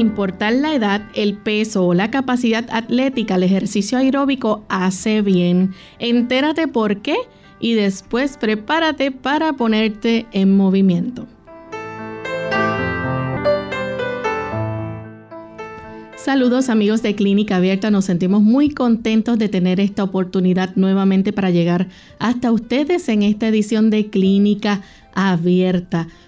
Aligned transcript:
Importar 0.00 0.54
la 0.54 0.74
edad, 0.74 1.02
el 1.14 1.36
peso 1.36 1.86
o 1.86 1.94
la 1.94 2.10
capacidad 2.10 2.66
atlética, 2.70 3.36
el 3.36 3.44
ejercicio 3.44 3.98
aeróbico 3.98 4.64
hace 4.68 5.22
bien. 5.22 5.72
Entérate 5.98 6.66
por 6.66 7.02
qué 7.02 7.16
y 7.60 7.74
después 7.74 8.36
prepárate 8.38 9.10
para 9.10 9.52
ponerte 9.52 10.26
en 10.32 10.56
movimiento. 10.56 11.26
Saludos 16.16 16.68
amigos 16.68 17.02
de 17.02 17.14
Clínica 17.14 17.56
Abierta, 17.56 17.90
nos 17.90 18.04
sentimos 18.04 18.42
muy 18.42 18.68
contentos 18.70 19.38
de 19.38 19.48
tener 19.48 19.80
esta 19.80 20.04
oportunidad 20.04 20.76
nuevamente 20.76 21.32
para 21.32 21.50
llegar 21.50 21.88
hasta 22.18 22.52
ustedes 22.52 23.08
en 23.08 23.22
esta 23.22 23.48
edición 23.48 23.88
de 23.88 24.10
Clínica 24.10 24.72
Abierta. 24.72 24.99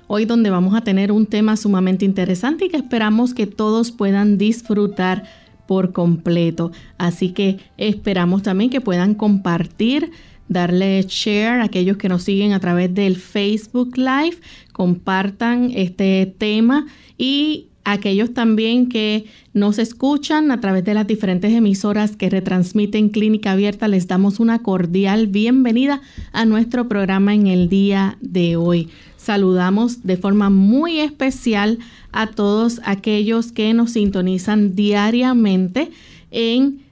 Hoy 0.06 0.24
donde 0.24 0.50
vamos 0.50 0.74
a 0.74 0.82
tener 0.82 1.12
un 1.12 1.26
tema 1.26 1.56
sumamente 1.56 2.04
interesante 2.04 2.66
y 2.66 2.68
que 2.68 2.76
esperamos 2.76 3.34
que 3.34 3.46
todos 3.46 3.90
puedan 3.92 4.38
disfrutar 4.38 5.24
por 5.66 5.92
completo. 5.92 6.72
Así 6.98 7.30
que 7.30 7.58
esperamos 7.78 8.42
también 8.42 8.70
que 8.70 8.80
puedan 8.80 9.14
compartir 9.14 10.10
darle 10.48 11.02
share 11.08 11.60
a 11.60 11.64
aquellos 11.64 11.96
que 11.96 12.08
nos 12.08 12.24
siguen 12.24 12.52
a 12.52 12.60
través 12.60 12.92
del 12.94 13.16
Facebook 13.16 13.96
Live, 13.96 14.36
compartan 14.72 15.70
este 15.74 16.26
tema 16.38 16.86
y 17.16 17.68
aquellos 17.84 18.32
también 18.32 18.88
que 18.88 19.26
nos 19.52 19.78
escuchan 19.78 20.50
a 20.50 20.60
través 20.60 20.84
de 20.84 20.94
las 20.94 21.06
diferentes 21.06 21.52
emisoras 21.52 22.16
que 22.16 22.30
retransmiten 22.30 23.08
Clínica 23.08 23.52
Abierta, 23.52 23.88
les 23.88 24.06
damos 24.06 24.40
una 24.40 24.60
cordial 24.60 25.26
bienvenida 25.26 26.00
a 26.32 26.44
nuestro 26.44 26.88
programa 26.88 27.34
en 27.34 27.46
el 27.46 27.68
día 27.68 28.18
de 28.20 28.56
hoy. 28.56 28.88
Saludamos 29.16 30.04
de 30.04 30.16
forma 30.16 30.50
muy 30.50 31.00
especial 31.00 31.78
a 32.12 32.28
todos 32.28 32.80
aquellos 32.84 33.52
que 33.52 33.72
nos 33.74 33.92
sintonizan 33.92 34.74
diariamente 34.74 35.90
en 36.30 36.82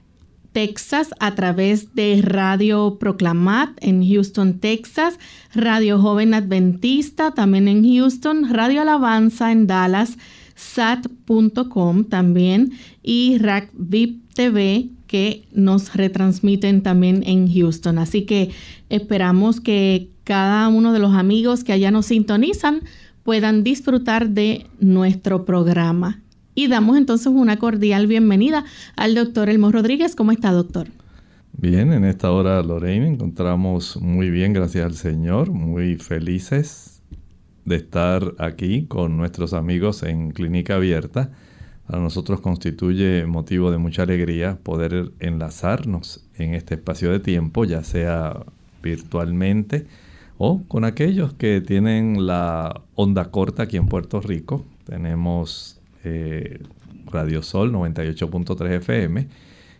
Texas 0.51 1.11
a 1.19 1.33
través 1.35 1.95
de 1.95 2.21
Radio 2.21 2.97
Proclamat 2.99 3.69
en 3.81 4.05
Houston, 4.05 4.59
Texas, 4.59 5.17
Radio 5.53 5.99
Joven 5.99 6.33
Adventista 6.33 7.31
también 7.31 7.67
en 7.67 7.83
Houston, 7.83 8.53
Radio 8.53 8.81
Alabanza 8.81 9.51
en 9.51 9.67
Dallas, 9.67 10.17
sat.com 10.61 12.03
también 12.05 12.71
y 13.01 13.37
RACVIP 13.39 14.33
TV 14.33 14.89
que 15.07 15.43
nos 15.51 15.95
retransmiten 15.95 16.83
también 16.83 17.23
en 17.25 17.51
Houston. 17.51 17.97
Así 17.97 18.23
que 18.23 18.51
esperamos 18.89 19.59
que 19.59 20.09
cada 20.23 20.67
uno 20.69 20.93
de 20.93 20.99
los 20.99 21.13
amigos 21.15 21.63
que 21.63 21.73
allá 21.73 21.91
nos 21.91 22.05
sintonizan 22.05 22.81
puedan 23.23 23.63
disfrutar 23.63 24.29
de 24.29 24.67
nuestro 24.79 25.45
programa. 25.45 26.21
Y 26.53 26.67
damos 26.67 26.97
entonces 26.97 27.27
una 27.27 27.57
cordial 27.57 28.07
bienvenida 28.07 28.63
al 28.95 29.15
doctor 29.15 29.49
Elmo 29.49 29.71
Rodríguez. 29.71 30.15
¿Cómo 30.15 30.31
está, 30.31 30.51
doctor? 30.51 30.87
Bien, 31.53 31.91
en 31.91 32.05
esta 32.05 32.31
hora, 32.31 32.61
Lorraine, 32.63 33.07
encontramos 33.07 33.97
muy 33.97 34.29
bien, 34.29 34.53
gracias 34.53 34.85
al 34.85 34.93
Señor, 34.93 35.51
muy 35.51 35.95
felices 35.95 36.90
de 37.65 37.75
estar 37.75 38.33
aquí 38.37 38.85
con 38.85 39.17
nuestros 39.17 39.53
amigos 39.53 40.03
en 40.03 40.31
Clínica 40.31 40.75
Abierta. 40.75 41.31
Para 41.87 42.01
nosotros 42.01 42.41
constituye 42.41 43.25
motivo 43.25 43.71
de 43.71 43.77
mucha 43.77 44.03
alegría 44.03 44.57
poder 44.63 45.11
enlazarnos 45.19 46.23
en 46.37 46.53
este 46.53 46.75
espacio 46.75 47.11
de 47.11 47.19
tiempo, 47.19 47.65
ya 47.65 47.83
sea 47.83 48.45
virtualmente 48.81 49.85
o 50.37 50.63
con 50.67 50.85
aquellos 50.85 51.33
que 51.33 51.61
tienen 51.61 52.25
la 52.25 52.81
onda 52.95 53.29
corta 53.29 53.63
aquí 53.63 53.77
en 53.77 53.87
Puerto 53.87 54.21
Rico. 54.21 54.65
Tenemos 54.85 55.79
eh, 56.03 56.59
Radio 57.11 57.43
Sol 57.43 57.71
98.3 57.71 58.77
FM 58.77 59.27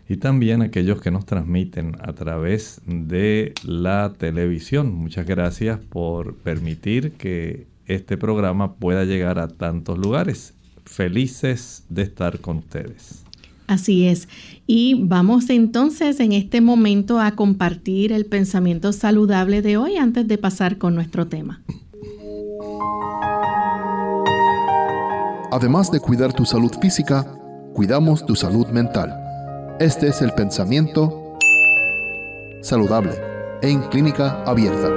y 0.08 0.16
también 0.18 0.62
aquellos 0.62 1.00
que 1.00 1.10
nos 1.10 1.26
transmiten 1.26 1.96
a 2.00 2.12
través 2.12 2.80
de 2.86 3.54
la 3.64 4.12
televisión. 4.16 4.94
Muchas 4.94 5.26
gracias 5.26 5.80
por 5.80 6.36
permitir 6.36 7.14
que 7.14 7.66
este 7.94 8.16
programa 8.16 8.74
pueda 8.74 9.04
llegar 9.04 9.38
a 9.38 9.48
tantos 9.48 9.98
lugares. 9.98 10.54
Felices 10.84 11.84
de 11.88 12.02
estar 12.02 12.40
con 12.40 12.58
ustedes. 12.58 13.22
Así 13.66 14.06
es. 14.06 14.28
Y 14.66 14.94
vamos 15.04 15.48
entonces 15.48 16.20
en 16.20 16.32
este 16.32 16.60
momento 16.60 17.20
a 17.20 17.32
compartir 17.32 18.12
el 18.12 18.26
pensamiento 18.26 18.92
saludable 18.92 19.62
de 19.62 19.76
hoy 19.76 19.96
antes 19.96 20.28
de 20.28 20.38
pasar 20.38 20.78
con 20.78 20.94
nuestro 20.94 21.26
tema. 21.28 21.62
Además 25.52 25.90
de 25.90 26.00
cuidar 26.00 26.32
tu 26.32 26.44
salud 26.44 26.72
física, 26.80 27.24
cuidamos 27.74 28.24
tu 28.24 28.34
salud 28.34 28.66
mental. 28.68 29.14
Este 29.78 30.08
es 30.08 30.22
el 30.22 30.32
pensamiento 30.32 31.38
saludable 32.62 33.12
en 33.62 33.80
clínica 33.82 34.42
abierta. 34.44 34.88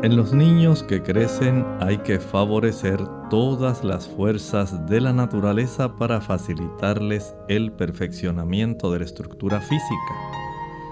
En 0.00 0.16
los 0.16 0.32
niños 0.32 0.84
que 0.84 1.02
crecen 1.02 1.66
hay 1.80 1.98
que 1.98 2.20
favorecer 2.20 3.00
todas 3.30 3.82
las 3.82 4.06
fuerzas 4.06 4.86
de 4.86 5.00
la 5.00 5.12
naturaleza 5.12 5.96
para 5.96 6.20
facilitarles 6.20 7.34
el 7.48 7.72
perfeccionamiento 7.72 8.92
de 8.92 9.00
la 9.00 9.04
estructura 9.04 9.60
física. 9.60 10.14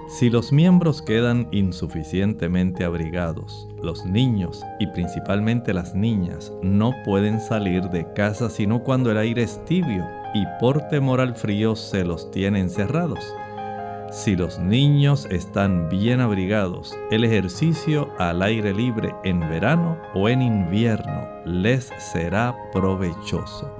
Si 0.08 0.28
los 0.28 0.50
miembros 0.50 1.02
quedan 1.02 1.46
insuficientemente 1.52 2.82
abrigados, 2.82 3.68
los 3.80 4.04
niños 4.04 4.64
y 4.80 4.88
principalmente 4.88 5.72
las 5.72 5.94
niñas 5.94 6.52
no 6.64 6.92
pueden 7.04 7.40
salir 7.40 7.84
de 7.90 8.12
casa 8.12 8.50
sino 8.50 8.82
cuando 8.82 9.12
el 9.12 9.18
aire 9.18 9.44
es 9.44 9.64
tibio 9.66 10.04
y 10.34 10.42
por 10.58 10.88
temor 10.88 11.20
al 11.20 11.36
frío 11.36 11.76
se 11.76 12.04
los 12.04 12.32
tiene 12.32 12.58
encerrados. 12.58 13.20
Si 14.16 14.34
los 14.34 14.58
niños 14.58 15.28
están 15.30 15.90
bien 15.90 16.22
abrigados, 16.22 16.96
el 17.10 17.22
ejercicio 17.22 18.08
al 18.18 18.40
aire 18.40 18.72
libre 18.72 19.14
en 19.24 19.40
verano 19.40 19.98
o 20.14 20.30
en 20.30 20.40
invierno 20.40 21.28
les 21.44 21.92
será 21.98 22.56
provechoso. 22.72 23.70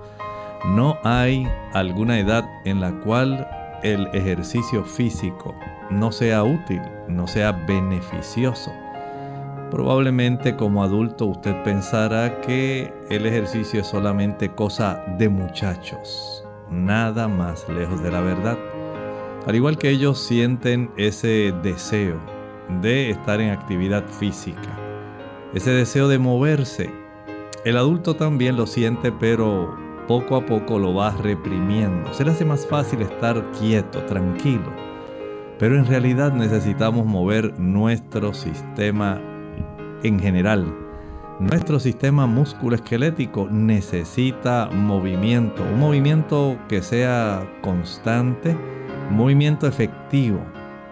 No 0.66 0.98
hay 1.04 1.48
alguna 1.72 2.20
edad 2.20 2.44
en 2.66 2.82
la 2.82 2.92
cual 3.00 3.48
el 3.82 4.08
ejercicio 4.08 4.84
físico 4.84 5.54
no 5.88 6.12
sea 6.12 6.44
útil, 6.44 6.82
no 7.08 7.26
sea 7.26 7.52
beneficioso. 7.52 8.70
Probablemente 9.70 10.54
como 10.54 10.84
adulto 10.84 11.24
usted 11.24 11.62
pensará 11.62 12.42
que 12.42 12.92
el 13.08 13.24
ejercicio 13.24 13.80
es 13.80 13.86
solamente 13.86 14.50
cosa 14.50 15.02
de 15.16 15.30
muchachos, 15.30 16.44
nada 16.70 17.26
más 17.26 17.66
lejos 17.70 18.02
de 18.02 18.10
la 18.10 18.20
verdad. 18.20 18.58
Al 19.46 19.54
igual 19.54 19.78
que 19.78 19.90
ellos 19.90 20.18
sienten 20.18 20.90
ese 20.96 21.54
deseo 21.62 22.20
de 22.82 23.10
estar 23.10 23.40
en 23.40 23.50
actividad 23.50 24.04
física, 24.08 24.76
ese 25.54 25.70
deseo 25.70 26.08
de 26.08 26.18
moverse, 26.18 26.90
el 27.64 27.76
adulto 27.76 28.16
también 28.16 28.56
lo 28.56 28.66
siente, 28.66 29.12
pero 29.12 29.76
poco 30.08 30.34
a 30.34 30.44
poco 30.44 30.80
lo 30.80 30.94
va 30.94 31.12
reprimiendo. 31.12 32.12
Se 32.12 32.24
le 32.24 32.32
hace 32.32 32.44
más 32.44 32.66
fácil 32.66 33.02
estar 33.02 33.52
quieto, 33.52 34.00
tranquilo. 34.06 34.72
Pero 35.60 35.76
en 35.76 35.86
realidad 35.86 36.32
necesitamos 36.32 37.06
mover 37.06 37.58
nuestro 37.58 38.34
sistema 38.34 39.20
en 40.02 40.18
general. 40.18 40.74
Nuestro 41.38 41.78
sistema 41.78 42.26
musculoesquelético 42.26 43.48
necesita 43.50 44.70
movimiento, 44.72 45.62
un 45.62 45.78
movimiento 45.78 46.58
que 46.68 46.82
sea 46.82 47.48
constante, 47.62 48.56
movimiento 49.10 49.66
efectivo. 49.66 50.40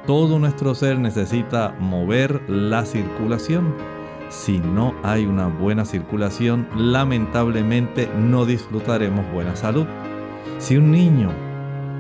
Todo 0.06 0.38
nuestro 0.38 0.75
ser 0.75 0.99
necesita 0.99 1.75
mover 1.78 2.43
la 2.49 2.84
circulación. 2.84 3.75
Si 4.28 4.58
no 4.58 4.94
hay 5.02 5.26
una 5.26 5.46
buena 5.46 5.84
circulación, 5.84 6.66
lamentablemente 6.76 8.11
no 8.19 8.44
disfrutaremos 8.44 9.25
buena 9.32 9.56
salud. 9.56 9.87
Si 10.58 10.76
un 10.76 10.90
niño 10.90 11.31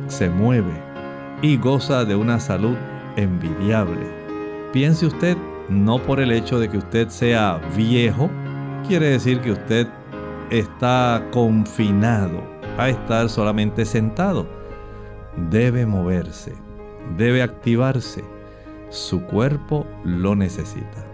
se 0.08 0.28
mueve 0.28 0.72
y 1.42 1.56
goza 1.56 2.04
de 2.04 2.16
una 2.16 2.40
salud 2.40 2.76
envidiable, 3.16 4.06
piense 4.72 5.06
usted, 5.06 5.36
no 5.68 5.98
por 5.98 6.20
el 6.20 6.32
hecho 6.32 6.58
de 6.58 6.68
que 6.68 6.78
usted 6.78 7.08
sea 7.08 7.60
viejo, 7.76 8.28
quiere 8.86 9.10
decir 9.10 9.40
que 9.40 9.52
usted 9.52 9.88
está 10.50 11.22
confinado 11.32 12.42
a 12.78 12.88
estar 12.88 13.28
solamente 13.28 13.84
sentado. 13.84 14.63
Debe 15.36 15.84
moverse, 15.84 16.52
debe 17.16 17.42
activarse. 17.42 18.22
Su 18.90 19.22
cuerpo 19.22 19.86
lo 20.04 20.36
necesita. 20.36 21.04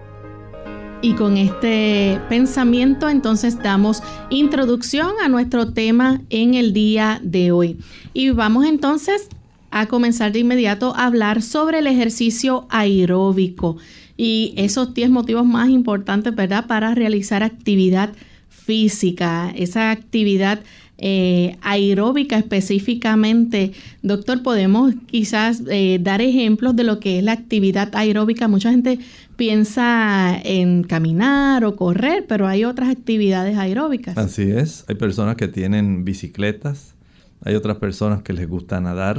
Y 1.02 1.14
con 1.14 1.38
este 1.38 2.20
pensamiento 2.28 3.08
entonces 3.08 3.58
damos 3.62 4.02
introducción 4.28 5.12
a 5.24 5.30
nuestro 5.30 5.72
tema 5.72 6.20
en 6.28 6.52
el 6.52 6.74
día 6.74 7.20
de 7.22 7.52
hoy. 7.52 7.78
Y 8.12 8.30
vamos 8.30 8.66
entonces 8.66 9.28
a 9.70 9.86
comenzar 9.86 10.32
de 10.32 10.40
inmediato 10.40 10.94
a 10.94 11.06
hablar 11.06 11.40
sobre 11.40 11.78
el 11.78 11.86
ejercicio 11.86 12.66
aeróbico 12.68 13.78
y 14.18 14.52
esos 14.56 14.92
10 14.92 15.08
motivos 15.08 15.46
más 15.46 15.70
importantes, 15.70 16.34
¿verdad?, 16.34 16.66
para 16.66 16.94
realizar 16.94 17.42
actividad 17.42 18.10
física, 18.50 19.50
esa 19.56 19.90
actividad 19.90 20.60
eh, 21.02 21.56
aeróbica 21.62 22.36
específicamente. 22.36 23.72
Doctor, 24.02 24.42
podemos 24.42 24.94
quizás 25.06 25.62
eh, 25.70 25.98
dar 26.00 26.20
ejemplos 26.20 26.76
de 26.76 26.84
lo 26.84 27.00
que 27.00 27.18
es 27.18 27.24
la 27.24 27.32
actividad 27.32 27.90
aeróbica. 27.94 28.48
Mucha 28.48 28.70
gente 28.70 28.98
piensa 29.36 30.38
en 30.44 30.82
caminar 30.82 31.64
o 31.64 31.74
correr, 31.74 32.26
pero 32.28 32.46
hay 32.46 32.64
otras 32.66 32.90
actividades 32.90 33.56
aeróbicas. 33.56 34.18
Así 34.18 34.50
es, 34.50 34.84
hay 34.88 34.96
personas 34.96 35.36
que 35.36 35.48
tienen 35.48 36.04
bicicletas, 36.04 36.94
hay 37.42 37.54
otras 37.54 37.78
personas 37.78 38.22
que 38.22 38.34
les 38.34 38.46
gusta 38.46 38.78
nadar, 38.82 39.18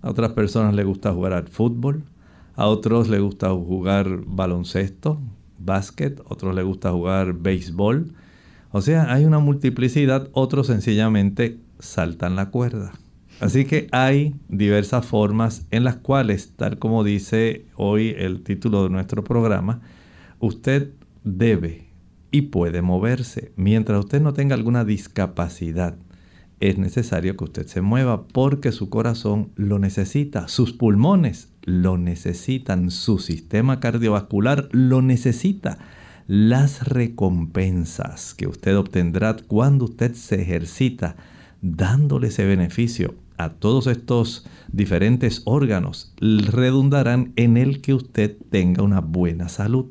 a 0.00 0.08
otras 0.08 0.32
personas 0.32 0.74
les 0.74 0.86
gusta 0.86 1.12
jugar 1.12 1.34
al 1.34 1.48
fútbol, 1.48 2.02
a 2.56 2.66
otros 2.66 3.10
les 3.10 3.20
gusta 3.20 3.50
jugar 3.50 4.22
baloncesto, 4.24 5.20
básquet, 5.58 6.18
a 6.20 6.32
otros 6.32 6.54
les 6.54 6.64
gusta 6.64 6.90
jugar 6.90 7.34
béisbol. 7.34 8.14
O 8.72 8.80
sea, 8.80 9.12
hay 9.12 9.24
una 9.24 9.38
multiplicidad, 9.38 10.28
otros 10.32 10.68
sencillamente 10.68 11.58
saltan 11.78 12.36
la 12.36 12.50
cuerda. 12.50 12.92
Así 13.40 13.64
que 13.64 13.88
hay 13.90 14.34
diversas 14.48 15.06
formas 15.06 15.66
en 15.70 15.82
las 15.82 15.96
cuales, 15.96 16.52
tal 16.56 16.78
como 16.78 17.04
dice 17.04 17.64
hoy 17.74 18.14
el 18.18 18.42
título 18.42 18.84
de 18.84 18.90
nuestro 18.90 19.24
programa, 19.24 19.80
usted 20.38 20.90
debe 21.24 21.88
y 22.30 22.42
puede 22.42 22.82
moverse. 22.82 23.52
Mientras 23.56 23.98
usted 24.00 24.20
no 24.20 24.34
tenga 24.34 24.54
alguna 24.54 24.84
discapacidad, 24.84 25.96
es 26.60 26.76
necesario 26.76 27.36
que 27.36 27.44
usted 27.44 27.66
se 27.66 27.80
mueva 27.80 28.26
porque 28.28 28.72
su 28.72 28.90
corazón 28.90 29.50
lo 29.56 29.78
necesita, 29.78 30.46
sus 30.46 30.74
pulmones 30.74 31.50
lo 31.62 31.96
necesitan, 31.96 32.90
su 32.90 33.18
sistema 33.18 33.80
cardiovascular 33.80 34.68
lo 34.70 35.00
necesita. 35.00 35.78
Las 36.32 36.86
recompensas 36.86 38.34
que 38.34 38.46
usted 38.46 38.78
obtendrá 38.78 39.34
cuando 39.48 39.86
usted 39.86 40.14
se 40.14 40.40
ejercita, 40.40 41.16
dándole 41.60 42.28
ese 42.28 42.44
beneficio 42.44 43.16
a 43.36 43.48
todos 43.48 43.88
estos 43.88 44.46
diferentes 44.70 45.42
órganos 45.44 46.14
redundarán 46.20 47.32
en 47.34 47.56
el 47.56 47.80
que 47.80 47.94
usted 47.94 48.36
tenga 48.48 48.84
una 48.84 49.00
buena 49.00 49.48
salud. 49.48 49.86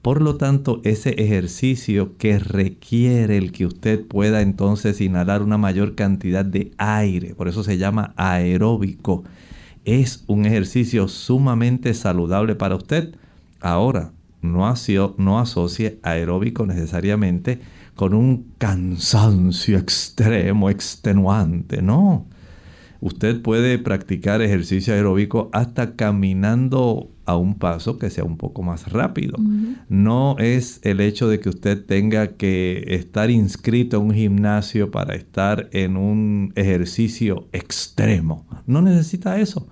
Por 0.00 0.22
lo 0.22 0.38
tanto, 0.38 0.80
ese 0.84 1.10
ejercicio 1.22 2.16
que 2.16 2.38
requiere 2.38 3.36
el 3.36 3.52
que 3.52 3.66
usted 3.66 4.06
pueda 4.06 4.40
entonces 4.40 5.02
inhalar 5.02 5.42
una 5.42 5.58
mayor 5.58 5.96
cantidad 5.96 6.46
de 6.46 6.70
aire, 6.78 7.34
por 7.34 7.46
eso 7.46 7.62
se 7.62 7.76
llama 7.76 8.14
aeróbico, 8.16 9.24
es 9.84 10.24
un 10.28 10.46
ejercicio 10.46 11.08
sumamente 11.08 11.92
saludable 11.92 12.54
para 12.54 12.74
usted. 12.74 13.14
Ahora, 13.60 14.12
no, 14.44 14.74
no 15.18 15.38
asocie 15.38 15.98
aeróbico 16.02 16.66
necesariamente 16.66 17.60
con 17.94 18.14
un 18.14 18.52
cansancio 18.58 19.78
extremo, 19.78 20.70
extenuante, 20.70 21.82
no. 21.82 22.26
Usted 23.00 23.42
puede 23.42 23.78
practicar 23.78 24.40
ejercicio 24.40 24.94
aeróbico 24.94 25.50
hasta 25.52 25.94
caminando 25.94 27.10
a 27.26 27.36
un 27.36 27.58
paso 27.58 27.98
que 27.98 28.08
sea 28.08 28.24
un 28.24 28.38
poco 28.38 28.62
más 28.62 28.90
rápido. 28.92 29.36
No 29.88 30.36
es 30.38 30.80
el 30.84 31.00
hecho 31.00 31.28
de 31.28 31.38
que 31.38 31.50
usted 31.50 31.84
tenga 31.84 32.28
que 32.28 32.82
estar 32.88 33.30
inscrito 33.30 33.98
en 33.98 34.02
un 34.04 34.14
gimnasio 34.14 34.90
para 34.90 35.14
estar 35.14 35.68
en 35.72 35.98
un 35.98 36.52
ejercicio 36.54 37.46
extremo. 37.52 38.46
No 38.66 38.80
necesita 38.80 39.38
eso. 39.38 39.68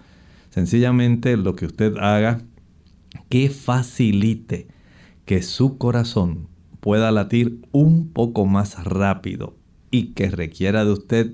Sencillamente 0.51 1.39
lo 1.39 1.57
que 1.57 1.65
usted 1.65 1.97
haga 1.97 2.43
que 3.29 3.50
facilite 3.50 4.69
que 5.25 5.43
su 5.43 5.79
corazón 5.79 6.49
pueda 6.81 7.11
latir 7.11 7.61
un 7.70 8.09
poco 8.09 8.47
más 8.47 8.85
rápido 8.85 9.56
y 9.91 10.14
que 10.14 10.31
requiera 10.31 10.85
de 10.85 10.93
usted 10.93 11.32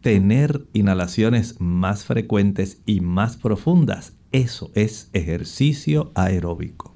tener 0.00 0.66
inhalaciones 0.74 1.56
más 1.60 2.04
frecuentes 2.04 2.82
y 2.84 3.00
más 3.00 3.36
profundas. 3.38 4.12
Eso 4.32 4.70
es 4.74 5.08
ejercicio 5.14 6.12
aeróbico. 6.14 6.93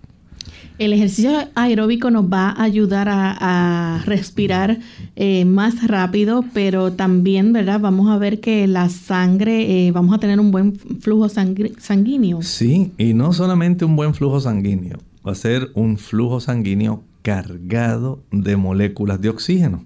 El 0.79 0.93
ejercicio 0.93 1.33
aeróbico 1.57 2.09
nos 2.13 2.27
va 2.27 2.51
a 2.51 2.63
ayudar 2.63 3.09
a, 3.11 4.01
respirar 4.05 4.79
eh, 5.17 5.45
más 5.45 5.87
rápido, 5.89 6.45
pero 6.55 6.93
también, 6.93 7.53
¿verdad? 7.53 7.81
Vamos 7.81 8.09
a 8.11 8.17
ver 8.17 8.39
que 8.39 8.67
la 8.69 8.89
sangre, 8.89 9.89
eh, 9.89 9.91
vamos 9.91 10.15
a 10.15 10.19
tener 10.19 10.39
un 10.39 10.53
buen 10.53 10.77
flujo 10.77 11.29
sanguíneo. 11.29 12.43
Sí, 12.43 12.93
y 12.97 13.13
no 13.13 13.33
solamente 13.33 13.85
un 13.85 13.97
buen 13.97 14.15
flujo 14.15 14.41
sanguíneo, 14.41 14.99
va 15.27 15.33
a 15.33 15.35
ser 15.35 15.71
un 15.75 15.99
flujo 15.99 16.39
sanguíneo 16.39 17.03
cargado 17.23 18.23
de 18.31 18.57
moléculas 18.57 19.21
de 19.21 19.31
oxígeno. 19.31 19.83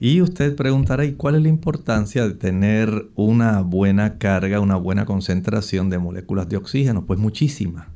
Y 0.00 0.22
usted 0.22 0.56
preguntará, 0.56 1.04
¿y 1.04 1.12
cuál 1.12 1.34
es 1.34 1.42
la 1.42 1.48
importancia 1.48 2.26
de 2.26 2.34
tener 2.34 3.06
una 3.16 3.60
buena 3.60 4.16
carga, 4.16 4.60
una 4.60 4.76
buena 4.76 5.04
concentración 5.04 5.90
de 5.90 5.98
moléculas 5.98 6.48
de 6.48 6.56
oxígeno? 6.56 7.04
Pues 7.04 7.20
muchísima. 7.20 7.88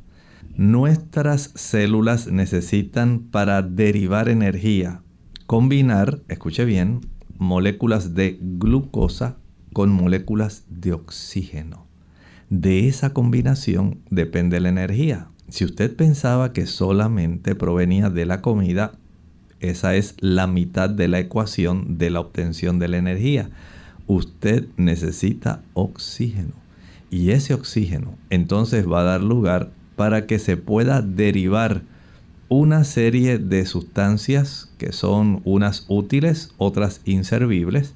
Nuestras 0.57 1.53
células 1.55 2.29
necesitan 2.29 3.19
para 3.19 3.61
derivar 3.61 4.31
energía, 4.31 5.03
combinar, 5.47 6.21
escuche 6.29 6.65
bien, 6.65 7.03
moléculas 7.37 8.15
de 8.15 8.39
glucosa 8.41 9.37
con 9.75 9.93
moléculas 9.93 10.65
de 10.71 10.95
oxígeno. 10.95 11.85
De 12.49 12.89
esa 12.89 13.13
combinación 13.13 13.99
depende 14.09 14.59
la 14.61 14.71
energía. 14.71 15.29
Si 15.51 15.67
usted 15.67 15.95
pensaba 15.95 16.55
que 16.55 16.65
solamente 16.65 17.55
provenía 17.55 18.09
de 18.09 18.25
la 18.25 18.41
comida, 18.41 18.93
esa 19.61 19.95
es 19.95 20.15
la 20.21 20.47
mitad 20.47 20.89
de 20.89 21.09
la 21.09 21.19
ecuación 21.19 21.99
de 21.99 22.09
la 22.09 22.21
obtención 22.21 22.79
de 22.79 22.89
la 22.89 22.97
energía. 22.97 23.51
Usted 24.07 24.69
necesita 24.79 25.61
oxígeno. 25.75 26.55
Y 27.11 27.33
ese 27.33 27.53
oxígeno 27.53 28.15
entonces 28.31 28.91
va 28.91 29.01
a 29.01 29.05
dar 29.05 29.23
lugar 29.23 29.76
para 29.97 30.27
que 30.27 30.39
se 30.39 30.57
pueda 30.57 31.03
derivar 31.03 31.83
una 32.49 32.85
serie 32.85 33.39
de 33.39 33.67
sustancias 33.67 34.71
que 34.79 34.93
son 34.93 35.41
unas 35.45 35.85
útiles, 35.89 36.53
otras 36.59 37.01
inservibles, 37.05 37.95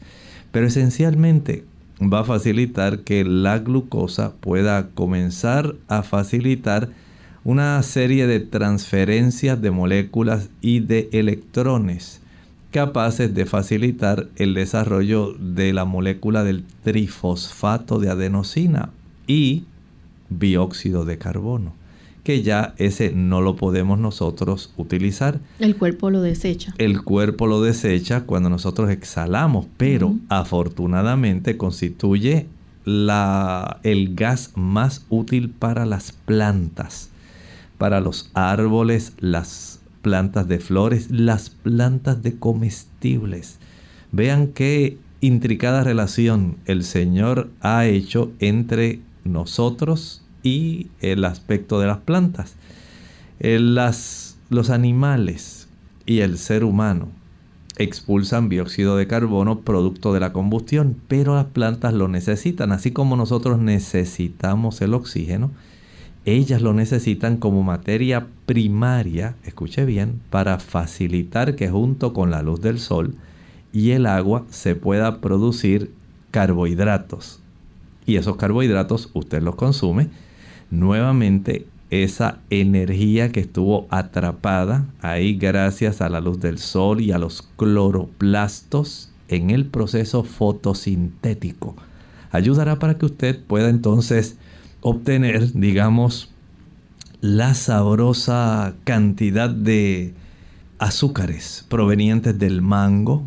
pero 0.51 0.67
esencialmente 0.67 1.65
va 2.01 2.21
a 2.21 2.25
facilitar 2.25 3.01
que 3.01 3.25
la 3.25 3.59
glucosa 3.59 4.33
pueda 4.41 4.89
comenzar 4.89 5.77
a 5.87 6.03
facilitar 6.03 6.89
una 7.45 7.83
serie 7.83 8.27
de 8.27 8.41
transferencias 8.41 9.61
de 9.63 9.71
moléculas 9.71 10.51
y 10.61 10.81
de 10.81 11.09
electrones 11.13 12.21
capaces 12.71 13.35
de 13.35 13.47
facilitar 13.47 14.29
el 14.37 14.55
desarrollo 14.55 15.35
de 15.39 15.73
la 15.73 15.85
molécula 15.85 16.45
del 16.45 16.65
trifosfato 16.85 17.99
de 17.99 18.11
adenosina 18.11 18.91
y 19.27 19.65
bióxido 20.29 21.05
de 21.05 21.19
carbono, 21.19 21.73
que 22.23 22.43
ya 22.43 22.75
ese 22.79 23.13
no 23.13 23.41
lo 23.41 23.57
podemos 23.57 23.99
nosotros 23.99 24.73
utilizar. 24.77 25.41
El 25.59 25.77
cuerpo 25.77 26.11
lo 26.11 26.21
desecha. 26.23 26.75
El 26.79 27.03
cuerpo 27.03 27.47
lo 27.47 27.63
desecha 27.63 28.23
cuando 28.23 28.51
nosotros 28.51 28.91
exhalamos, 28.91 29.67
pero 29.77 30.15
afortunadamente 30.29 31.57
constituye 31.57 32.47
la, 32.85 33.81
el 33.83 34.15
gas 34.15 34.53
más 34.55 35.05
útil 35.09 35.51
para 35.51 35.87
las 35.87 36.13
plantas 36.13 37.11
para 37.81 38.03
los 38.03 38.29
árboles, 38.35 39.15
las 39.21 39.81
plantas 40.03 40.47
de 40.47 40.59
flores, 40.59 41.11
las 41.11 41.49
plantas 41.49 42.23
de 42.23 42.37
comestibles. 42.37 43.59
Vean 44.13 44.49
qué 44.49 44.99
intricada 45.23 45.83
relación 45.83 46.59
el 46.67 46.85
Señor 46.85 47.49
ha 47.63 47.87
hecho 47.87 48.33
entre 48.39 49.01
nosotros 49.25 50.20
y 50.43 50.89
el 51.01 51.25
aspecto 51.25 51.81
de 51.81 51.87
las 51.87 51.99
plantas. 51.99 52.57
las, 53.41 54.39
los 54.49 54.71
animales 54.71 55.69
y 56.07 56.21
el 56.21 56.39
ser 56.39 56.65
humano 56.65 57.09
expulsan 57.77 58.49
dióxido 58.49 58.97
de 58.97 59.07
carbono 59.07 59.61
producto 59.61 60.13
de 60.13 60.21
la 60.21 60.33
combustión, 60.33 60.97
pero 61.09 61.35
las 61.35 61.47
plantas 61.47 61.95
lo 61.95 62.09
necesitan, 62.09 62.73
así 62.73 62.91
como 62.91 63.17
nosotros 63.17 63.59
necesitamos 63.59 64.83
el 64.83 64.93
oxígeno, 64.93 65.51
ellas 66.27 66.61
lo 66.61 66.75
necesitan 66.75 67.39
como 67.39 67.63
materia 67.63 68.27
primaria, 68.45 69.37
escuche 69.45 69.87
bien, 69.87 70.21
para 70.29 70.59
facilitar 70.59 71.57
que 71.57 71.71
junto 71.71 72.13
con 72.13 72.31
la 72.31 72.43
luz 72.43 72.61
del 72.61 72.79
sol 72.79 73.15
y 73.73 73.93
el 73.93 74.05
agua 74.05 74.45
se 74.51 74.75
pueda 74.75 75.21
producir 75.21 75.93
carbohidratos. 76.31 77.41
Y 78.05 78.17
esos 78.17 78.37
carbohidratos 78.37 79.11
usted 79.15 79.43
los 79.43 79.55
consume. 79.55 80.09
Nuevamente 80.71 81.67
esa 81.91 82.39
energía 82.51 83.33
que 83.33 83.41
estuvo 83.41 83.89
atrapada 83.91 84.87
ahí 85.03 85.35
gracias 85.35 86.01
a 86.01 86.09
la 86.09 86.21
luz 86.21 86.41
del 86.41 86.59
sol 86.59 87.01
y 87.01 87.11
a 87.11 87.19
los 87.19 87.43
cloroplastos 87.57 89.11
en 89.29 89.51
el 89.51 89.67
proceso 89.67 90.23
fotosintético. 90.23 91.77
Ayudará 92.31 92.79
para 92.79 92.97
que 92.97 93.07
usted 93.07 93.41
pueda 93.45 93.69
entonces 93.69 94.37
obtener, 94.81 95.53
digamos, 95.53 96.31
la 97.21 97.55
sabrosa 97.55 98.75
cantidad 98.85 99.51
de 99.51 100.15
azúcares 100.79 101.67
provenientes 101.69 102.39
del 102.39 102.63
mango, 102.63 103.25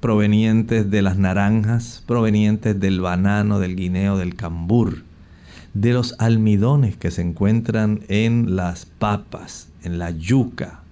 provenientes 0.00 0.88
de 0.88 1.02
las 1.02 1.18
naranjas, 1.18 2.04
provenientes 2.06 2.78
del 2.78 3.00
banano, 3.00 3.58
del 3.58 3.74
guineo, 3.74 4.16
del 4.16 4.36
cambur 4.36 5.02
de 5.74 5.92
los 5.92 6.14
almidones 6.18 6.96
que 6.96 7.10
se 7.10 7.22
encuentran 7.22 8.00
en 8.08 8.56
las 8.56 8.86
papas, 8.86 9.68
en 9.82 9.98
la 9.98 10.10
yuca. 10.10 10.82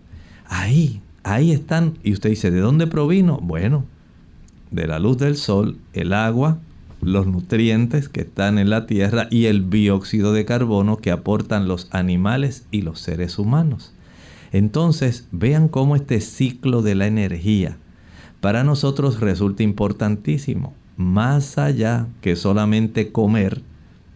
Ahí, 0.47 1.01
ahí 1.23 1.53
están. 1.53 1.99
Y 2.03 2.12
usted 2.12 2.31
dice, 2.31 2.51
¿de 2.51 2.61
dónde 2.61 2.87
provino? 2.87 3.39
Bueno, 3.41 3.85
de 4.71 4.87
la 4.87 4.99
luz 4.99 5.19
del 5.19 5.37
sol, 5.37 5.79
el 5.93 6.12
agua, 6.12 6.59
los 7.01 7.27
nutrientes 7.27 8.09
que 8.09 8.23
están 8.23 8.59
en 8.59 8.71
la 8.71 8.87
tierra 8.87 9.29
y 9.31 9.47
el 9.47 9.71
dióxido 9.71 10.33
de 10.33 10.45
carbono 10.45 10.97
que 10.99 11.11
aportan 11.11 11.69
los 11.69 11.89
animales 11.93 12.67
y 12.71 12.83
los 12.83 13.01
seres 13.01 13.39
humanos. 13.39 13.93
Entonces, 14.53 15.27
vean 15.31 15.69
cómo 15.69 15.97
este 15.97 16.21
ciclo 16.21 16.83
de 16.83 16.95
la 16.95 17.07
energía 17.07 17.79
para 18.41 18.65
nosotros 18.65 19.21
resulta 19.21 19.62
importantísimo. 19.62 20.75
Más 20.97 21.57
allá 21.57 22.07
que 22.21 22.37
solamente 22.37 23.12
comer, 23.12 23.62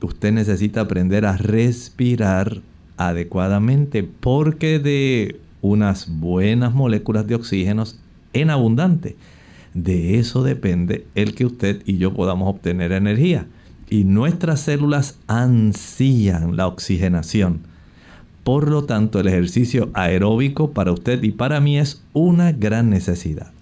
usted 0.07 0.33
necesita 0.33 0.83
aprender 0.83 1.27
a 1.27 1.37
respirar 1.37 2.63
adecuadamente 2.97 4.03
porque 4.03 4.79
de 4.79 5.41
unas 5.61 6.09
buenas 6.09 6.75
moléculas 6.75 7.27
de 7.27 7.35
oxígeno 7.35 7.85
en 8.33 8.51
abundante. 8.51 9.17
De 9.75 10.19
eso 10.19 10.43
depende 10.43 11.07
el 11.15 11.35
que 11.35 11.45
usted 11.45 11.83
y 11.85 11.99
yo 11.99 12.15
podamos 12.15 12.49
obtener 12.49 12.93
energía. 12.93 13.47
Y 13.91 14.05
nuestras 14.05 14.61
células 14.61 15.19
ansían 15.27 16.57
la 16.57 16.67
oxigenación. 16.67 17.61
Por 18.43 18.71
lo 18.71 18.85
tanto, 18.85 19.21
el 19.21 19.29
ejercicio 19.29 19.91
aeróbico 19.95 20.71
para 20.71 20.93
usted 20.93 21.23
y 21.23 21.33
para 21.33 21.61
mí 21.61 21.79
es 21.79 22.03
una 22.13 22.53
gran 22.53 22.91
necesidad. 22.91 23.56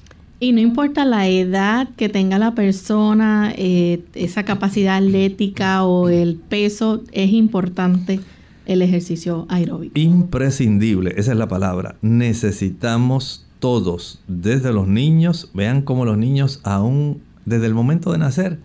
Y 0.45 0.53
no 0.53 0.61
importa 0.61 1.07
la 1.07 1.27
edad 1.27 1.89
que 1.97 2.11
tenga 2.11 2.39
la 2.39 2.55
persona, 2.55 3.51
eh, 3.57 4.05
esa 4.13 4.43
capacidad 4.43 4.97
atlética 4.97 5.85
o 5.85 6.11
el 6.11 6.37
peso, 6.37 7.03
es 7.13 7.33
importante 7.33 8.21
el 8.67 8.83
ejercicio 8.83 9.47
aeróbico. 9.49 9.99
Imprescindible, 9.99 11.15
esa 11.17 11.33
es 11.33 11.39
la 11.39 11.49
palabra. 11.49 11.97
Necesitamos 12.03 13.47
todos, 13.59 14.21
desde 14.29 14.75
los 14.75 14.87
niños, 14.87 15.51
vean 15.55 15.81
cómo 15.81 16.05
los 16.05 16.19
niños 16.19 16.61
aún 16.63 17.23
desde 17.47 17.65
el 17.65 17.73
momento 17.73 18.13
de 18.13 18.19
nacer, 18.19 18.59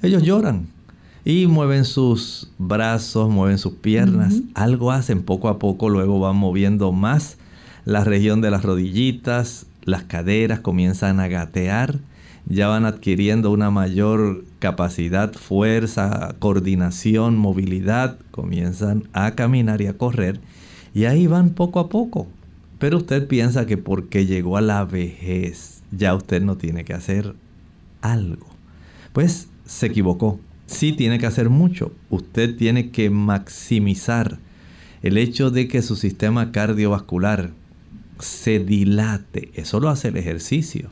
ellos 0.00 0.22
lloran 0.22 0.68
y 1.22 1.46
mueven 1.48 1.84
sus 1.84 2.50
brazos, 2.56 3.28
mueven 3.28 3.58
sus 3.58 3.74
piernas, 3.74 4.40
algo 4.54 4.90
hacen 4.90 5.22
poco 5.22 5.48
a 5.48 5.58
poco, 5.58 5.90
luego 5.90 6.18
van 6.18 6.36
moviendo 6.36 6.92
más 6.92 7.36
la 7.84 8.04
región 8.04 8.40
de 8.40 8.50
las 8.50 8.62
rodillitas, 8.62 9.66
las 9.86 10.02
caderas 10.02 10.60
comienzan 10.60 11.18
a 11.18 11.28
gatear, 11.28 12.00
ya 12.44 12.68
van 12.68 12.84
adquiriendo 12.84 13.50
una 13.50 13.70
mayor 13.70 14.44
capacidad, 14.58 15.32
fuerza, 15.32 16.36
coordinación, 16.38 17.38
movilidad, 17.38 18.18
comienzan 18.30 19.08
a 19.14 19.34
caminar 19.34 19.80
y 19.80 19.86
a 19.86 19.96
correr 19.96 20.40
y 20.92 21.06
ahí 21.06 21.26
van 21.26 21.50
poco 21.50 21.80
a 21.80 21.88
poco. 21.88 22.26
Pero 22.78 22.98
usted 22.98 23.26
piensa 23.26 23.64
que 23.64 23.78
porque 23.78 24.26
llegó 24.26 24.58
a 24.58 24.60
la 24.60 24.84
vejez 24.84 25.76
ya 25.90 26.14
usted 26.14 26.42
no 26.42 26.56
tiene 26.56 26.84
que 26.84 26.94
hacer 26.94 27.34
algo. 28.00 28.46
Pues 29.12 29.48
se 29.64 29.86
equivocó. 29.86 30.40
Sí 30.66 30.92
tiene 30.92 31.18
que 31.18 31.26
hacer 31.26 31.48
mucho. 31.48 31.92
Usted 32.10 32.56
tiene 32.56 32.90
que 32.90 33.08
maximizar 33.10 34.38
el 35.02 35.16
hecho 35.16 35.50
de 35.50 35.68
que 35.68 35.82
su 35.82 35.96
sistema 35.96 36.50
cardiovascular, 36.50 37.50
se 38.18 38.58
dilate. 38.58 39.50
Eso 39.54 39.80
lo 39.80 39.88
hace 39.88 40.08
el 40.08 40.16
ejercicio. 40.16 40.90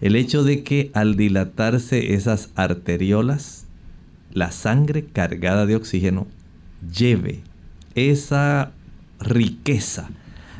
El 0.00 0.16
hecho 0.16 0.44
de 0.44 0.62
que 0.62 0.90
al 0.94 1.16
dilatarse 1.16 2.14
esas 2.14 2.50
arteriolas, 2.54 3.66
la 4.32 4.52
sangre 4.52 5.04
cargada 5.04 5.66
de 5.66 5.76
oxígeno 5.76 6.26
lleve 6.94 7.40
esa 7.94 8.72
riqueza 9.18 10.10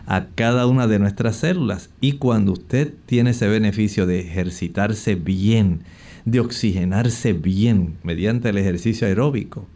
a 0.07 0.26
cada 0.35 0.67
una 0.67 0.87
de 0.87 0.99
nuestras 0.99 1.37
células. 1.37 1.90
Y 2.00 2.12
cuando 2.12 2.52
usted 2.52 2.95
tiene 3.07 3.31
ese 3.31 3.47
beneficio 3.47 4.07
de 4.07 4.21
ejercitarse 4.21 5.14
bien, 5.14 5.81
de 6.25 6.40
oxigenarse 6.40 7.33
bien 7.33 7.97
mediante 8.02 8.49
el 8.49 8.59
ejercicio 8.59 9.07
aeróbico, 9.07 9.69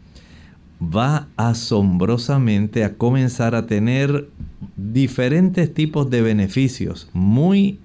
va 0.83 1.27
asombrosamente 1.37 2.83
a 2.83 2.95
comenzar 2.95 3.55
a 3.55 3.65
tener 3.65 4.29
diferentes 4.75 5.73
tipos 5.73 6.09
de 6.09 6.21
beneficios 6.21 7.09
muy 7.13 7.79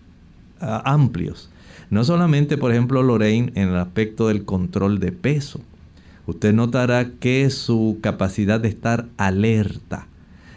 ah, 0.60 0.82
amplios. 0.84 1.50
No 1.90 2.04
solamente, 2.04 2.58
por 2.58 2.72
ejemplo, 2.72 3.02
Lorraine 3.02 3.52
en 3.54 3.68
el 3.68 3.76
aspecto 3.76 4.28
del 4.28 4.44
control 4.44 4.98
de 4.98 5.12
peso. 5.12 5.60
Usted 6.26 6.52
notará 6.52 7.12
que 7.12 7.48
su 7.48 7.98
capacidad 8.02 8.60
de 8.60 8.68
estar 8.68 9.06
alerta, 9.16 10.06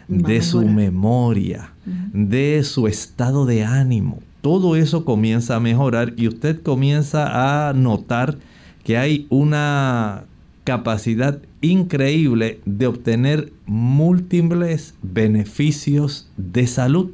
de 0.08 0.42
su 0.42 0.68
memoria, 0.68 1.72
de 2.12 2.62
su 2.64 2.86
estado 2.86 3.46
de 3.46 3.64
ánimo, 3.64 4.18
todo 4.42 4.76
eso 4.76 5.04
comienza 5.04 5.56
a 5.56 5.60
mejorar 5.60 6.12
y 6.16 6.28
usted 6.28 6.60
comienza 6.62 7.68
a 7.68 7.72
notar 7.72 8.36
que 8.84 8.98
hay 8.98 9.26
una 9.30 10.24
capacidad 10.64 11.40
increíble 11.60 12.60
de 12.64 12.86
obtener 12.86 13.52
múltiples 13.66 14.94
beneficios 15.02 16.28
de 16.36 16.66
salud. 16.66 17.10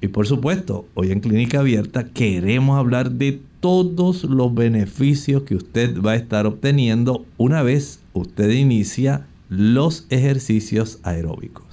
Y 0.00 0.08
por 0.08 0.26
supuesto, 0.26 0.86
hoy 0.94 1.12
en 1.12 1.20
Clínica 1.20 1.60
Abierta 1.60 2.04
queremos 2.04 2.78
hablar 2.78 3.10
de 3.12 3.40
todos 3.60 4.24
los 4.24 4.54
beneficios 4.54 5.44
que 5.44 5.56
usted 5.56 6.00
va 6.02 6.12
a 6.12 6.16
estar 6.16 6.46
obteniendo 6.46 7.24
una 7.38 7.62
vez 7.62 8.00
usted 8.12 8.50
inicia 8.50 9.26
los 9.48 10.06
ejercicios 10.10 10.98
aeróbicos. 11.02 11.63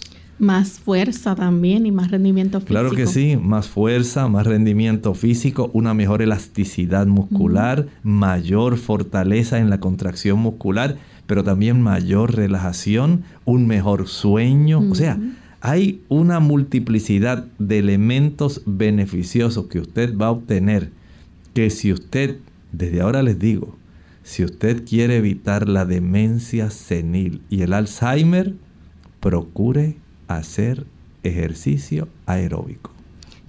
Más 0.42 0.80
fuerza 0.80 1.36
también 1.36 1.86
y 1.86 1.92
más 1.92 2.12
rendimiento 2.12 2.60
físico. 2.60 2.74
Claro 2.74 2.92
que 2.92 3.08
sí, 3.08 3.38
más 3.38 3.70
fuerza, 3.70 4.28
más 4.28 4.46
rendimiento 4.46 5.14
físico, 5.14 5.70
una 5.74 5.94
mejor 5.94 6.22
elasticidad 6.22 7.08
muscular, 7.08 7.88
mayor 8.04 8.78
fortaleza 8.78 9.60
en 9.60 9.70
la 9.70 9.80
contracción 9.80 10.40
muscular 10.40 10.98
pero 11.32 11.46
también 11.46 11.82
mayor 11.82 12.36
relajación, 12.36 13.24
un 13.46 13.66
mejor 13.66 14.10
sueño. 14.10 14.82
O 14.92 14.96
sea, 14.96 15.18
hay 15.62 16.02
una 16.10 16.42
multiplicidad 16.42 17.46
de 17.58 17.80
elementos 17.80 18.64
beneficiosos 18.66 19.68
que 19.68 19.80
usted 19.80 20.18
va 20.18 20.26
a 20.26 20.32
obtener 20.32 20.92
que 21.54 21.70
si 21.70 21.94
usted, 21.94 22.40
desde 22.74 23.00
ahora 23.00 23.24
les 23.24 23.40
digo, 23.40 23.78
si 24.24 24.44
usted 24.44 24.84
quiere 24.84 25.16
evitar 25.16 25.70
la 25.70 25.86
demencia 25.86 26.70
senil 26.70 27.42
y 27.50 27.62
el 27.62 27.72
Alzheimer, 27.72 28.54
procure 29.22 29.96
hacer 30.38 30.86
ejercicio 31.24 32.08
aeróbico. 32.26 32.92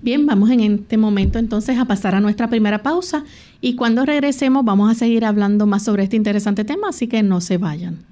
Bien, 0.03 0.27
vamos 0.27 0.51
en 0.51 0.61
este 0.61 0.97
momento 0.97 1.39
entonces 1.39 1.79
a 1.79 1.85
pasar 1.85 2.17
a 2.17 2.21
nuestra 2.21 2.49
primera 2.49 2.83
pausa 2.83 3.25
y 3.61 3.77
cuando 3.77 4.05
regresemos 4.05 4.65
vamos 4.65 4.91
a 4.91 4.95
seguir 4.95 5.25
hablando 5.25 5.67
más 5.67 5.85
sobre 5.85 6.03
este 6.03 6.17
interesante 6.17 6.65
tema, 6.65 6.89
así 6.89 7.07
que 7.07 7.23
no 7.23 7.41
se 7.41 7.57
vayan. 7.57 8.12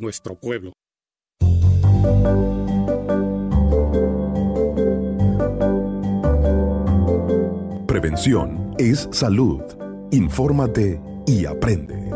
nuestro 0.00 0.34
pueblo. 0.34 0.72
Prevención 7.86 8.74
es 8.78 9.08
salud. 9.12 9.60
Infórmate 10.10 11.00
y 11.26 11.44
aprende. 11.44 12.10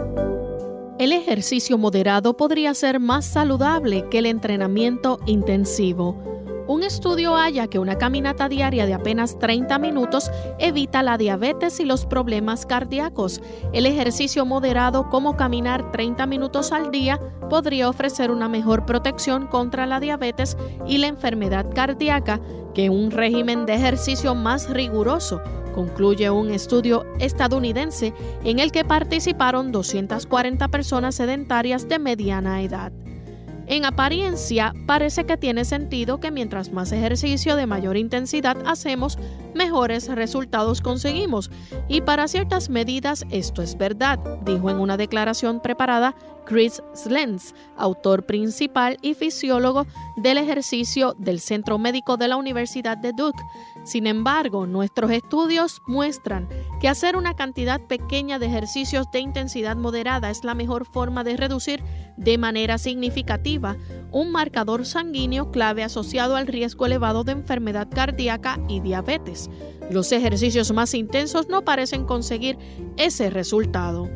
El 0.98 1.12
ejercicio 1.12 1.76
moderado 1.76 2.36
podría 2.36 2.72
ser 2.72 3.00
más 3.00 3.26
saludable 3.26 4.08
que 4.10 4.18
el 4.20 4.26
entrenamiento 4.26 5.18
intensivo. 5.26 6.43
Un 6.66 6.82
estudio 6.82 7.36
halla 7.36 7.68
que 7.68 7.78
una 7.78 7.98
caminata 7.98 8.48
diaria 8.48 8.86
de 8.86 8.94
apenas 8.94 9.38
30 9.38 9.78
minutos 9.78 10.30
evita 10.58 11.02
la 11.02 11.18
diabetes 11.18 11.78
y 11.78 11.84
los 11.84 12.06
problemas 12.06 12.64
cardíacos. 12.64 13.42
El 13.74 13.84
ejercicio 13.84 14.46
moderado 14.46 15.10
como 15.10 15.36
caminar 15.36 15.92
30 15.92 16.24
minutos 16.24 16.72
al 16.72 16.90
día 16.90 17.20
podría 17.50 17.90
ofrecer 17.90 18.30
una 18.30 18.48
mejor 18.48 18.86
protección 18.86 19.46
contra 19.46 19.84
la 19.84 20.00
diabetes 20.00 20.56
y 20.86 20.96
la 20.96 21.08
enfermedad 21.08 21.66
cardíaca 21.74 22.40
que 22.72 22.88
un 22.88 23.10
régimen 23.10 23.66
de 23.66 23.74
ejercicio 23.74 24.34
más 24.34 24.70
riguroso, 24.70 25.42
concluye 25.74 26.30
un 26.30 26.50
estudio 26.50 27.04
estadounidense 27.18 28.14
en 28.42 28.58
el 28.58 28.72
que 28.72 28.86
participaron 28.86 29.70
240 29.70 30.68
personas 30.68 31.16
sedentarias 31.16 31.88
de 31.88 31.98
mediana 31.98 32.62
edad. 32.62 32.90
En 33.66 33.84
apariencia, 33.84 34.74
parece 34.86 35.24
que 35.24 35.36
tiene 35.36 35.64
sentido 35.64 36.20
que 36.20 36.30
mientras 36.30 36.72
más 36.72 36.92
ejercicio 36.92 37.56
de 37.56 37.66
mayor 37.66 37.96
intensidad 37.96 38.56
hacemos, 38.66 39.18
mejores 39.54 40.08
resultados 40.08 40.80
conseguimos. 40.80 41.50
Y 41.88 42.02
para 42.02 42.28
ciertas 42.28 42.68
medidas 42.68 43.24
esto 43.30 43.62
es 43.62 43.78
verdad, 43.78 44.18
dijo 44.44 44.68
en 44.68 44.80
una 44.80 44.96
declaración 44.96 45.60
preparada 45.60 46.14
Chris 46.44 46.82
Slens, 46.94 47.54
autor 47.76 48.26
principal 48.26 48.98
y 49.00 49.14
fisiólogo 49.14 49.86
del 50.16 50.38
ejercicio 50.38 51.14
del 51.18 51.40
Centro 51.40 51.78
Médico 51.78 52.16
de 52.16 52.28
la 52.28 52.36
Universidad 52.36 52.98
de 52.98 53.12
Duke. 53.12 53.42
Sin 53.84 54.06
embargo, 54.06 54.66
nuestros 54.66 55.10
estudios 55.10 55.80
muestran 55.86 56.48
que 56.80 56.88
hacer 56.88 57.16
una 57.16 57.34
cantidad 57.34 57.80
pequeña 57.80 58.38
de 58.38 58.46
ejercicios 58.46 59.06
de 59.10 59.20
intensidad 59.20 59.76
moderada 59.76 60.30
es 60.30 60.44
la 60.44 60.54
mejor 60.54 60.84
forma 60.84 61.24
de 61.24 61.36
reducir 61.36 61.82
de 62.16 62.38
manera 62.38 62.78
significativa 62.78 63.76
un 64.10 64.30
marcador 64.30 64.86
sanguíneo 64.86 65.50
clave 65.50 65.82
asociado 65.82 66.36
al 66.36 66.46
riesgo 66.46 66.86
elevado 66.86 67.24
de 67.24 67.32
enfermedad 67.32 67.88
cardíaca 67.90 68.60
y 68.68 68.80
diabetes. 68.80 69.50
Los 69.90 70.12
ejercicios 70.12 70.72
más 70.72 70.94
intensos 70.94 71.48
no 71.48 71.64
parecen 71.64 72.04
conseguir 72.04 72.56
ese 72.96 73.30
resultado. 73.30 74.08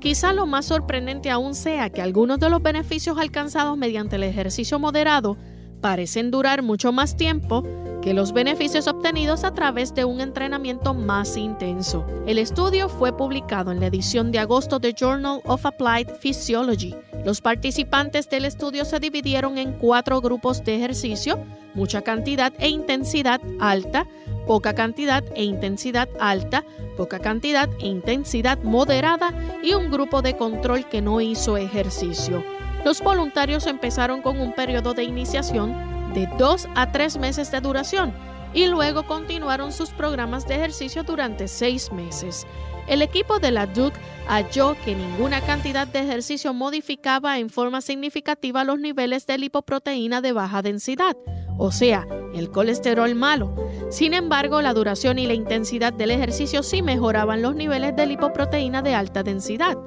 Quizá 0.00 0.32
lo 0.32 0.46
más 0.46 0.66
sorprendente 0.66 1.30
aún 1.30 1.54
sea 1.54 1.90
que 1.90 2.00
algunos 2.00 2.38
de 2.38 2.48
los 2.48 2.62
beneficios 2.62 3.18
alcanzados 3.18 3.76
mediante 3.76 4.16
el 4.16 4.22
ejercicio 4.22 4.78
moderado 4.78 5.36
parecen 5.80 6.30
durar 6.30 6.62
mucho 6.62 6.92
más 6.92 7.16
tiempo 7.16 7.64
que 8.02 8.14
los 8.14 8.32
beneficios 8.32 8.86
obtenidos 8.86 9.44
a 9.44 9.52
través 9.52 9.94
de 9.94 10.04
un 10.04 10.20
entrenamiento 10.20 10.94
más 10.94 11.36
intenso. 11.36 12.06
El 12.26 12.38
estudio 12.38 12.88
fue 12.88 13.16
publicado 13.16 13.72
en 13.72 13.80
la 13.80 13.86
edición 13.86 14.32
de 14.32 14.38
agosto 14.38 14.78
de 14.78 14.94
Journal 14.94 15.40
of 15.44 15.66
Applied 15.66 16.08
Physiology. 16.20 16.94
Los 17.24 17.40
participantes 17.40 18.28
del 18.30 18.46
estudio 18.46 18.84
se 18.84 19.00
dividieron 19.00 19.58
en 19.58 19.74
cuatro 19.74 20.20
grupos 20.20 20.64
de 20.64 20.76
ejercicio, 20.76 21.38
mucha 21.74 22.00
cantidad 22.00 22.52
e 22.58 22.68
intensidad 22.68 23.40
alta, 23.60 24.06
poca 24.46 24.74
cantidad 24.74 25.22
e 25.34 25.44
intensidad 25.44 26.08
alta, 26.18 26.64
poca 26.96 27.18
cantidad 27.18 27.68
e 27.80 27.86
intensidad 27.86 28.58
moderada 28.62 29.34
y 29.62 29.74
un 29.74 29.90
grupo 29.90 30.22
de 30.22 30.36
control 30.36 30.88
que 30.88 31.02
no 31.02 31.20
hizo 31.20 31.56
ejercicio. 31.58 32.42
Los 32.84 33.02
voluntarios 33.02 33.66
empezaron 33.66 34.22
con 34.22 34.40
un 34.40 34.54
periodo 34.54 34.94
de 34.94 35.04
iniciación 35.04 35.99
de 36.14 36.28
dos 36.38 36.68
a 36.74 36.92
tres 36.92 37.16
meses 37.16 37.50
de 37.50 37.60
duración 37.60 38.12
y 38.52 38.66
luego 38.66 39.06
continuaron 39.06 39.72
sus 39.72 39.90
programas 39.90 40.46
de 40.46 40.56
ejercicio 40.56 41.02
durante 41.02 41.48
seis 41.48 41.92
meses. 41.92 42.46
El 42.86 43.02
equipo 43.02 43.38
de 43.38 43.52
la 43.52 43.66
Duke 43.66 43.96
halló 44.26 44.76
que 44.84 44.96
ninguna 44.96 45.40
cantidad 45.42 45.86
de 45.86 46.00
ejercicio 46.00 46.52
modificaba 46.52 47.38
en 47.38 47.48
forma 47.48 47.80
significativa 47.80 48.64
los 48.64 48.80
niveles 48.80 49.26
de 49.26 49.38
lipoproteína 49.38 50.20
de 50.20 50.32
baja 50.32 50.62
densidad, 50.62 51.16
o 51.56 51.70
sea, 51.70 52.06
el 52.34 52.50
colesterol 52.50 53.14
malo. 53.14 53.54
Sin 53.90 54.14
embargo, 54.14 54.60
la 54.62 54.74
duración 54.74 55.18
y 55.18 55.26
la 55.26 55.34
intensidad 55.34 55.92
del 55.92 56.10
ejercicio 56.10 56.62
sí 56.62 56.82
mejoraban 56.82 57.42
los 57.42 57.54
niveles 57.54 57.94
de 57.94 58.06
lipoproteína 58.06 58.82
de 58.82 58.94
alta 58.94 59.22
densidad, 59.22 59.78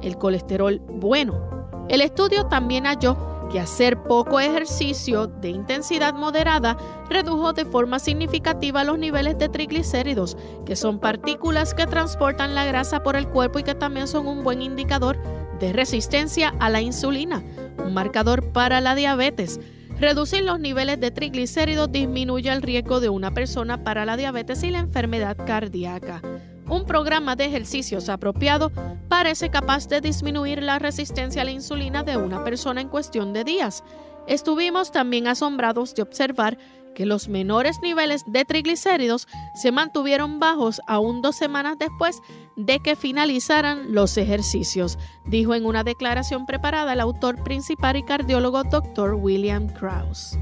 el 0.00 0.16
colesterol 0.16 0.80
bueno. 0.88 1.86
El 1.88 2.00
estudio 2.00 2.46
también 2.46 2.86
halló 2.86 3.31
que 3.52 3.60
hacer 3.60 4.02
poco 4.02 4.40
ejercicio 4.40 5.26
de 5.26 5.50
intensidad 5.50 6.14
moderada 6.14 6.78
redujo 7.10 7.52
de 7.52 7.66
forma 7.66 7.98
significativa 7.98 8.82
los 8.82 8.98
niveles 8.98 9.36
de 9.36 9.50
triglicéridos, 9.50 10.38
que 10.64 10.74
son 10.74 10.98
partículas 10.98 11.74
que 11.74 11.86
transportan 11.86 12.54
la 12.54 12.64
grasa 12.64 13.02
por 13.02 13.14
el 13.14 13.28
cuerpo 13.28 13.58
y 13.58 13.62
que 13.62 13.74
también 13.74 14.08
son 14.08 14.26
un 14.26 14.42
buen 14.42 14.62
indicador 14.62 15.18
de 15.60 15.72
resistencia 15.74 16.54
a 16.60 16.70
la 16.70 16.80
insulina, 16.80 17.44
un 17.84 17.92
marcador 17.92 18.52
para 18.52 18.80
la 18.80 18.94
diabetes. 18.94 19.60
Reducir 20.00 20.42
los 20.42 20.58
niveles 20.58 20.98
de 20.98 21.10
triglicéridos 21.10 21.92
disminuye 21.92 22.50
el 22.50 22.62
riesgo 22.62 23.00
de 23.00 23.10
una 23.10 23.32
persona 23.32 23.84
para 23.84 24.06
la 24.06 24.16
diabetes 24.16 24.62
y 24.62 24.70
la 24.70 24.78
enfermedad 24.78 25.36
cardíaca. 25.36 26.22
Un 26.68 26.86
programa 26.86 27.36
de 27.36 27.44
ejercicios 27.46 28.08
apropiado 28.08 28.70
parece 29.08 29.50
capaz 29.50 29.88
de 29.88 30.00
disminuir 30.00 30.62
la 30.62 30.78
resistencia 30.78 31.42
a 31.42 31.44
la 31.44 31.50
insulina 31.50 32.02
de 32.02 32.16
una 32.16 32.44
persona 32.44 32.80
en 32.80 32.88
cuestión 32.88 33.32
de 33.32 33.44
días. 33.44 33.84
Estuvimos 34.26 34.92
también 34.92 35.26
asombrados 35.26 35.94
de 35.94 36.02
observar 36.02 36.58
que 36.94 37.06
los 37.06 37.28
menores 37.28 37.80
niveles 37.82 38.22
de 38.26 38.44
triglicéridos 38.44 39.26
se 39.54 39.72
mantuvieron 39.72 40.38
bajos 40.40 40.80
aún 40.86 41.22
dos 41.22 41.36
semanas 41.36 41.76
después 41.78 42.20
de 42.56 42.80
que 42.80 42.96
finalizaran 42.96 43.94
los 43.94 44.16
ejercicios, 44.16 44.98
dijo 45.24 45.54
en 45.54 45.64
una 45.64 45.84
declaración 45.84 46.46
preparada 46.46 46.92
el 46.92 47.00
autor 47.00 47.42
principal 47.42 47.96
y 47.96 48.02
cardiólogo 48.02 48.62
Dr. 48.64 49.14
William 49.14 49.68
Krause. 49.68 50.38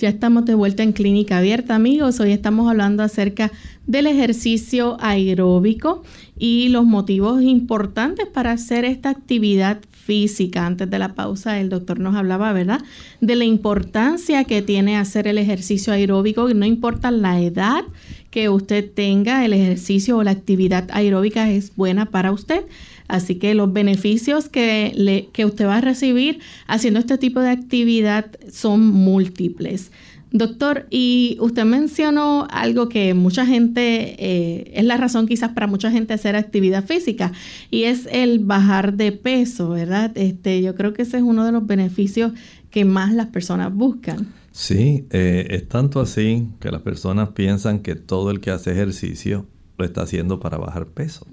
Ya 0.00 0.08
estamos 0.08 0.44
de 0.44 0.54
vuelta 0.54 0.84
en 0.84 0.92
Clínica 0.92 1.38
Abierta, 1.38 1.74
amigos. 1.74 2.20
Hoy 2.20 2.30
estamos 2.30 2.70
hablando 2.70 3.02
acerca 3.02 3.50
del 3.84 4.06
ejercicio 4.06 4.96
aeróbico 5.00 6.04
y 6.38 6.68
los 6.68 6.84
motivos 6.84 7.42
importantes 7.42 8.28
para 8.28 8.52
hacer 8.52 8.84
esta 8.84 9.10
actividad 9.10 9.80
física. 9.90 10.66
Antes 10.66 10.88
de 10.88 11.00
la 11.00 11.14
pausa, 11.14 11.58
el 11.58 11.68
doctor 11.68 11.98
nos 11.98 12.14
hablaba, 12.14 12.52
¿verdad?, 12.52 12.80
de 13.20 13.34
la 13.34 13.44
importancia 13.44 14.44
que 14.44 14.62
tiene 14.62 14.96
hacer 14.96 15.26
el 15.26 15.36
ejercicio 15.36 15.92
aeróbico. 15.92 16.48
No 16.54 16.64
importa 16.64 17.10
la 17.10 17.40
edad 17.40 17.82
que 18.30 18.48
usted 18.48 18.88
tenga, 18.88 19.44
el 19.44 19.52
ejercicio 19.52 20.16
o 20.16 20.22
la 20.22 20.30
actividad 20.30 20.88
aeróbica 20.92 21.50
es 21.50 21.74
buena 21.74 22.06
para 22.06 22.30
usted. 22.30 22.62
Así 23.08 23.36
que 23.36 23.54
los 23.54 23.72
beneficios 23.72 24.48
que, 24.48 24.92
le, 24.94 25.28
que 25.32 25.44
usted 25.44 25.66
va 25.66 25.78
a 25.78 25.80
recibir 25.80 26.40
haciendo 26.66 27.00
este 27.00 27.18
tipo 27.18 27.40
de 27.40 27.50
actividad 27.50 28.26
son 28.52 28.86
múltiples. 28.86 29.90
Doctor, 30.30 30.86
y 30.90 31.38
usted 31.40 31.64
mencionó 31.64 32.46
algo 32.50 32.90
que 32.90 33.14
mucha 33.14 33.46
gente, 33.46 34.14
eh, 34.18 34.72
es 34.74 34.84
la 34.84 34.98
razón 34.98 35.26
quizás 35.26 35.52
para 35.52 35.66
mucha 35.66 35.90
gente 35.90 36.12
hacer 36.12 36.36
actividad 36.36 36.84
física, 36.84 37.32
y 37.70 37.84
es 37.84 38.06
el 38.12 38.40
bajar 38.40 38.94
de 38.94 39.12
peso, 39.12 39.70
¿verdad? 39.70 40.12
Este, 40.16 40.60
yo 40.60 40.74
creo 40.74 40.92
que 40.92 41.02
ese 41.02 41.16
es 41.16 41.22
uno 41.22 41.46
de 41.46 41.52
los 41.52 41.66
beneficios 41.66 42.32
que 42.70 42.84
más 42.84 43.14
las 43.14 43.28
personas 43.28 43.74
buscan. 43.74 44.28
Sí, 44.52 45.06
eh, 45.10 45.46
es 45.50 45.66
tanto 45.68 46.00
así 46.00 46.48
que 46.60 46.70
las 46.70 46.82
personas 46.82 47.30
piensan 47.30 47.80
que 47.80 47.94
todo 47.94 48.30
el 48.30 48.40
que 48.40 48.50
hace 48.50 48.72
ejercicio 48.72 49.46
lo 49.78 49.84
está 49.84 50.02
haciendo 50.02 50.40
para 50.40 50.58
bajar 50.58 50.86
peso. 50.86 51.26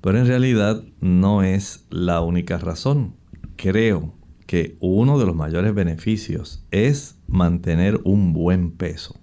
Pero 0.00 0.18
en 0.18 0.26
realidad 0.26 0.82
no 1.00 1.42
es 1.42 1.84
la 1.90 2.22
única 2.22 2.58
razón. 2.58 3.14
Creo 3.56 4.14
que 4.46 4.76
uno 4.80 5.18
de 5.18 5.26
los 5.26 5.36
mayores 5.36 5.74
beneficios 5.74 6.64
es 6.70 7.16
mantener 7.28 8.00
un 8.04 8.32
buen 8.32 8.70
peso. 8.70 9.20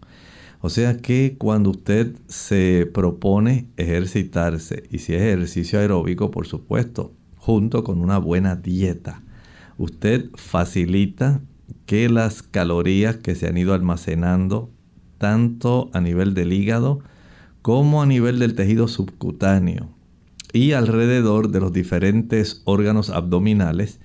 O 0.62 0.70
sea 0.70 0.98
que 0.98 1.36
cuando 1.40 1.72
usted 1.72 2.16
se 2.28 2.90
propone 2.94 3.68
ejercitarse, 3.78 4.84
y 4.92 5.00
si 5.00 5.16
es 5.16 5.22
ejercicio 5.22 5.80
aeróbico, 5.80 6.30
por 6.30 6.46
supuesto, 6.46 7.14
junto 7.38 7.84
con 7.84 8.00
una 8.00 8.20
buena 8.20 8.56
dieta, 8.56 9.24
usted 9.80 10.30
facilita 10.36 11.42
que 11.88 12.10
las 12.10 12.44
calorías 12.44 13.18
que 13.18 13.34
se 13.34 13.48
han 13.48 13.58
ido 13.58 13.74
almacenando, 13.74 14.70
tanto 15.18 15.90
a 15.94 16.02
nivel 16.02 16.36
del 16.36 16.54
hígado 16.54 17.00
como 17.62 18.02
a 18.02 18.06
nivel 18.06 18.40
del 18.40 18.56
tejido 18.56 18.88
subcutáneo 18.88 19.90
y 20.54 20.74
alrededor 20.74 21.50
de 21.50 21.60
los 21.60 21.72
diferentes 21.72 22.62
órganos 22.66 23.10
abdominales, 23.10 24.00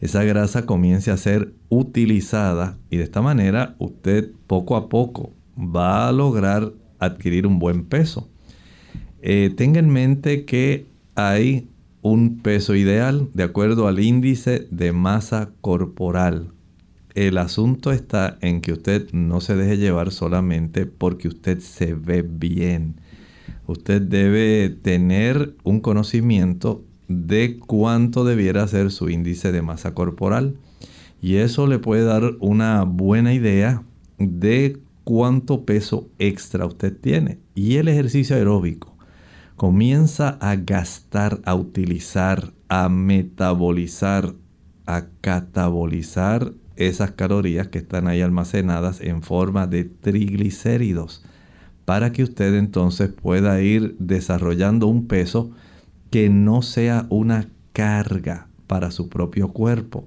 esa 0.00 0.24
grasa 0.24 0.66
comience 0.66 1.10
a 1.10 1.16
ser 1.16 1.52
utilizada 1.68 2.78
y 2.90 2.96
de 2.96 3.04
esta 3.04 3.22
manera 3.22 3.76
usted 3.78 4.32
poco 4.46 4.76
a 4.76 4.88
poco 4.88 5.32
va 5.56 6.08
a 6.08 6.12
lograr 6.12 6.72
adquirir 6.98 7.46
un 7.46 7.58
buen 7.58 7.84
peso. 7.84 8.28
Eh, 9.20 9.52
tenga 9.56 9.78
en 9.78 9.90
mente 9.90 10.44
que 10.44 10.86
hay 11.14 11.68
un 12.00 12.38
peso 12.38 12.74
ideal 12.74 13.28
de 13.32 13.44
acuerdo 13.44 13.86
al 13.86 14.00
índice 14.00 14.66
de 14.70 14.92
masa 14.92 15.50
corporal. 15.60 16.48
El 17.14 17.38
asunto 17.38 17.92
está 17.92 18.38
en 18.40 18.60
que 18.60 18.72
usted 18.72 19.12
no 19.12 19.40
se 19.40 19.54
deje 19.54 19.76
llevar 19.76 20.10
solamente 20.10 20.86
porque 20.86 21.28
usted 21.28 21.60
se 21.60 21.94
ve 21.94 22.22
bien. 22.22 22.96
Usted 23.66 24.02
debe 24.02 24.70
tener 24.70 25.54
un 25.62 25.80
conocimiento 25.80 26.84
de 27.08 27.58
cuánto 27.58 28.24
debiera 28.24 28.66
ser 28.66 28.90
su 28.90 29.08
índice 29.08 29.52
de 29.52 29.62
masa 29.62 29.94
corporal. 29.94 30.56
Y 31.20 31.36
eso 31.36 31.66
le 31.66 31.78
puede 31.78 32.04
dar 32.04 32.34
una 32.40 32.82
buena 32.82 33.32
idea 33.32 33.82
de 34.18 34.80
cuánto 35.04 35.64
peso 35.64 36.08
extra 36.18 36.66
usted 36.66 36.96
tiene. 36.96 37.38
Y 37.54 37.76
el 37.76 37.88
ejercicio 37.88 38.36
aeróbico 38.36 38.96
comienza 39.56 40.30
a 40.40 40.56
gastar, 40.56 41.40
a 41.44 41.54
utilizar, 41.54 42.52
a 42.68 42.88
metabolizar, 42.88 44.34
a 44.86 45.06
catabolizar 45.20 46.52
esas 46.74 47.12
calorías 47.12 47.68
que 47.68 47.78
están 47.78 48.08
ahí 48.08 48.22
almacenadas 48.22 49.00
en 49.00 49.22
forma 49.22 49.68
de 49.68 49.84
triglicéridos 49.84 51.22
para 51.84 52.12
que 52.12 52.22
usted 52.22 52.54
entonces 52.54 53.10
pueda 53.10 53.60
ir 53.60 53.96
desarrollando 53.98 54.86
un 54.86 55.06
peso 55.06 55.50
que 56.10 56.28
no 56.28 56.62
sea 56.62 57.06
una 57.08 57.48
carga 57.72 58.48
para 58.66 58.90
su 58.90 59.08
propio 59.08 59.48
cuerpo. 59.48 60.06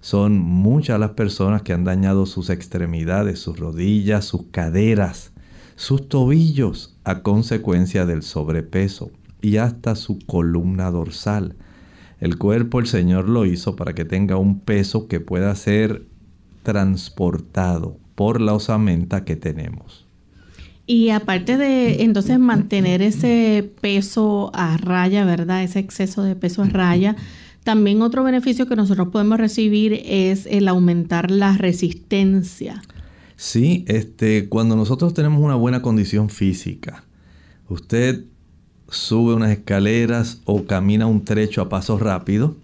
Son 0.00 0.38
muchas 0.38 1.00
las 1.00 1.12
personas 1.12 1.62
que 1.62 1.72
han 1.72 1.84
dañado 1.84 2.26
sus 2.26 2.50
extremidades, 2.50 3.38
sus 3.38 3.58
rodillas, 3.58 4.24
sus 4.24 4.44
caderas, 4.50 5.32
sus 5.76 6.08
tobillos 6.08 6.98
a 7.04 7.22
consecuencia 7.22 8.06
del 8.06 8.22
sobrepeso 8.22 9.10
y 9.40 9.56
hasta 9.56 9.96
su 9.96 10.18
columna 10.26 10.90
dorsal. 10.90 11.56
El 12.20 12.38
cuerpo 12.38 12.80
el 12.80 12.86
Señor 12.86 13.28
lo 13.28 13.44
hizo 13.44 13.76
para 13.76 13.94
que 13.94 14.04
tenga 14.04 14.36
un 14.36 14.60
peso 14.60 15.08
que 15.08 15.20
pueda 15.20 15.54
ser 15.54 16.06
transportado 16.62 17.98
por 18.14 18.40
la 18.40 18.54
osamenta 18.54 19.24
que 19.24 19.36
tenemos. 19.36 20.03
Y 20.86 21.10
aparte 21.10 21.56
de 21.56 22.02
entonces 22.02 22.38
mantener 22.38 23.00
ese 23.00 23.70
peso 23.80 24.50
a 24.54 24.76
raya, 24.76 25.24
¿verdad? 25.24 25.62
Ese 25.62 25.78
exceso 25.78 26.22
de 26.22 26.36
peso 26.36 26.62
a 26.62 26.68
raya, 26.68 27.16
también 27.62 28.02
otro 28.02 28.22
beneficio 28.22 28.66
que 28.66 28.76
nosotros 28.76 29.08
podemos 29.08 29.38
recibir 29.38 30.02
es 30.04 30.46
el 30.46 30.68
aumentar 30.68 31.30
la 31.30 31.56
resistencia. 31.56 32.82
Sí, 33.36 33.84
este, 33.88 34.48
cuando 34.48 34.76
nosotros 34.76 35.14
tenemos 35.14 35.42
una 35.42 35.54
buena 35.54 35.80
condición 35.80 36.28
física, 36.28 37.04
usted 37.68 38.24
sube 38.88 39.34
unas 39.34 39.50
escaleras 39.50 40.42
o 40.44 40.64
camina 40.66 41.06
un 41.06 41.24
trecho 41.24 41.62
a 41.62 41.70
paso 41.70 41.98
rápido 41.98 42.56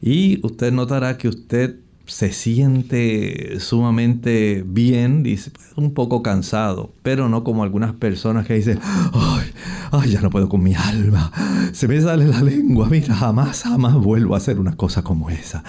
y 0.00 0.44
usted 0.44 0.72
notará 0.72 1.18
que 1.18 1.28
usted 1.28 1.76
se 2.10 2.32
siente 2.32 3.60
sumamente 3.60 4.64
bien, 4.66 5.22
dice, 5.22 5.52
un 5.76 5.94
poco 5.94 6.22
cansado, 6.22 6.92
pero 7.02 7.28
no 7.28 7.44
como 7.44 7.62
algunas 7.62 7.92
personas 7.92 8.46
que 8.46 8.54
dicen, 8.54 8.80
ay, 9.12 9.46
ay, 9.92 10.10
ya 10.10 10.20
no 10.20 10.28
puedo 10.28 10.48
con 10.48 10.60
mi 10.60 10.74
alma, 10.74 11.30
se 11.72 11.86
me 11.86 12.00
sale 12.00 12.26
la 12.26 12.42
lengua, 12.42 12.88
mira, 12.90 13.14
jamás, 13.14 13.62
jamás 13.62 13.94
vuelvo 13.94 14.34
a 14.34 14.38
hacer 14.38 14.58
una 14.58 14.76
cosa 14.76 15.02
como 15.02 15.30
esa. 15.30 15.62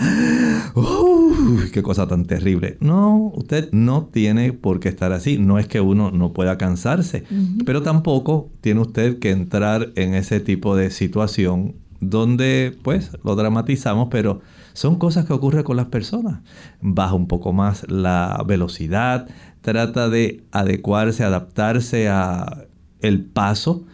Uy, 0.73 1.69
qué 1.71 1.83
cosa 1.83 2.07
tan 2.07 2.25
terrible. 2.25 2.77
No, 2.79 3.31
usted 3.35 3.69
no 3.71 4.09
tiene 4.11 4.51
por 4.51 4.79
qué 4.79 4.89
estar 4.89 5.13
así, 5.13 5.37
no 5.37 5.59
es 5.59 5.67
que 5.67 5.79
uno 5.79 6.09
no 6.09 6.33
pueda 6.33 6.57
cansarse, 6.57 7.23
pero 7.65 7.83
tampoco 7.83 8.49
tiene 8.61 8.81
usted 8.81 9.19
que 9.19 9.29
entrar 9.29 9.91
en 9.95 10.15
ese 10.15 10.39
tipo 10.39 10.75
de 10.75 10.89
situación 10.89 11.75
donde 11.99 12.75
pues 12.81 13.11
lo 13.23 13.35
dramatizamos, 13.35 14.07
pero 14.09 14.41
son 14.73 14.97
cosas 14.97 15.25
que 15.25 15.33
ocurren 15.33 15.63
con 15.63 15.77
las 15.77 15.87
personas. 15.87 16.41
Baja 16.81 17.13
un 17.13 17.27
poco 17.27 17.53
más 17.53 17.89
la 17.89 18.43
velocidad, 18.47 19.27
trata 19.61 20.09
de 20.09 20.43
adecuarse, 20.51 21.23
adaptarse 21.23 22.09
a 22.09 22.65
el 22.99 23.23
paso, 23.23 23.85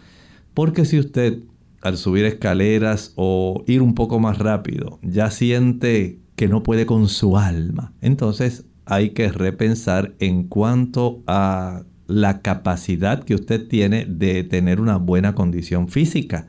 porque 0.54 0.86
si 0.86 1.00
usted 1.00 1.40
al 1.82 1.98
subir 1.98 2.26
escaleras 2.26 3.14
o 3.16 3.64
ir 3.68 3.82
un 3.82 3.94
poco 3.94 4.20
más 4.20 4.40
rápido 4.40 5.00
ya 5.04 5.30
siente 5.32 6.20
que 6.36 6.48
no 6.48 6.64
puede 6.64 6.86
con 6.86 7.08
su 7.08 7.38
alma, 7.38 7.94
entonces 8.02 8.66
hay 8.86 9.12
que 9.12 9.32
repensar 9.32 10.16
en 10.20 10.44
cuanto 10.44 11.22
a 11.28 11.84
la 12.08 12.42
capacidad 12.42 13.24
que 13.24 13.36
usted 13.36 13.68
tiene 13.68 14.06
de 14.06 14.44
tener 14.44 14.80
una 14.80 14.98
buena 14.98 15.36
condición 15.36 15.90
física. 15.90 16.48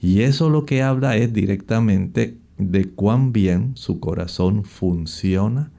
Y 0.00 0.22
eso 0.22 0.48
lo 0.48 0.64
que 0.64 0.82
habla 0.82 1.16
es 1.16 1.32
directamente 1.32 2.38
de 2.58 2.86
cuán 2.86 3.32
bien 3.32 3.72
su 3.74 4.00
corazón 4.00 4.64
funciona, 4.64 5.70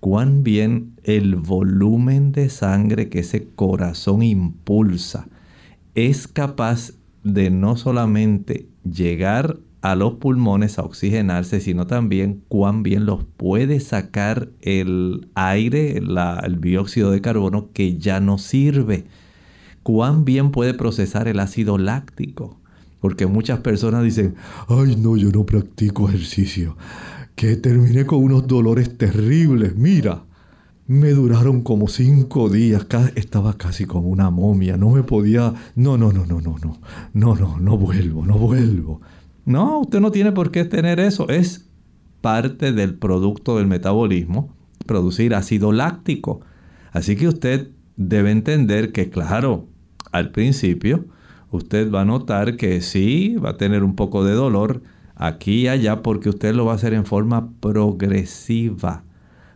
cuán 0.00 0.42
bien 0.42 0.94
el 1.04 1.36
volumen 1.36 2.32
de 2.32 2.48
sangre 2.48 3.08
que 3.08 3.20
ese 3.20 3.48
corazón 3.54 4.22
impulsa 4.22 5.28
es 5.94 6.26
capaz 6.26 6.92
de 7.22 7.50
no 7.50 7.76
solamente 7.76 8.68
llegar 8.84 9.58
a 9.82 9.96
los 9.96 10.14
pulmones 10.14 10.78
a 10.78 10.82
oxigenarse, 10.82 11.60
sino 11.60 11.86
también 11.86 12.42
cuán 12.48 12.82
bien 12.84 13.04
los 13.04 13.24
puede 13.24 13.80
sacar 13.80 14.48
el 14.60 15.28
aire, 15.34 15.98
el 15.98 16.60
dióxido 16.60 17.10
de 17.10 17.20
carbono 17.20 17.70
que 17.72 17.98
ya 17.98 18.20
no 18.20 18.38
sirve, 18.38 19.04
cuán 19.82 20.24
bien 20.24 20.52
puede 20.52 20.72
procesar 20.74 21.26
el 21.26 21.40
ácido 21.40 21.78
láctico, 21.78 22.60
porque 23.02 23.26
muchas 23.26 23.58
personas 23.58 24.04
dicen, 24.04 24.36
ay 24.68 24.94
no, 24.94 25.16
yo 25.16 25.30
no 25.32 25.44
practico 25.44 26.08
ejercicio, 26.08 26.76
que 27.34 27.56
terminé 27.56 28.06
con 28.06 28.22
unos 28.22 28.46
dolores 28.46 28.96
terribles, 28.96 29.76
mira. 29.76 30.24
Me 30.86 31.10
duraron 31.10 31.62
como 31.62 31.88
cinco 31.88 32.48
días, 32.48 32.86
estaba 33.14 33.56
casi 33.56 33.86
como 33.86 34.08
una 34.08 34.30
momia, 34.30 34.76
no 34.76 34.90
me 34.90 35.04
podía, 35.04 35.54
no, 35.74 35.96
no, 35.96 36.12
no, 36.12 36.26
no, 36.26 36.40
no, 36.40 36.56
no, 36.58 36.78
no, 37.14 37.34
no, 37.34 37.58
no 37.58 37.78
vuelvo, 37.78 38.26
no 38.26 38.36
vuelvo. 38.36 39.00
No, 39.44 39.80
usted 39.80 40.00
no 40.00 40.10
tiene 40.10 40.32
por 40.32 40.50
qué 40.50 40.64
tener 40.64 41.00
eso, 41.00 41.28
es 41.28 41.66
parte 42.20 42.72
del 42.72 42.94
producto 42.94 43.56
del 43.58 43.68
metabolismo, 43.68 44.52
producir 44.86 45.34
ácido 45.34 45.72
láctico. 45.72 46.40
Así 46.92 47.16
que 47.16 47.28
usted 47.28 47.68
debe 47.96 48.32
entender 48.32 48.92
que, 48.92 49.08
claro, 49.08 49.66
al 50.10 50.30
principio, 50.30 51.06
usted 51.52 51.92
va 51.92 52.00
a 52.00 52.04
notar 52.04 52.56
que 52.56 52.80
sí, 52.80 53.36
va 53.36 53.50
a 53.50 53.56
tener 53.56 53.84
un 53.84 53.94
poco 53.94 54.24
de 54.24 54.32
dolor 54.32 54.82
aquí 55.14 55.62
y 55.62 55.68
allá 55.68 56.02
porque 56.02 56.30
usted 56.30 56.54
lo 56.54 56.64
va 56.64 56.72
a 56.72 56.74
hacer 56.76 56.94
en 56.94 57.04
forma 57.04 57.50
progresiva. 57.60 59.04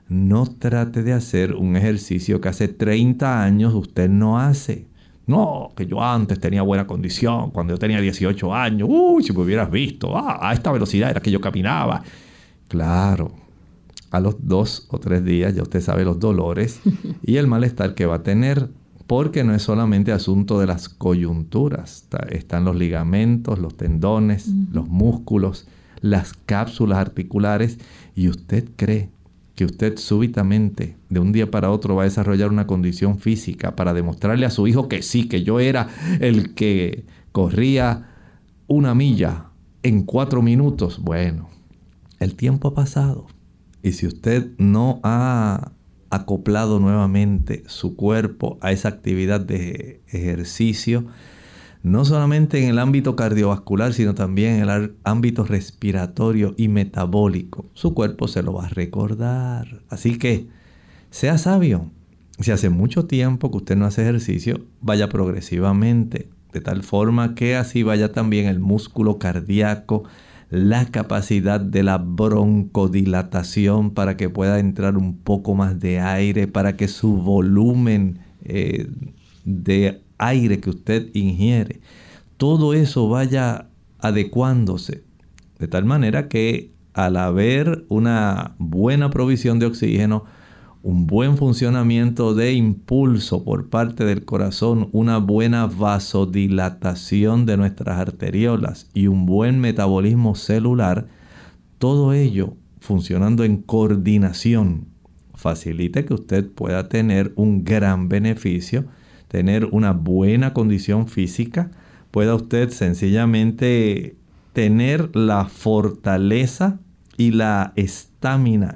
No 0.09 0.47
trate 0.47 1.03
de 1.03 1.13
hacer 1.13 1.55
un 1.55 1.75
ejercicio 1.75 2.41
que 2.41 2.49
hace 2.49 2.69
30 2.69 3.43
años 3.43 3.75
usted 3.75 4.09
no 4.09 4.39
hace. 4.39 4.87
No, 5.27 5.73
que 5.77 5.87
yo 5.87 6.01
antes 6.01 6.39
tenía 6.39 6.63
buena 6.63 6.87
condición, 6.87 7.51
cuando 7.51 7.75
yo 7.75 7.79
tenía 7.79 8.01
18 8.01 8.55
años, 8.55 8.89
uy, 8.89 9.25
si 9.25 9.33
me 9.33 9.41
hubieras 9.41 9.69
visto, 9.69 10.17
ah, 10.17 10.39
a 10.41 10.53
esta 10.53 10.71
velocidad 10.71 11.11
era 11.11 11.21
que 11.21 11.33
yo 11.33 11.41
caminaba. 11.41 12.05
Claro, 12.69 13.33
a 14.13 14.21
los 14.21 14.37
dos 14.47 14.87
o 14.89 14.99
tres 14.99 15.25
días 15.25 15.55
ya 15.55 15.63
usted 15.63 15.81
sabe 15.81 16.05
los 16.05 16.21
dolores 16.21 16.81
y 17.25 17.39
el 17.39 17.49
malestar 17.49 17.95
que 17.95 18.07
va 18.07 18.17
a 18.17 18.23
tener 18.23 18.69
porque 19.07 19.45
no 19.45 19.55
es 19.55 19.63
solamente 19.63 20.13
asunto 20.13 20.59
de 20.59 20.67
las 20.67 20.89
coyunturas, 20.89 22.09
están 22.31 22.65
los 22.65 22.77
ligamentos, 22.77 23.59
los 23.59 23.77
tendones, 23.77 24.49
los 24.73 24.89
músculos, 24.89 25.67
las 26.01 26.35
cápsulas 26.35 26.99
articulares, 26.99 27.79
y 28.15 28.29
usted 28.29 28.69
cree 28.77 29.11
que 29.55 29.65
usted 29.65 29.97
súbitamente, 29.97 30.97
de 31.09 31.21
un 31.21 31.33
día 31.33 31.51
para 31.51 31.71
otro, 31.71 31.95
va 31.95 32.03
a 32.03 32.05
desarrollar 32.05 32.51
una 32.51 32.67
condición 32.67 33.19
física 33.19 33.75
para 33.75 33.95
demostrarle 33.95 34.45
a 34.45 34.51
su 34.51 34.67
hijo 34.67 34.89
que 34.89 35.03
sí, 35.03 35.29
que 35.29 35.43
yo 35.43 35.61
era 35.61 35.89
el 36.21 36.55
que 36.55 37.05
corría 37.33 38.11
una 38.67 38.95
milla 38.95 39.47
en 39.83 40.03
cuatro 40.03 40.43
minutos. 40.43 40.99
Bueno, 40.99 41.49
el 42.19 42.35
tiempo 42.35 42.69
ha 42.69 42.75
pasado. 42.75 43.27
Y 43.83 43.93
si 43.93 44.07
usted 44.07 44.51
no 44.59 45.01
ha 45.05 45.71
acoplado 46.11 46.81
nuevamente 46.81 47.63
su 47.67 47.97
cuerpo 47.97 48.59
a 48.61 48.73
esa 48.73 48.89
actividad 48.89 49.41
de 49.41 50.01
ejercicio, 50.09 51.07
no 51.83 52.05
solamente 52.05 52.63
en 52.63 52.69
el 52.69 52.79
ámbito 52.79 53.15
cardiovascular, 53.15 53.93
sino 53.93 54.15
también 54.15 54.57
en 54.57 54.69
el 54.69 54.97
ámbito 55.05 55.45
respiratorio 55.45 56.55
y 56.57 56.69
metabólico. 56.69 57.67
Su 57.75 57.95
cuerpo 57.95 58.27
se 58.29 58.43
lo 58.43 58.53
va 58.55 58.67
a 58.67 58.69
recordar. 58.69 59.83
Así 59.89 60.19
que 60.19 60.49
sea 61.11 61.39
sabio. 61.39 61.91
Si 62.41 62.51
hace 62.51 62.71
mucho 62.71 63.07
tiempo 63.07 63.51
que 63.51 63.59
usted 63.59 63.77
no 63.77 63.87
hace 63.87 64.03
ejercicio, 64.03 64.67
vaya 64.81 65.09
progresivamente, 65.09 66.29
de 66.53 66.61
tal 66.61 66.83
forma 66.83 67.35
que 67.35 67.57
así 67.57 67.83
vaya 67.83 68.13
también 68.13 68.47
el 68.47 68.59
músculo 68.59 69.19
cardíaco, 69.19 70.05
la 70.51 70.87
capacidad 70.87 71.61
de 71.61 71.83
la 71.83 71.99
broncodilatación 71.99 73.91
para 73.91 74.17
que 74.17 74.29
pueda 74.31 74.59
entrar 74.59 74.97
un 74.97 75.17
poco 75.19 75.55
más 75.55 75.81
de 75.81 76.01
aire, 76.01 76.47
para 76.47 76.77
que 76.77 76.89
su 76.89 77.17
volumen 77.17 78.21
eh, 78.45 78.89
de 79.45 80.03
aire 80.19 80.61
que 80.61 80.71
usted 80.71 81.09
ingiere, 81.15 81.81
todo 82.37 82.75
eso 82.75 83.09
vaya 83.09 83.69
adecuándose. 83.99 85.03
De 85.59 85.69
tal 85.69 85.85
manera 85.85 86.29
que 86.29 86.71
al 86.93 87.17
haber 87.17 87.85
una 87.89 88.55
buena 88.59 89.11
provisión 89.11 89.59
de 89.59 89.67
oxígeno, 89.67 90.25
un 90.87 91.09
buen 91.09 91.37
funcionamiento 91.37 92.33
de 92.33 92.53
impulso 92.53 93.43
por 93.43 93.71
parte 93.71 94.05
del 94.05 94.25
corazón, 94.25 94.89
una 94.93 95.19
buena 95.19 95.67
vasodilatación 95.67 97.45
de 97.45 97.57
nuestras 97.57 97.99
arteriolas 97.99 98.87
y 98.95 99.09
un 99.09 99.27
buen 99.27 99.59
metabolismo 99.59 100.37
celular, 100.37 101.09
todo 101.79 102.13
ello 102.13 102.55
funcionando 102.79 103.43
en 103.43 103.57
coordinación 103.63 104.87
facilita 105.35 106.05
que 106.05 106.15
usted 106.15 106.49
pueda 106.49 106.89
tener 106.89 107.33
un 107.35 107.65
gran 107.65 108.09
beneficio, 108.09 108.85
tener 109.27 109.65
una 109.73 109.91
buena 109.91 110.55
condición 110.55 111.09
física, 111.09 111.73
pueda 112.13 112.37
usted 112.37 112.71
sencillamente 112.71 114.15
tener 114.53 115.17
la 115.17 115.47
fortaleza 115.47 116.79
y 117.17 117.33
la 117.33 117.73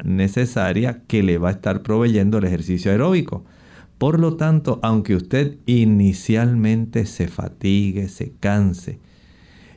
necesaria 0.05 1.03
que 1.07 1.23
le 1.23 1.39
va 1.39 1.49
a 1.49 1.53
estar 1.53 1.83
proveyendo 1.83 2.39
el 2.39 2.45
ejercicio 2.45 2.91
aeróbico. 2.91 3.45
Por 3.99 4.19
lo 4.21 4.37
tanto, 4.37 4.79
aunque 4.83 5.15
usted 5.17 5.59
inicialmente 5.67 7.05
se 7.07 7.29
fatigue, 7.29 8.09
se 8.09 8.33
canse, 8.39 8.99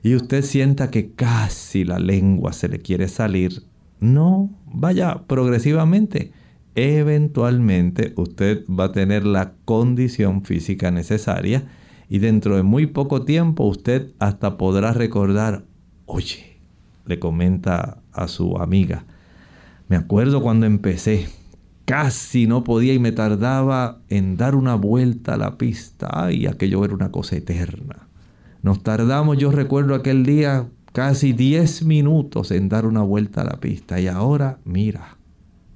y 0.04 0.16
usted 0.16 0.44
sienta 0.44 0.92
que 0.92 1.12
casi 1.12 1.86
la 1.86 1.98
lengua 1.98 2.54
se 2.54 2.68
le 2.68 2.80
quiere 2.80 3.08
salir, 3.08 3.64
no, 4.00 4.50
vaya 4.66 5.24
progresivamente. 5.28 6.32
Eventualmente 6.76 8.14
usted 8.18 8.66
va 8.68 8.86
a 8.86 8.92
tener 8.92 9.26
la 9.26 9.54
condición 9.66 10.44
física 10.44 10.92
necesaria 10.92 11.68
y 12.10 12.20
dentro 12.20 12.58
de 12.58 12.64
muy 12.64 12.88
poco 12.88 13.24
tiempo 13.24 13.64
usted 13.64 14.12
hasta 14.20 14.58
podrá 14.58 14.92
recordar, 14.92 15.64
oye, 16.06 16.60
le 17.06 17.20
comenta 17.20 18.02
a 18.12 18.28
su 18.28 18.58
amiga. 18.58 19.06
Me 19.88 19.96
acuerdo 19.96 20.41
cuando 20.41 20.65
empecé, 20.65 21.28
casi 21.86 22.48
no 22.48 22.63
podía 22.63 22.93
y 22.93 23.00
me 23.00 23.12
tardaba 23.12 24.00
en 24.10 24.38
dar 24.38 24.56
una 24.56 24.76
vuelta 24.76 25.34
a 25.34 25.38
la 25.38 25.58
pista. 25.58 26.32
y 26.32 26.48
aquello 26.48 26.84
era 26.86 26.93
una 26.93 27.12
cosa 27.12 27.36
eterna. 27.36 28.08
Nos 28.62 28.82
tardamos, 28.82 29.38
yo 29.38 29.52
recuerdo 29.52 29.93
aquel 29.93 30.26
día, 30.26 30.69
casi 30.93 31.34
10 31.34 31.84
minutos 31.84 32.52
en 32.52 32.69
dar 32.69 32.86
una 32.86 33.02
vuelta 33.02 33.41
a 33.41 33.46
la 33.46 33.60
pista. 33.60 34.00
Y 34.00 34.08
ahora, 34.08 34.60
mira, 34.63 35.17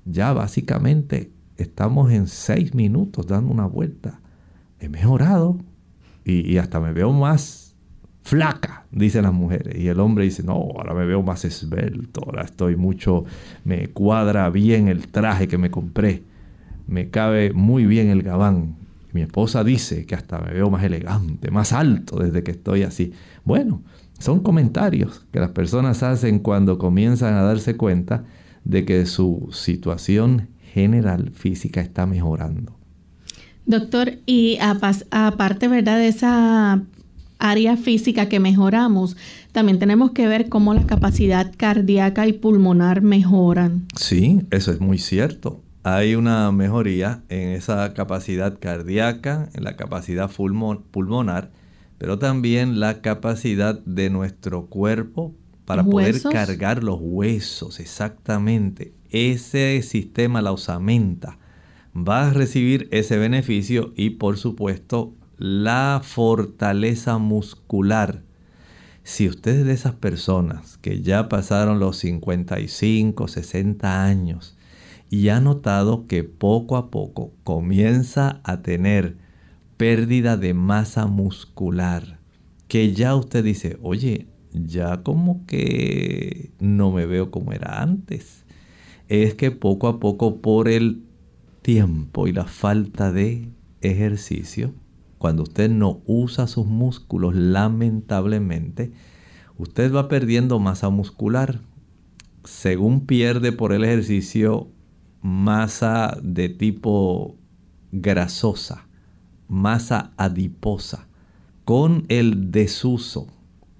ya 0.05 0.31
básicamente 0.31 1.31
estamos 1.57 2.11
en 2.11 2.27
6 2.27 2.73
minutos 2.73 3.27
dando 3.27 3.51
una 3.51 3.65
vuelta. 3.65 4.21
He 4.79 4.87
mejorado 4.87 5.57
y, 6.23 6.49
y 6.49 6.57
hasta 6.59 6.79
me 6.79 6.93
veo 6.93 7.11
más 7.11 7.66
flaca, 8.27 8.83
dicen 8.91 9.23
las 9.23 9.31
mujeres. 9.31 9.79
Y 9.79 9.87
el 9.87 10.01
hombre 10.01 10.25
dice, 10.25 10.43
no, 10.43 10.51
ahora 10.53 10.93
me 10.93 11.05
veo 11.05 11.23
más 11.23 11.45
esbelto, 11.45 12.21
ahora 12.25 12.43
estoy 12.43 12.75
mucho, 12.75 13.23
me 13.63 13.87
cuadra 13.87 14.49
bien 14.49 14.89
el 14.89 15.07
traje 15.07 15.47
que 15.47 15.57
me 15.57 15.71
compré, 15.71 16.23
me 16.87 17.09
cabe 17.09 17.53
muy 17.53 17.85
bien 17.85 18.09
el 18.09 18.23
gabán. 18.23 18.75
Mi 19.13 19.21
esposa 19.21 19.63
dice 19.63 20.05
que 20.05 20.13
hasta 20.13 20.39
me 20.39 20.51
veo 20.51 20.69
más 20.69 20.83
elegante, 20.83 21.51
más 21.51 21.71
alto 21.71 22.19
desde 22.19 22.43
que 22.43 22.51
estoy 22.51 22.83
así. 22.83 23.13
Bueno, 23.45 23.81
son 24.19 24.41
comentarios 24.41 25.25
que 25.31 25.39
las 25.39 25.51
personas 25.51 26.03
hacen 26.03 26.39
cuando 26.39 26.77
comienzan 26.77 27.33
a 27.33 27.43
darse 27.43 27.77
cuenta 27.77 28.25
de 28.65 28.83
que 28.83 29.05
su 29.05 29.47
situación 29.53 30.49
general 30.73 31.31
física 31.33 31.79
está 31.79 32.05
mejorando. 32.05 32.75
Doctor, 33.65 34.15
y 34.25 34.59
aparte, 34.59 35.69
¿verdad? 35.69 35.97
De 35.97 36.09
esa 36.09 36.81
área 37.39 37.77
física 37.77 38.29
que 38.29 38.39
mejoramos, 38.39 39.17
también 39.51 39.79
tenemos 39.79 40.11
que 40.11 40.27
ver 40.27 40.49
cómo 40.49 40.73
la 40.73 40.85
capacidad 40.85 41.51
cardíaca 41.55 42.27
y 42.27 42.33
pulmonar 42.33 43.01
mejoran. 43.01 43.87
Sí, 43.95 44.41
eso 44.51 44.71
es 44.71 44.79
muy 44.79 44.97
cierto. 44.97 45.61
Hay 45.83 46.15
una 46.15 46.51
mejoría 46.51 47.23
en 47.29 47.49
esa 47.49 47.93
capacidad 47.93 48.59
cardíaca, 48.59 49.49
en 49.53 49.63
la 49.63 49.77
capacidad 49.77 50.29
pulmonar, 50.29 51.51
pero 51.97 52.19
también 52.19 52.79
la 52.79 53.01
capacidad 53.01 53.79
de 53.85 54.09
nuestro 54.09 54.65
cuerpo 54.65 55.33
para 55.65 55.83
poder 55.83 56.21
cargar 56.21 56.83
los 56.83 56.99
huesos, 57.01 57.79
exactamente. 57.79 58.93
Ese 59.09 59.81
sistema, 59.81 60.41
la 60.41 60.51
osamenta, 60.51 61.39
va 61.95 62.27
a 62.27 62.33
recibir 62.33 62.87
ese 62.91 63.17
beneficio 63.17 63.93
y 63.95 64.11
por 64.11 64.37
supuesto 64.37 65.13
la 65.37 66.01
fortaleza 66.03 67.17
muscular. 67.17 68.23
Si 69.03 69.27
usted 69.27 69.59
es 69.59 69.65
de 69.65 69.73
esas 69.73 69.93
personas 69.93 70.77
que 70.77 71.01
ya 71.01 71.29
pasaron 71.29 71.79
los 71.79 71.97
55, 71.97 73.27
60 73.27 74.03
años 74.03 74.57
y 75.09 75.29
ha 75.29 75.39
notado 75.39 76.07
que 76.07 76.23
poco 76.23 76.75
a 76.75 76.89
poco 76.89 77.31
comienza 77.43 78.41
a 78.43 78.61
tener 78.61 79.17
pérdida 79.77 80.37
de 80.37 80.53
masa 80.53 81.05
muscular, 81.05 82.19
que 82.67 82.93
ya 82.93 83.15
usted 83.15 83.43
dice, 83.43 83.77
oye, 83.81 84.27
ya 84.51 85.03
como 85.03 85.45
que 85.45 86.51
no 86.59 86.91
me 86.91 87.05
veo 87.05 87.31
como 87.31 87.53
era 87.53 87.81
antes. 87.81 88.43
Es 89.07 89.35
que 89.35 89.51
poco 89.51 89.87
a 89.87 89.99
poco 89.99 90.41
por 90.41 90.67
el 90.67 91.03
tiempo 91.61 92.27
y 92.27 92.33
la 92.33 92.45
falta 92.45 93.11
de 93.11 93.49
ejercicio, 93.81 94.73
cuando 95.17 95.43
usted 95.43 95.69
no 95.69 96.01
usa 96.05 96.47
sus 96.47 96.65
músculos, 96.65 97.35
lamentablemente, 97.35 98.91
usted 99.57 99.93
va 99.93 100.07
perdiendo 100.07 100.59
masa 100.59 100.89
muscular. 100.89 101.61
Según 102.43 103.05
pierde 103.05 103.51
por 103.51 103.73
el 103.73 103.83
ejercicio 103.83 104.69
masa 105.21 106.17
de 106.21 106.49
tipo 106.49 107.35
grasosa, 107.91 108.87
masa 109.47 110.13
adiposa, 110.17 111.07
con 111.65 112.05
el 112.07 112.51
desuso 112.51 113.27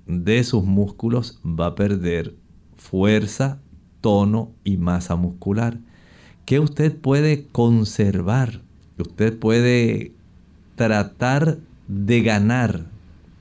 de 0.06 0.44
sus 0.44 0.64
músculos 0.64 1.40
va 1.46 1.68
a 1.68 1.76
perder 1.76 2.36
fuerza, 2.76 3.62
tono 4.02 4.52
y 4.64 4.78
masa 4.78 5.16
muscular. 5.16 5.80
Que 6.46 6.60
usted 6.60 6.98
puede 6.98 7.48
conservar, 7.48 8.62
usted 8.98 9.38
puede 9.38 10.17
tratar 10.78 11.58
de 11.90 12.22
ganar. 12.22 12.86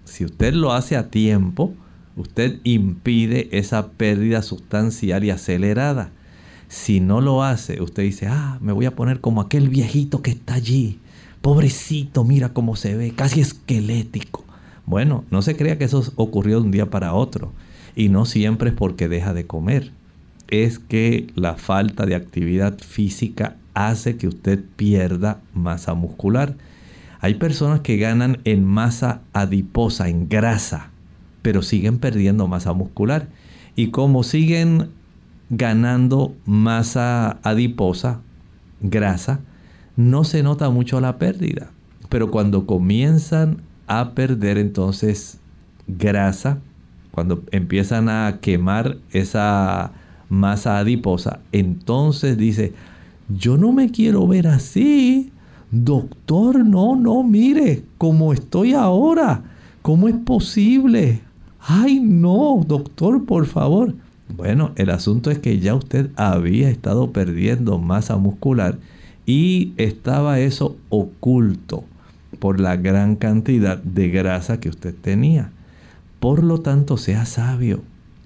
Si 0.05 0.25
usted 0.25 0.55
lo 0.55 0.73
hace 0.73 0.97
a 0.97 1.11
tiempo, 1.11 1.73
usted 2.17 2.59
impide 2.65 3.49
esa 3.53 3.91
pérdida 3.91 4.43
sustancial 4.43 5.23
y 5.23 5.31
acelerada. 5.31 6.11
Si 6.69 6.99
no 6.99 7.21
lo 7.21 7.45
hace, 7.45 7.81
usted 7.81 8.03
dice, 8.03 8.27
ah, 8.27 8.59
me 8.61 8.73
voy 8.73 8.87
a 8.87 8.97
poner 8.97 9.21
como 9.21 9.41
aquel 9.41 9.69
viejito 9.69 10.23
que 10.23 10.33
está 10.33 10.55
allí. 10.55 10.99
Pobrecito, 11.43 12.25
mira 12.25 12.49
cómo 12.49 12.75
se 12.75 12.97
ve, 12.97 13.13
casi 13.13 13.41
esquelético. 13.41 14.45
Bueno, 14.87 15.25
no 15.31 15.43
se 15.43 15.57
crea 15.57 15.79
que 15.79 15.85
eso 15.85 16.03
ocurrió 16.17 16.59
de 16.61 16.67
un 16.67 16.73
día 16.73 16.91
para 16.91 17.13
otro. 17.13 17.53
Y 17.95 18.09
no 18.09 18.25
siempre 18.25 18.71
es 18.71 18.77
porque 18.77 19.09
deja 19.09 19.35
de 19.35 19.47
comer. 19.47 19.93
Es 20.49 20.79
que 20.79 21.29
la 21.35 21.55
falta 21.55 22.07
de 22.07 22.15
actividad 22.15 22.79
física 22.79 23.57
hace 23.75 24.17
que 24.17 24.27
usted 24.27 24.65
pierda 24.77 25.41
masa 25.55 25.95
muscular. 25.95 26.57
Hay 27.21 27.35
personas 27.35 27.81
que 27.81 27.97
ganan 27.97 28.39
en 28.45 28.65
masa 28.65 29.23
adiposa, 29.33 30.09
en 30.09 30.29
grasa, 30.29 30.91
pero 31.43 31.63
siguen 31.63 31.99
perdiendo 31.99 32.47
masa 32.49 32.73
muscular. 32.73 33.29
Y 33.75 33.89
como 33.89 34.23
siguen 34.23 34.91
ganando 35.51 36.35
masa 36.45 37.39
adiposa, 37.43 38.21
grasa, 38.81 39.41
no 39.97 40.25
se 40.25 40.43
nota 40.43 40.71
mucho 40.71 41.01
la 41.01 41.19
pérdida. 41.19 41.71
Pero 42.09 42.31
cuando 42.31 42.67
comienzan 42.67 43.63
a 43.87 44.13
perder 44.13 44.59
entonces 44.59 45.39
grasa, 45.87 46.59
cuando 47.11 47.43
empiezan 47.51 48.09
a 48.09 48.39
quemar 48.41 48.99
esa 49.11 49.93
masa 50.29 50.79
adiposa, 50.79 51.41
entonces 51.53 52.37
dice, 52.37 52.75
yo 53.29 53.57
no 53.57 53.73
me 53.73 53.91
quiero 53.91 54.27
ver 54.27 54.49
así. 54.49 55.33
Doctor, 55.85 56.65
no, 56.65 56.97
no, 56.97 57.23
mire, 57.23 57.83
cómo 57.99 58.33
estoy 58.33 58.73
ahora. 58.73 59.43
¿Cómo 59.83 60.09
es 60.09 60.15
posible? 60.15 61.21
Ay, 61.61 62.01
no, 62.01 62.63
doctor, 62.67 63.27
por 63.27 63.45
favor. 63.45 63.95
Bueno, 64.35 64.73
el 64.77 64.89
asunto 64.89 65.31
es 65.31 65.39
que 65.39 65.59
ya 65.59 65.75
usted 65.75 66.11
había 66.17 66.71
estado 66.71 67.13
perdiendo 67.13 67.79
masa 67.79 68.17
muscular 68.17 68.79
y 69.27 69.75
estaba 69.77 70.41
eso 70.41 70.77
oculto 70.89 71.85
por 72.39 72.59
la 72.59 72.77
gran 72.77 73.15
cantidad 73.17 73.77
de 73.77 74.09
grasa 74.09 74.61
que 74.61 74.71
usted 74.71 74.95
tenía. 74.95 75.51
Por 76.21 76.43
lo 76.43 76.63
tanto, 76.63 76.97
sea 76.97 77.27
sabio. 77.27 77.83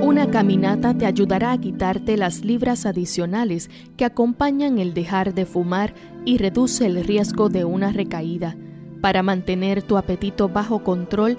Una 0.00 0.30
caminata 0.30 0.96
te 0.96 1.04
ayudará 1.06 1.52
a 1.52 1.58
quitarte 1.58 2.16
las 2.16 2.44
libras 2.44 2.86
adicionales 2.86 3.70
que 3.96 4.04
acompañan 4.04 4.78
el 4.78 4.94
dejar 4.94 5.32
de 5.32 5.46
fumar 5.46 5.94
y 6.24 6.38
reduce 6.38 6.86
el 6.86 7.04
riesgo 7.04 7.48
de 7.48 7.64
una 7.64 7.92
recaída. 7.92 8.56
Para 9.00 9.22
mantener 9.22 9.82
tu 9.82 9.96
apetito 9.96 10.48
bajo 10.48 10.82
control, 10.84 11.38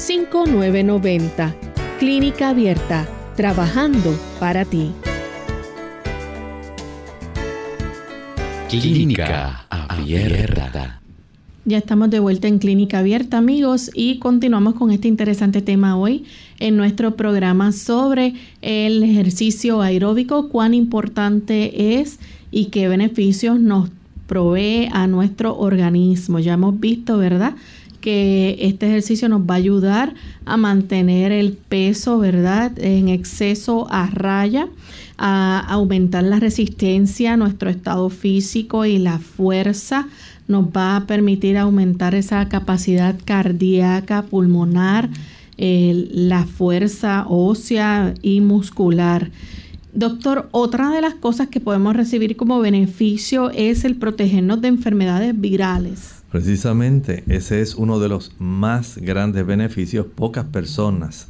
5990. 0.00 1.54
Clínica 1.98 2.48
Abierta, 2.48 3.06
trabajando 3.36 4.18
para 4.38 4.64
ti. 4.64 4.92
Clínica 8.70 9.66
Abierta. 9.68 11.02
Ya 11.66 11.76
estamos 11.76 12.08
de 12.08 12.18
vuelta 12.18 12.48
en 12.48 12.58
Clínica 12.58 13.00
Abierta, 13.00 13.36
amigos, 13.36 13.90
y 13.92 14.18
continuamos 14.20 14.74
con 14.74 14.90
este 14.90 15.06
interesante 15.06 15.60
tema 15.60 15.98
hoy 15.98 16.24
en 16.60 16.78
nuestro 16.78 17.14
programa 17.14 17.70
sobre 17.72 18.32
el 18.62 19.02
ejercicio 19.02 19.82
aeróbico, 19.82 20.48
cuán 20.48 20.72
importante 20.72 22.00
es 22.00 22.18
y 22.50 22.66
qué 22.66 22.88
beneficios 22.88 23.60
nos 23.60 23.90
provee 24.26 24.88
a 24.92 25.06
nuestro 25.06 25.58
organismo. 25.58 26.38
Ya 26.38 26.54
hemos 26.54 26.80
visto, 26.80 27.18
¿verdad? 27.18 27.54
Que 28.00 28.56
este 28.60 28.86
ejercicio 28.86 29.28
nos 29.28 29.42
va 29.42 29.54
a 29.54 29.58
ayudar 29.58 30.14
a 30.44 30.56
mantener 30.56 31.32
el 31.32 31.52
peso, 31.52 32.18
¿verdad? 32.18 32.72
En 32.78 33.08
exceso 33.08 33.86
a 33.90 34.06
raya, 34.06 34.68
a 35.18 35.60
aumentar 35.68 36.24
la 36.24 36.40
resistencia, 36.40 37.36
nuestro 37.36 37.70
estado 37.70 38.08
físico 38.08 38.84
y 38.84 38.98
la 38.98 39.18
fuerza. 39.18 40.08
Nos 40.48 40.66
va 40.66 40.96
a 40.96 41.06
permitir 41.06 41.56
aumentar 41.58 42.14
esa 42.14 42.48
capacidad 42.48 43.14
cardíaca, 43.24 44.22
pulmonar, 44.22 45.10
la 45.58 46.46
fuerza 46.46 47.26
ósea 47.28 48.14
y 48.22 48.40
muscular. 48.40 49.30
Doctor, 49.92 50.48
otra 50.52 50.90
de 50.90 51.00
las 51.00 51.14
cosas 51.14 51.48
que 51.48 51.60
podemos 51.60 51.94
recibir 51.94 52.36
como 52.36 52.60
beneficio 52.60 53.50
es 53.50 53.84
el 53.84 53.96
protegernos 53.96 54.60
de 54.60 54.68
enfermedades 54.68 55.38
virales. 55.38 56.19
Precisamente 56.30 57.24
ese 57.26 57.60
es 57.60 57.74
uno 57.74 57.98
de 57.98 58.08
los 58.08 58.32
más 58.38 58.98
grandes 58.98 59.44
beneficios. 59.44 60.06
Pocas 60.06 60.44
personas 60.44 61.28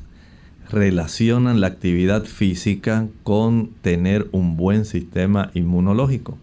relacionan 0.71 1.61
la 1.61 1.69
actividad 1.69 2.25
física 2.25 3.09
con 3.23 3.71
tener 3.81 4.29
un 4.33 4.57
buen 4.57 4.85
sistema 4.85 5.51
inmunológico. 5.55 6.37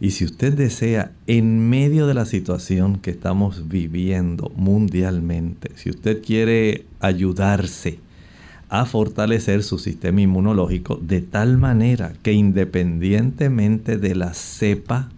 Y 0.00 0.10
si 0.10 0.24
usted 0.24 0.52
desea, 0.52 1.12
en 1.26 1.70
medio 1.70 2.06
de 2.06 2.14
la 2.14 2.26
situación 2.26 2.98
que 2.98 3.12
estamos 3.12 3.68
viviendo 3.68 4.52
mundialmente, 4.56 5.70
si 5.76 5.88
usted 5.88 6.22
quiere 6.22 6.84
ayudarse 7.00 7.98
a 8.68 8.84
fortalecer 8.84 9.62
su 9.62 9.78
sistema 9.78 10.20
inmunológico 10.20 10.96
de 11.00 11.22
tal 11.22 11.56
manera 11.56 12.12
que 12.22 12.32
independientemente 12.32 13.96
de 13.96 14.16
la 14.16 14.34
cepa 14.34 15.08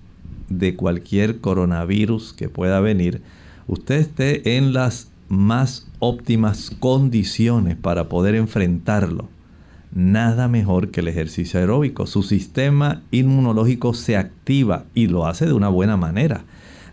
de 0.48 0.74
cualquier 0.76 1.40
coronavirus 1.40 2.32
que 2.32 2.48
pueda 2.48 2.80
venir, 2.80 3.22
usted 3.66 3.96
esté 3.96 4.56
en 4.56 4.72
las 4.72 5.10
más 5.28 5.86
óptimas 5.98 6.70
condiciones 6.78 7.76
para 7.76 8.08
poder 8.08 8.34
enfrentarlo, 8.34 9.28
nada 9.92 10.48
mejor 10.48 10.90
que 10.90 11.00
el 11.00 11.08
ejercicio 11.08 11.60
aeróbico. 11.60 12.06
Su 12.06 12.22
sistema 12.22 13.02
inmunológico 13.10 13.94
se 13.94 14.16
activa 14.16 14.84
y 14.94 15.06
lo 15.06 15.26
hace 15.26 15.46
de 15.46 15.52
una 15.52 15.68
buena 15.68 15.96
manera. 15.96 16.44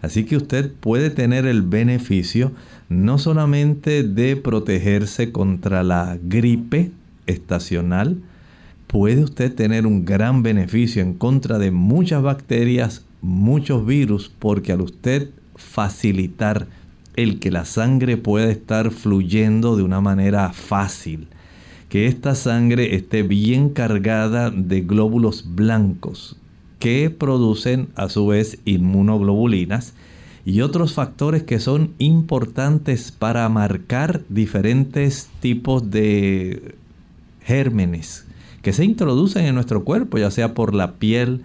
Así 0.02 0.26
que 0.26 0.38
usted 0.38 0.72
puede 0.72 1.10
tener 1.10 1.46
el 1.46 1.62
beneficio 1.62 2.52
no 2.90 3.18
solamente 3.18 4.04
de 4.04 4.36
protegerse 4.36 5.32
contra 5.32 5.84
la 5.84 6.18
gripe 6.22 6.92
estacional, 7.26 8.18
puede 8.88 9.24
usted 9.24 9.54
tener 9.54 9.88
un 9.88 10.06
gran 10.06 10.44
beneficio 10.44 11.02
en 11.02 11.16
contra 11.16 11.58
de 11.58 11.72
muchas 11.72 12.22
bacterias, 12.22 13.06
muchos 13.26 13.86
virus, 13.86 14.32
porque 14.40 14.72
al 14.72 14.82
usted 14.82 15.30
facilitar 15.56 16.68
el 17.16 17.40
que 17.40 17.52
la 17.52 17.66
sangre 17.66 18.18
pueda 18.18 18.52
estar 18.52 18.92
fluyendo 18.92 19.76
de 19.76 19.84
una 19.84 20.02
manera 20.02 20.54
fácil, 20.54 21.28
que 21.90 22.08
esta 22.08 22.36
sangre 22.36 22.96
esté 22.96 23.24
bien 23.24 23.70
cargada 23.70 24.52
de 24.52 24.82
glóbulos 24.82 25.56
blancos 25.56 26.38
que 26.80 27.10
producen 27.10 27.88
a 27.96 28.10
su 28.10 28.28
vez 28.28 28.60
inmunoglobulinas 28.66 29.94
y 30.46 30.62
otros 30.62 30.94
factores 30.94 31.42
que 31.42 31.60
son 31.60 31.94
importantes 31.98 33.12
para 33.12 33.48
marcar 33.50 34.22
diferentes 34.30 35.30
tipos 35.40 35.90
de 35.90 36.76
gérmenes 37.44 38.26
que 38.62 38.74
se 38.74 38.84
introducen 38.84 39.46
en 39.46 39.56
nuestro 39.56 39.84
cuerpo, 39.84 40.18
ya 40.18 40.32
sea 40.32 40.54
por 40.54 40.74
la 40.74 40.94
piel, 40.94 41.42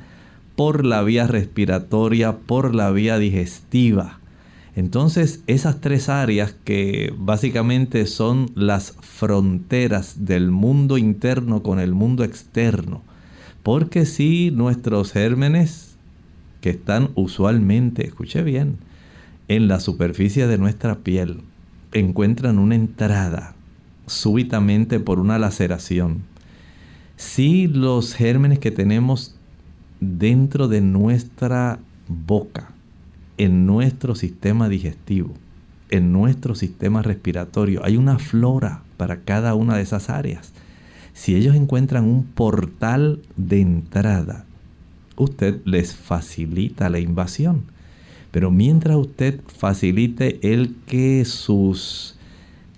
por 0.61 0.85
la 0.85 1.03
vía 1.03 1.27
respiratoria, 1.27 2.37
por 2.37 2.75
la 2.75 2.91
vía 2.91 3.17
digestiva. 3.17 4.21
Entonces, 4.77 5.43
esas 5.47 5.81
tres 5.81 6.11
áreas 6.11 6.55
que 6.65 7.15
básicamente 7.17 8.05
son 8.05 8.51
las 8.55 8.95
fronteras 9.01 10.27
del 10.27 10.51
mundo 10.51 10.99
interno 10.99 11.63
con 11.63 11.81
el 11.81 11.95
mundo 11.95 12.25
externo. 12.25 13.01
Porque 13.63 14.05
si 14.05 14.51
nuestros 14.51 15.13
gérmenes 15.13 15.97
que 16.61 16.69
están 16.69 17.09
usualmente, 17.15 18.07
escuche 18.07 18.43
bien, 18.43 18.77
en 19.49 19.67
la 19.67 19.81
superficie 19.81 20.47
de 20.47 20.59
nuestra 20.59 20.97
piel, 20.97 21.41
encuentran 21.95 22.59
una 22.59 22.75
entrada 22.75 23.55
súbitamente 24.07 25.01
por 25.01 25.21
una 25.21 25.39
laceración. 25.39 26.19
Si 27.17 27.67
los 27.67 28.13
gérmenes 28.13 28.59
que 28.59 28.71
tenemos 28.71 29.37
dentro 30.01 30.67
de 30.69 30.81
nuestra 30.81 31.79
boca 32.09 32.73
en 33.37 33.67
nuestro 33.67 34.15
sistema 34.15 34.69
digestivo, 34.69 35.33
en 35.89 36.13
nuestro 36.13 36.55
sistema 36.55 37.03
respiratorio. 37.03 37.85
Hay 37.85 37.97
una 37.97 38.19
flora 38.19 38.83
para 38.97 39.21
cada 39.21 39.55
una 39.55 39.77
de 39.77 39.83
esas 39.83 40.11
áreas. 40.11 40.53
Si 41.15 41.35
ellos 41.35 41.57
encuentran 41.57 42.05
un 42.05 42.25
portal 42.25 43.21
de 43.37 43.61
entrada, 43.61 44.45
usted 45.17 45.61
les 45.65 45.95
facilita 45.95 46.91
la 46.91 46.99
invasión. 46.99 47.63
Pero 48.31 48.51
mientras 48.51 48.97
usted 48.97 49.41
facilite 49.47 50.39
el 50.53 50.77
que 50.87 51.25
sus 51.25 52.17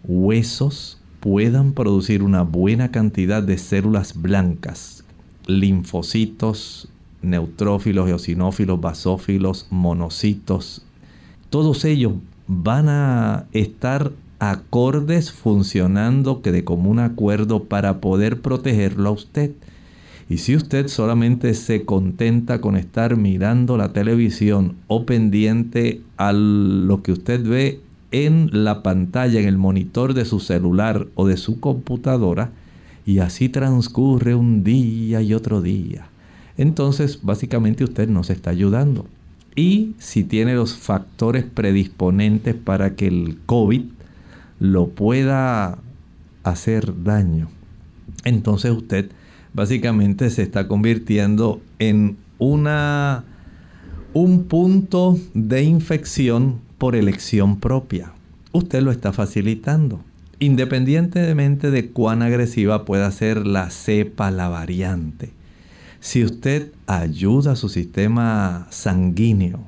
huesos 0.04 0.98
puedan 1.20 1.72
producir 1.72 2.22
una 2.22 2.42
buena 2.42 2.90
cantidad 2.90 3.42
de 3.42 3.58
células 3.58 4.20
blancas, 4.20 5.04
linfocitos, 5.46 6.88
neutrófilos, 7.22 8.08
eosinófilos, 8.08 8.80
basófilos, 8.80 9.66
monocitos, 9.70 10.84
todos 11.50 11.84
ellos 11.84 12.14
van 12.46 12.88
a 12.88 13.46
estar 13.52 14.12
acordes 14.38 15.30
funcionando 15.30 16.42
que 16.42 16.50
de 16.50 16.64
común 16.64 16.98
acuerdo 16.98 17.64
para 17.64 18.00
poder 18.00 18.40
protegerlo 18.40 19.10
a 19.10 19.12
usted. 19.12 19.52
Y 20.28 20.38
si 20.38 20.56
usted 20.56 20.88
solamente 20.88 21.54
se 21.54 21.84
contenta 21.84 22.60
con 22.60 22.76
estar 22.76 23.16
mirando 23.16 23.76
la 23.76 23.92
televisión 23.92 24.76
o 24.88 25.04
pendiente 25.04 26.00
a 26.16 26.32
lo 26.32 27.02
que 27.02 27.12
usted 27.12 27.46
ve 27.46 27.80
en 28.10 28.48
la 28.64 28.82
pantalla, 28.82 29.40
en 29.40 29.46
el 29.46 29.58
monitor 29.58 30.14
de 30.14 30.24
su 30.24 30.40
celular 30.40 31.06
o 31.14 31.26
de 31.26 31.36
su 31.36 31.60
computadora, 31.60 32.50
y 33.04 33.18
así 33.18 33.48
transcurre 33.48 34.34
un 34.34 34.64
día 34.64 35.22
y 35.22 35.34
otro 35.34 35.60
día 35.60 36.08
entonces 36.56 37.20
básicamente 37.22 37.84
usted 37.84 38.08
no 38.08 38.24
se 38.24 38.32
está 38.32 38.50
ayudando. 38.50 39.06
Y 39.54 39.94
si 39.98 40.24
tiene 40.24 40.54
los 40.54 40.74
factores 40.74 41.44
predisponentes 41.44 42.54
para 42.54 42.94
que 42.94 43.06
el 43.06 43.38
COVID 43.46 43.82
lo 44.60 44.88
pueda 44.88 45.78
hacer 46.42 47.04
daño, 47.04 47.48
entonces 48.24 48.70
usted 48.72 49.10
básicamente 49.52 50.30
se 50.30 50.42
está 50.42 50.68
convirtiendo 50.68 51.60
en 51.78 52.16
una 52.38 53.24
un 54.14 54.44
punto 54.44 55.18
de 55.32 55.62
infección 55.62 56.60
por 56.78 56.96
elección 56.96 57.60
propia. 57.60 58.12
Usted 58.52 58.82
lo 58.82 58.90
está 58.90 59.12
facilitando. 59.12 60.00
Independientemente 60.38 61.70
de 61.70 61.90
cuán 61.90 62.22
agresiva 62.22 62.84
pueda 62.84 63.10
ser 63.10 63.46
la 63.46 63.70
cepa, 63.70 64.30
la 64.30 64.48
variante. 64.48 65.30
Si 66.02 66.24
usted 66.24 66.72
ayuda 66.88 67.52
a 67.52 67.56
su 67.56 67.68
sistema 67.68 68.66
sanguíneo, 68.70 69.60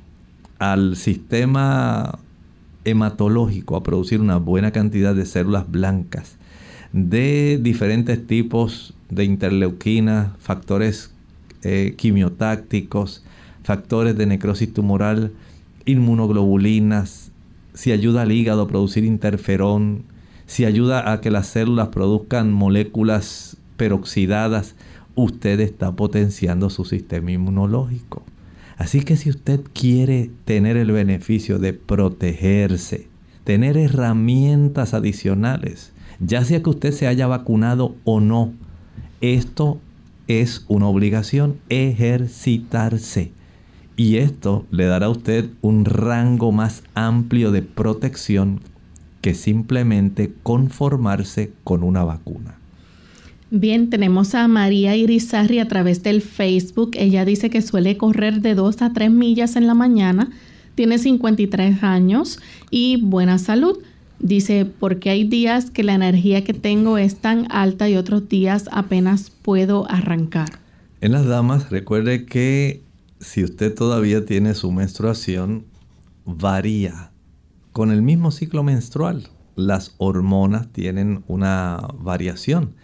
al 0.59 0.97
sistema 0.97 2.19
hematológico 2.83 3.77
a 3.77 3.83
producir 3.83 4.19
una 4.19 4.35
buena 4.35 4.71
cantidad 4.71 5.15
de 5.15 5.25
células 5.25 5.71
blancas, 5.71 6.35
de 6.91 7.57
diferentes 7.63 8.27
tipos 8.27 8.95
de 9.09 9.23
interleuquinas, 9.23 10.31
factores 10.39 11.13
eh, 11.63 11.95
quimiotácticos, 11.97 13.23
factores 13.63 14.17
de 14.17 14.25
necrosis 14.25 14.73
tumoral, 14.73 15.31
inmunoglobulinas, 15.85 17.31
si 17.73 17.93
ayuda 17.93 18.23
al 18.23 18.33
hígado 18.33 18.63
a 18.63 18.67
producir 18.67 19.05
interferón, 19.05 20.03
si 20.47 20.65
ayuda 20.65 21.13
a 21.13 21.21
que 21.21 21.31
las 21.31 21.47
células 21.47 21.87
produzcan 21.87 22.51
moléculas 22.51 23.55
peroxidadas, 23.77 24.75
usted 25.15 25.59
está 25.59 25.95
potenciando 25.95 26.69
su 26.69 26.85
sistema 26.85 27.31
inmunológico. 27.31 28.23
Así 28.77 29.01
que 29.01 29.15
si 29.15 29.29
usted 29.29 29.61
quiere 29.73 30.29
tener 30.43 30.77
el 30.77 30.91
beneficio 30.91 31.59
de 31.59 31.73
protegerse, 31.73 33.07
tener 33.43 33.77
herramientas 33.77 34.93
adicionales, 34.93 35.93
ya 36.19 36.43
sea 36.43 36.61
que 36.61 36.69
usted 36.69 36.91
se 36.91 37.07
haya 37.07 37.27
vacunado 37.27 37.95
o 38.03 38.19
no, 38.19 38.53
esto 39.21 39.79
es 40.27 40.65
una 40.67 40.87
obligación, 40.87 41.57
ejercitarse. 41.69 43.31
Y 43.97 44.17
esto 44.17 44.65
le 44.71 44.85
dará 44.85 45.05
a 45.05 45.09
usted 45.09 45.49
un 45.61 45.85
rango 45.85 46.51
más 46.51 46.83
amplio 46.95 47.51
de 47.51 47.61
protección 47.61 48.59
que 49.21 49.33
simplemente 49.33 50.33
conformarse 50.43 51.53
con 51.63 51.81
una 51.81 52.03
vacuna. 52.03 52.57
Bien, 53.57 53.89
tenemos 53.89 54.35
a 54.35 54.49
María 54.49 54.97
Irizarri 54.97 55.59
a 55.59 55.67
través 55.69 56.03
del 56.03 56.21
Facebook. 56.21 56.91
Ella 56.95 57.23
dice 57.23 57.49
que 57.49 57.61
suele 57.61 57.95
correr 57.95 58.41
de 58.41 58.53
2 58.53 58.81
a 58.81 58.91
3 58.91 59.09
millas 59.09 59.55
en 59.55 59.65
la 59.65 59.73
mañana, 59.73 60.29
tiene 60.75 60.97
53 60.97 61.81
años 61.81 62.39
y 62.69 63.01
buena 63.01 63.37
salud. 63.37 63.77
Dice, 64.19 64.65
porque 64.65 65.09
hay 65.09 65.23
días 65.23 65.71
que 65.71 65.85
la 65.85 65.93
energía 65.93 66.43
que 66.43 66.53
tengo 66.53 66.97
es 66.97 67.15
tan 67.15 67.49
alta 67.49 67.87
y 67.87 67.95
otros 67.95 68.27
días 68.27 68.67
apenas 68.73 69.29
puedo 69.29 69.89
arrancar. 69.89 70.59
En 70.99 71.13
las 71.13 71.25
damas, 71.25 71.69
recuerde 71.69 72.25
que 72.25 72.83
si 73.21 73.41
usted 73.45 73.73
todavía 73.73 74.25
tiene 74.25 74.53
su 74.53 74.69
menstruación, 74.73 75.63
varía 76.25 77.11
con 77.71 77.89
el 77.89 78.01
mismo 78.01 78.31
ciclo 78.31 78.63
menstrual. 78.63 79.29
Las 79.55 79.95
hormonas 79.97 80.73
tienen 80.73 81.23
una 81.27 81.87
variación. 81.97 82.75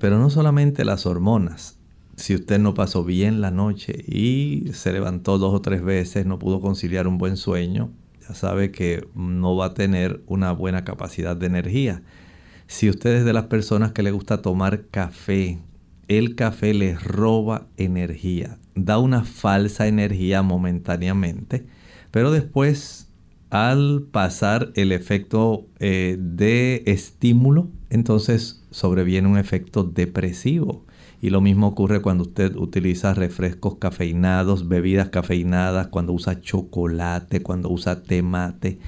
Pero 0.00 0.18
no 0.18 0.30
solamente 0.30 0.84
las 0.84 1.06
hormonas. 1.06 1.78
Si 2.16 2.34
usted 2.34 2.58
no 2.58 2.74
pasó 2.74 3.04
bien 3.04 3.40
la 3.40 3.50
noche 3.50 4.04
y 4.06 4.70
se 4.72 4.92
levantó 4.92 5.38
dos 5.38 5.52
o 5.52 5.60
tres 5.60 5.82
veces, 5.82 6.26
no 6.26 6.38
pudo 6.38 6.60
conciliar 6.60 7.08
un 7.08 7.18
buen 7.18 7.36
sueño, 7.36 7.90
ya 8.26 8.34
sabe 8.34 8.70
que 8.70 9.06
no 9.14 9.56
va 9.56 9.66
a 9.66 9.74
tener 9.74 10.22
una 10.26 10.52
buena 10.52 10.84
capacidad 10.84 11.36
de 11.36 11.46
energía. 11.46 12.02
Si 12.66 12.88
usted 12.88 13.16
es 13.16 13.24
de 13.24 13.32
las 13.32 13.46
personas 13.46 13.92
que 13.92 14.02
le 14.02 14.12
gusta 14.12 14.42
tomar 14.42 14.86
café, 14.86 15.58
el 16.08 16.34
café 16.36 16.72
le 16.72 16.94
roba 16.94 17.66
energía, 17.76 18.58
da 18.74 18.98
una 18.98 19.24
falsa 19.24 19.86
energía 19.86 20.42
momentáneamente, 20.42 21.66
pero 22.10 22.30
después 22.30 23.08
al 23.50 24.06
pasar 24.10 24.72
el 24.74 24.90
efecto 24.90 25.68
eh, 25.78 26.16
de 26.18 26.82
estímulo, 26.86 27.68
entonces 27.90 28.63
sobreviene 28.74 29.28
un 29.28 29.38
efecto 29.38 29.84
depresivo. 29.84 30.84
Y 31.22 31.30
lo 31.30 31.40
mismo 31.40 31.68
ocurre 31.68 32.02
cuando 32.02 32.24
usted 32.24 32.56
utiliza 32.56 33.14
refrescos 33.14 33.76
cafeinados, 33.76 34.66
bebidas 34.66 35.10
cafeinadas, 35.10 35.86
cuando 35.86 36.12
usa 36.12 36.40
chocolate, 36.40 37.40
cuando 37.40 37.70
usa 37.70 38.02
té 38.02 38.22
mate. 38.22 38.78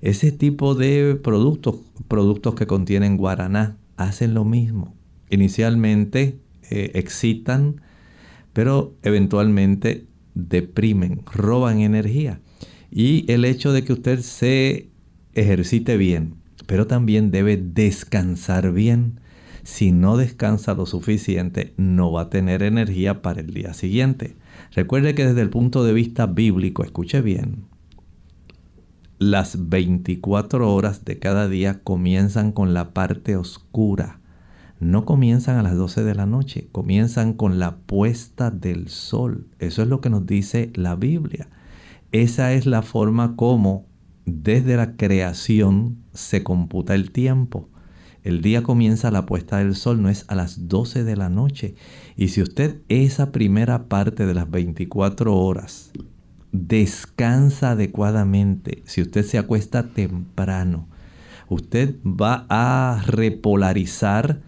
Ese 0.00 0.32
tipo 0.32 0.74
de 0.74 1.14
productos, 1.22 1.76
productos 2.08 2.56
que 2.56 2.66
contienen 2.66 3.16
guaraná, 3.16 3.76
hacen 3.96 4.34
lo 4.34 4.44
mismo. 4.44 4.96
Inicialmente 5.30 6.40
eh, 6.68 6.90
excitan, 6.94 7.82
pero 8.52 8.94
eventualmente 9.04 10.06
deprimen, 10.34 11.22
roban 11.32 11.80
energía. 11.80 12.40
Y 12.90 13.30
el 13.30 13.44
hecho 13.44 13.72
de 13.72 13.84
que 13.84 13.92
usted 13.92 14.20
se 14.20 14.88
ejercite 15.34 15.96
bien, 15.96 16.39
pero 16.70 16.86
también 16.86 17.32
debe 17.32 17.56
descansar 17.56 18.70
bien. 18.70 19.18
Si 19.64 19.90
no 19.90 20.16
descansa 20.16 20.72
lo 20.74 20.86
suficiente, 20.86 21.74
no 21.76 22.12
va 22.12 22.20
a 22.20 22.30
tener 22.30 22.62
energía 22.62 23.22
para 23.22 23.40
el 23.40 23.52
día 23.52 23.74
siguiente. 23.74 24.36
Recuerde 24.70 25.16
que 25.16 25.26
desde 25.26 25.40
el 25.40 25.50
punto 25.50 25.82
de 25.82 25.92
vista 25.92 26.26
bíblico, 26.26 26.84
escuche 26.84 27.22
bien, 27.22 27.64
las 29.18 29.68
24 29.68 30.72
horas 30.72 31.04
de 31.04 31.18
cada 31.18 31.48
día 31.48 31.80
comienzan 31.82 32.52
con 32.52 32.72
la 32.72 32.94
parte 32.94 33.34
oscura. 33.34 34.20
No 34.78 35.04
comienzan 35.04 35.56
a 35.56 35.64
las 35.64 35.76
12 35.76 36.04
de 36.04 36.14
la 36.14 36.26
noche, 36.26 36.68
comienzan 36.70 37.32
con 37.32 37.58
la 37.58 37.78
puesta 37.78 38.52
del 38.52 38.86
sol. 38.90 39.48
Eso 39.58 39.82
es 39.82 39.88
lo 39.88 40.00
que 40.00 40.10
nos 40.10 40.24
dice 40.24 40.70
la 40.76 40.94
Biblia. 40.94 41.48
Esa 42.12 42.52
es 42.52 42.64
la 42.64 42.82
forma 42.82 43.34
como 43.34 43.89
desde 44.26 44.76
la 44.76 44.96
creación 44.96 45.98
se 46.12 46.42
computa 46.42 46.94
el 46.94 47.10
tiempo. 47.10 47.68
El 48.22 48.42
día 48.42 48.62
comienza 48.62 49.08
a 49.08 49.12
la 49.12 49.24
puesta 49.24 49.58
del 49.58 49.74
sol, 49.74 50.02
no 50.02 50.10
es 50.10 50.26
a 50.28 50.34
las 50.34 50.68
12 50.68 51.04
de 51.04 51.16
la 51.16 51.28
noche. 51.30 51.74
Y 52.16 52.28
si 52.28 52.42
usted 52.42 52.82
esa 52.88 53.32
primera 53.32 53.88
parte 53.88 54.26
de 54.26 54.34
las 54.34 54.50
24 54.50 55.34
horas 55.34 55.90
descansa 56.52 57.70
adecuadamente, 57.70 58.82
si 58.84 59.00
usted 59.00 59.24
se 59.24 59.38
acuesta 59.38 59.88
temprano, 59.88 60.86
usted 61.48 61.96
va 62.04 62.46
a 62.50 63.02
repolarizar 63.06 64.42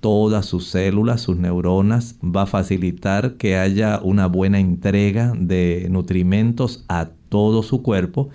todas 0.00 0.46
sus 0.46 0.68
células, 0.68 1.22
sus 1.22 1.36
neuronas, 1.36 2.16
va 2.22 2.42
a 2.42 2.46
facilitar 2.46 3.36
que 3.36 3.56
haya 3.56 4.00
una 4.02 4.26
buena 4.26 4.60
entrega 4.60 5.32
de 5.36 5.88
nutrimentos 5.90 6.84
a 6.88 7.08
todo 7.28 7.64
su 7.64 7.82
cuerpo 7.82 8.28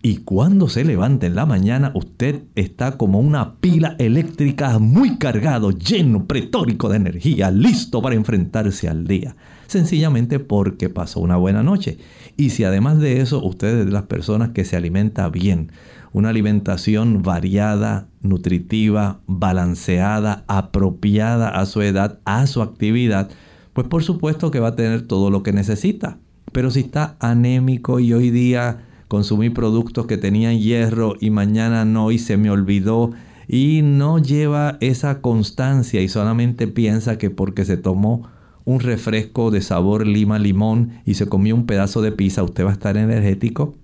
y 0.00 0.18
cuando 0.18 0.68
se 0.68 0.84
levante 0.84 1.26
en 1.26 1.34
la 1.34 1.44
mañana, 1.44 1.90
usted 1.94 2.44
está 2.54 2.96
como 2.96 3.18
una 3.18 3.56
pila 3.56 3.96
eléctrica 3.98 4.78
muy 4.78 5.18
cargado, 5.18 5.72
lleno, 5.72 6.26
pretórico 6.26 6.88
de 6.88 6.96
energía, 6.96 7.50
listo 7.50 8.00
para 8.00 8.14
enfrentarse 8.14 8.88
al 8.88 9.08
día. 9.08 9.34
Sencillamente 9.66 10.38
porque 10.38 10.88
pasó 10.88 11.18
una 11.18 11.36
buena 11.36 11.64
noche. 11.64 11.98
Y 12.36 12.50
si 12.50 12.62
además 12.62 13.00
de 13.00 13.20
eso 13.20 13.44
usted 13.44 13.80
es 13.80 13.86
de 13.86 13.92
las 13.92 14.04
personas 14.04 14.50
que 14.50 14.64
se 14.64 14.76
alimenta 14.76 15.28
bien, 15.30 15.72
una 16.12 16.28
alimentación 16.28 17.22
variada, 17.22 18.06
nutritiva, 18.22 19.18
balanceada, 19.26 20.44
apropiada 20.46 21.48
a 21.48 21.66
su 21.66 21.82
edad, 21.82 22.20
a 22.24 22.46
su 22.46 22.62
actividad, 22.62 23.30
pues 23.72 23.88
por 23.88 24.04
supuesto 24.04 24.52
que 24.52 24.60
va 24.60 24.68
a 24.68 24.76
tener 24.76 25.02
todo 25.02 25.30
lo 25.30 25.42
que 25.42 25.52
necesita. 25.52 26.18
Pero 26.52 26.70
si 26.70 26.80
está 26.80 27.16
anémico 27.18 27.98
y 27.98 28.12
hoy 28.12 28.30
día 28.30 28.84
consumí 29.08 29.50
productos 29.50 30.06
que 30.06 30.18
tenían 30.18 30.58
hierro 30.58 31.14
y 31.18 31.30
mañana 31.30 31.84
no 31.84 32.12
y 32.12 32.18
se 32.18 32.36
me 32.36 32.50
olvidó 32.50 33.10
y 33.48 33.80
no 33.82 34.18
lleva 34.18 34.76
esa 34.80 35.20
constancia 35.22 36.02
y 36.02 36.08
solamente 36.08 36.68
piensa 36.68 37.16
que 37.16 37.30
porque 37.30 37.64
se 37.64 37.78
tomó 37.78 38.28
un 38.66 38.80
refresco 38.80 39.50
de 39.50 39.62
sabor 39.62 40.06
lima 40.06 40.38
limón 40.38 41.00
y 41.06 41.14
se 41.14 41.26
comió 41.26 41.54
un 41.54 41.64
pedazo 41.64 42.02
de 42.02 42.12
pizza 42.12 42.42
usted 42.42 42.64
va 42.66 42.70
a 42.70 42.74
estar 42.74 42.98
energético, 42.98 43.74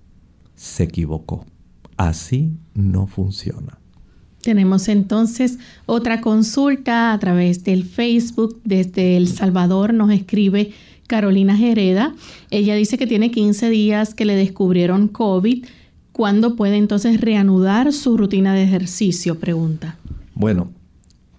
se 0.53 0.83
equivocó. 0.83 1.45
Así 1.97 2.51
no 2.75 3.07
funciona. 3.07 3.79
Tenemos 4.41 4.89
entonces 4.89 5.57
otra 5.87 6.21
consulta 6.21 7.13
a 7.13 7.19
través 7.19 7.63
del 7.63 7.83
Facebook 7.83 8.61
desde 8.63 9.17
El 9.17 9.27
Salvador 9.27 9.91
nos 9.91 10.11
escribe 10.11 10.71
Carolina 11.07 11.55
Jereda. 11.55 12.15
Ella 12.51 12.75
dice 12.75 12.97
que 12.97 13.07
tiene 13.07 13.31
15 13.31 13.69
días 13.69 14.13
que 14.13 14.25
le 14.25 14.35
descubrieron 14.35 15.07
COVID. 15.07 15.65
¿Cuándo 16.11 16.55
puede 16.55 16.77
entonces 16.77 17.19
reanudar 17.21 17.91
su 17.93 18.17
rutina 18.17 18.53
de 18.53 18.63
ejercicio? 18.63 19.39
Pregunta. 19.39 19.97
Bueno, 20.33 20.69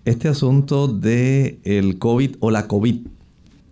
este 0.05 0.29
asunto 0.29 0.89
de 0.89 1.59
el 1.65 1.99
COVID 1.99 2.37
o 2.41 2.51
la 2.51 2.69
COVID 2.69 3.07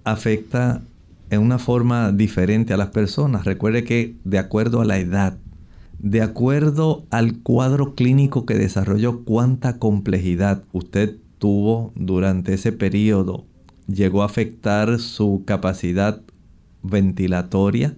afecta 0.04 0.82
en 1.30 1.40
una 1.40 1.58
forma 1.58 2.12
diferente 2.12 2.72
a 2.72 2.76
las 2.76 2.88
personas. 2.88 3.44
Recuerde 3.44 3.84
que 3.84 4.16
de 4.24 4.38
acuerdo 4.38 4.80
a 4.80 4.84
la 4.84 4.98
edad, 4.98 5.36
de 5.98 6.22
acuerdo 6.22 7.04
al 7.10 7.38
cuadro 7.38 7.94
clínico 7.94 8.46
que 8.46 8.54
desarrolló, 8.54 9.24
cuánta 9.24 9.78
complejidad 9.78 10.64
usted 10.72 11.16
tuvo 11.38 11.92
durante 11.94 12.54
ese 12.54 12.72
periodo 12.72 13.44
llegó 13.86 14.22
a 14.22 14.26
afectar 14.26 14.98
su 14.98 15.42
capacidad 15.46 16.20
ventilatoria. 16.82 17.96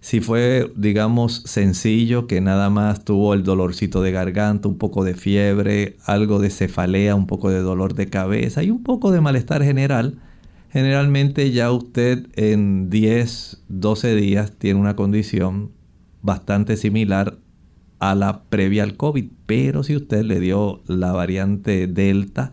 Si 0.00 0.20
fue, 0.20 0.70
digamos, 0.76 1.42
sencillo, 1.46 2.26
que 2.26 2.40
nada 2.40 2.68
más 2.68 3.04
tuvo 3.04 3.32
el 3.32 3.42
dolorcito 3.42 4.02
de 4.02 4.12
garganta, 4.12 4.68
un 4.68 4.76
poco 4.76 5.02
de 5.02 5.14
fiebre, 5.14 5.96
algo 6.04 6.40
de 6.40 6.50
cefalea, 6.50 7.14
un 7.14 7.26
poco 7.26 7.48
de 7.48 7.60
dolor 7.60 7.94
de 7.94 8.08
cabeza 8.08 8.62
y 8.62 8.70
un 8.70 8.82
poco 8.82 9.12
de 9.12 9.22
malestar 9.22 9.62
general, 9.62 10.18
generalmente 10.70 11.52
ya 11.52 11.72
usted 11.72 12.26
en 12.34 12.90
10, 12.90 13.62
12 13.68 14.14
días 14.14 14.52
tiene 14.58 14.78
una 14.78 14.94
condición 14.94 15.70
bastante 16.20 16.76
similar 16.76 17.38
a 17.98 18.14
la 18.14 18.42
previa 18.42 18.82
al 18.82 18.96
COVID. 18.96 19.26
Pero 19.46 19.82
si 19.84 19.96
usted 19.96 20.22
le 20.24 20.40
dio 20.40 20.82
la 20.86 21.12
variante 21.12 21.86
Delta, 21.86 22.52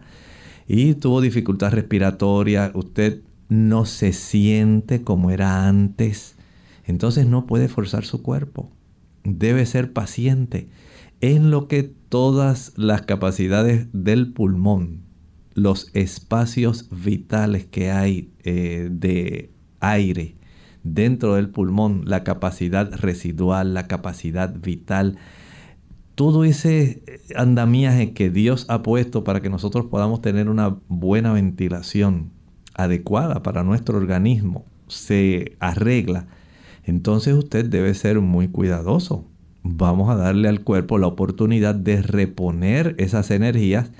y 0.73 0.93
tuvo 0.93 1.19
dificultad 1.19 1.73
respiratoria, 1.73 2.71
usted 2.73 3.23
no 3.49 3.83
se 3.83 4.13
siente 4.13 5.01
como 5.01 5.29
era 5.29 5.67
antes, 5.67 6.37
entonces 6.85 7.27
no 7.27 7.45
puede 7.45 7.67
forzar 7.67 8.05
su 8.05 8.21
cuerpo. 8.21 8.71
Debe 9.25 9.65
ser 9.65 9.91
paciente 9.91 10.69
en 11.19 11.51
lo 11.51 11.67
que 11.67 11.83
todas 11.83 12.71
las 12.77 13.01
capacidades 13.01 13.87
del 13.91 14.31
pulmón, 14.31 15.01
los 15.55 15.89
espacios 15.93 16.87
vitales 16.89 17.65
que 17.65 17.91
hay 17.91 18.31
eh, 18.45 18.87
de 18.89 19.51
aire 19.81 20.37
dentro 20.83 21.35
del 21.35 21.49
pulmón, 21.49 22.03
la 22.05 22.23
capacidad 22.23 22.89
residual, 22.93 23.73
la 23.73 23.89
capacidad 23.89 24.55
vital, 24.57 25.17
todo 26.15 26.43
ese 26.43 27.03
andamiaje 27.35 28.13
que 28.13 28.29
Dios 28.29 28.65
ha 28.69 28.83
puesto 28.83 29.23
para 29.23 29.41
que 29.41 29.49
nosotros 29.49 29.85
podamos 29.85 30.21
tener 30.21 30.49
una 30.49 30.77
buena 30.87 31.33
ventilación 31.33 32.31
adecuada 32.73 33.43
para 33.43 33.63
nuestro 33.63 33.97
organismo 33.97 34.65
se 34.91 35.55
arregla, 35.59 36.27
entonces 36.83 37.33
usted 37.33 37.65
debe 37.65 37.93
ser 37.93 38.19
muy 38.19 38.47
cuidadoso. 38.49 39.25
Vamos 39.63 40.09
a 40.09 40.15
darle 40.15 40.49
al 40.49 40.61
cuerpo 40.61 40.97
la 40.97 41.07
oportunidad 41.07 41.75
de 41.75 42.01
reponer 42.01 42.95
esas 42.97 43.31
energías 43.31 43.91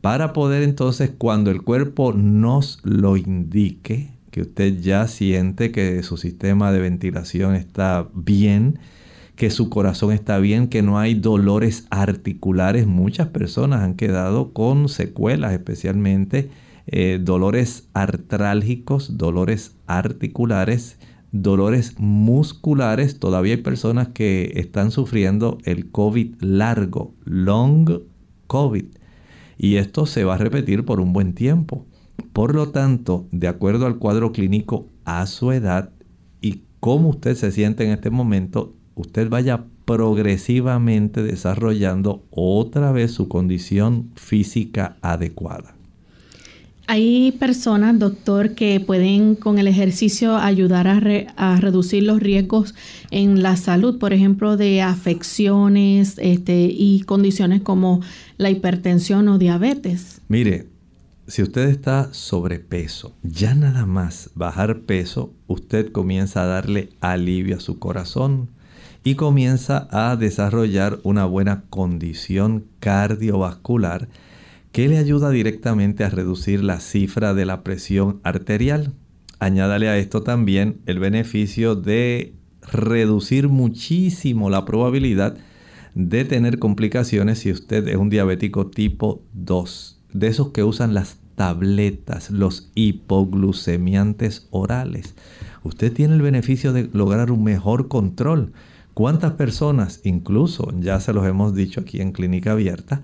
para 0.00 0.32
poder 0.32 0.62
entonces 0.62 1.12
cuando 1.16 1.50
el 1.50 1.62
cuerpo 1.62 2.12
nos 2.12 2.80
lo 2.82 3.16
indique, 3.16 4.10
que 4.30 4.42
usted 4.42 4.80
ya 4.80 5.06
siente 5.06 5.72
que 5.72 6.02
su 6.02 6.16
sistema 6.16 6.72
de 6.72 6.80
ventilación 6.80 7.54
está 7.54 8.08
bien, 8.12 8.78
que 9.36 9.50
su 9.50 9.68
corazón 9.68 10.12
está 10.12 10.38
bien, 10.38 10.68
que 10.68 10.82
no 10.82 10.98
hay 10.98 11.14
dolores 11.14 11.86
articulares. 11.90 12.86
Muchas 12.86 13.28
personas 13.28 13.82
han 13.82 13.94
quedado 13.94 14.52
con 14.52 14.88
secuelas, 14.88 15.52
especialmente 15.52 16.50
eh, 16.86 17.20
dolores 17.22 17.88
artrálgicos, 17.92 19.18
dolores 19.18 19.76
articulares, 19.86 20.98
dolores 21.32 21.98
musculares. 21.98 23.18
Todavía 23.18 23.54
hay 23.54 23.62
personas 23.62 24.08
que 24.08 24.52
están 24.54 24.90
sufriendo 24.90 25.58
el 25.64 25.90
COVID 25.90 26.36
largo, 26.40 27.14
long 27.24 28.00
COVID. 28.46 28.86
Y 29.58 29.76
esto 29.76 30.06
se 30.06 30.24
va 30.24 30.34
a 30.34 30.38
repetir 30.38 30.84
por 30.86 30.98
un 30.98 31.12
buen 31.12 31.34
tiempo. 31.34 31.84
Por 32.32 32.54
lo 32.54 32.70
tanto, 32.70 33.26
de 33.32 33.48
acuerdo 33.48 33.86
al 33.86 33.98
cuadro 33.98 34.32
clínico 34.32 34.88
a 35.04 35.26
su 35.26 35.52
edad 35.52 35.90
y 36.40 36.62
cómo 36.80 37.10
usted 37.10 37.34
se 37.34 37.52
siente 37.52 37.84
en 37.84 37.90
este 37.90 38.10
momento, 38.10 38.74
usted 38.96 39.28
vaya 39.28 39.64
progresivamente 39.84 41.22
desarrollando 41.22 42.24
otra 42.30 42.90
vez 42.90 43.12
su 43.12 43.28
condición 43.28 44.10
física 44.16 44.96
adecuada. 45.00 45.76
Hay 46.88 47.32
personas, 47.32 47.98
doctor, 47.98 48.54
que 48.54 48.78
pueden 48.78 49.34
con 49.34 49.58
el 49.58 49.66
ejercicio 49.66 50.36
ayudar 50.36 50.86
a, 50.88 51.56
reducir 51.56 52.04
los 52.04 52.20
riesgos 52.20 52.74
en 53.10 53.42
la 53.42 53.56
salud, 53.56 53.98
por 53.98 54.12
ejemplo, 54.12 54.56
de 54.56 54.82
afecciones 54.82 56.16
este, 56.18 56.68
y 56.72 57.00
condiciones 57.00 57.62
como 57.62 58.02
la 58.38 58.50
hipertensión 58.50 59.28
o 59.28 59.36
diabetes. 59.36 60.20
Mire, 60.28 60.68
si 61.26 61.42
usted 61.42 61.68
está 61.68 62.14
sobrepeso, 62.14 63.16
ya 63.24 63.56
nada 63.56 63.84
más 63.84 64.30
bajar 64.36 64.82
peso, 64.82 65.34
usted 65.48 65.90
comienza 65.90 66.44
a 66.44 66.46
darle 66.46 66.90
alivio 67.00 67.56
a 67.56 67.60
su 67.60 67.80
corazón, 67.80 68.50
y 69.06 69.14
comienza 69.14 69.86
a 69.92 70.16
desarrollar 70.16 70.98
una 71.04 71.26
buena 71.26 71.62
condición 71.70 72.64
cardiovascular 72.80 74.08
que 74.72 74.88
le 74.88 74.98
ayuda 74.98 75.30
directamente 75.30 76.02
a 76.02 76.10
reducir 76.10 76.64
la 76.64 76.80
cifra 76.80 77.32
de 77.32 77.46
la 77.46 77.62
presión 77.62 78.18
arterial. 78.24 78.94
Añádale 79.38 79.88
a 79.88 79.96
esto 79.96 80.24
también 80.24 80.80
el 80.86 80.98
beneficio 80.98 81.76
de 81.76 82.34
reducir 82.62 83.48
muchísimo 83.48 84.50
la 84.50 84.64
probabilidad 84.64 85.36
de 85.94 86.24
tener 86.24 86.58
complicaciones 86.58 87.38
si 87.38 87.52
usted 87.52 87.86
es 87.86 87.94
un 87.94 88.10
diabético 88.10 88.66
tipo 88.66 89.22
2, 89.34 90.00
de 90.14 90.26
esos 90.26 90.48
que 90.48 90.64
usan 90.64 90.94
las 90.94 91.18
tabletas, 91.36 92.32
los 92.32 92.72
hipoglucemiantes 92.74 94.48
orales. 94.50 95.14
Usted 95.62 95.92
tiene 95.92 96.14
el 96.14 96.22
beneficio 96.22 96.72
de 96.72 96.90
lograr 96.92 97.30
un 97.30 97.44
mejor 97.44 97.86
control. 97.86 98.52
¿Cuántas 98.96 99.32
personas, 99.32 100.00
incluso 100.04 100.72
ya 100.80 100.98
se 101.00 101.12
los 101.12 101.26
hemos 101.26 101.54
dicho 101.54 101.82
aquí 101.82 102.00
en 102.00 102.12
Clínica 102.12 102.52
Abierta, 102.52 103.02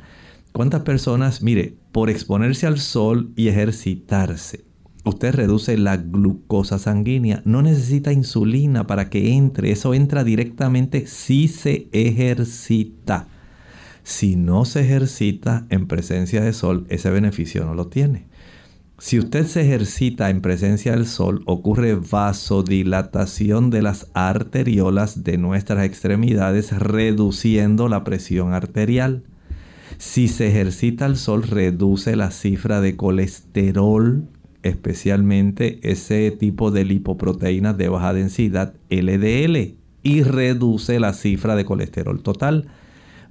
cuántas 0.52 0.80
personas, 0.80 1.42
mire, 1.42 1.76
por 1.92 2.08
exponerse 2.08 2.66
al 2.66 2.78
sol 2.78 3.34
y 3.36 3.48
ejercitarse, 3.48 4.64
usted 5.04 5.34
reduce 5.34 5.76
la 5.76 5.98
glucosa 5.98 6.78
sanguínea, 6.78 7.42
no 7.44 7.60
necesita 7.60 8.10
insulina 8.10 8.86
para 8.86 9.10
que 9.10 9.34
entre, 9.34 9.70
eso 9.70 9.92
entra 9.92 10.24
directamente 10.24 11.06
si 11.06 11.46
se 11.46 11.90
ejercita. 11.92 13.28
Si 14.02 14.34
no 14.34 14.64
se 14.64 14.80
ejercita 14.80 15.66
en 15.68 15.88
presencia 15.88 16.40
de 16.40 16.54
sol, 16.54 16.86
ese 16.88 17.10
beneficio 17.10 17.66
no 17.66 17.74
lo 17.74 17.88
tiene. 17.88 18.28
Si 19.02 19.18
usted 19.18 19.48
se 19.48 19.62
ejercita 19.62 20.30
en 20.30 20.40
presencia 20.40 20.92
del 20.92 21.08
sol, 21.08 21.42
ocurre 21.46 21.96
vasodilatación 21.96 23.68
de 23.68 23.82
las 23.82 24.06
arteriolas 24.14 25.24
de 25.24 25.38
nuestras 25.38 25.84
extremidades, 25.84 26.70
reduciendo 26.70 27.88
la 27.88 28.04
presión 28.04 28.54
arterial. 28.54 29.24
Si 29.98 30.28
se 30.28 30.46
ejercita 30.46 31.06
al 31.06 31.16
sol, 31.16 31.42
reduce 31.42 32.14
la 32.14 32.30
cifra 32.30 32.80
de 32.80 32.94
colesterol 32.94 34.28
especialmente 34.62 35.80
ese 35.82 36.30
tipo 36.30 36.70
de 36.70 36.84
lipoproteínas 36.84 37.76
de 37.76 37.88
baja 37.88 38.12
densidad 38.12 38.74
LDL 38.88 39.74
y 40.04 40.22
reduce 40.22 41.00
la 41.00 41.12
cifra 41.12 41.56
de 41.56 41.64
colesterol 41.64 42.22
total. 42.22 42.68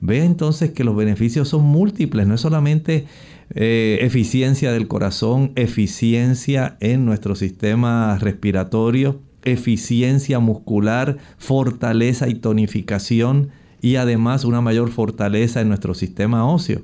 Ve 0.02 0.26
entonces 0.26 0.72
que 0.72 0.84
los 0.84 0.98
beneficios 0.98 1.48
son 1.48 1.64
múltiples, 1.64 2.28
no 2.28 2.36
es 2.36 2.42
solamente 2.42 3.06
eh, 3.54 4.00
eficiencia 4.02 4.72
del 4.72 4.88
corazón, 4.88 5.52
eficiencia 5.56 6.78
en 6.80 7.06
nuestro 7.06 7.36
sistema 7.36 8.18
respiratorio, 8.20 9.22
eficiencia 9.44 10.40
muscular, 10.40 11.18
fortaleza 11.38 12.28
y 12.28 12.36
tonificación 12.36 13.50
y 13.82 13.96
además 13.96 14.46
una 14.46 14.62
mayor 14.62 14.92
fortaleza 14.92 15.62
en 15.62 15.70
nuestro 15.70 15.94
sistema 15.94 16.46
óseo 16.46 16.82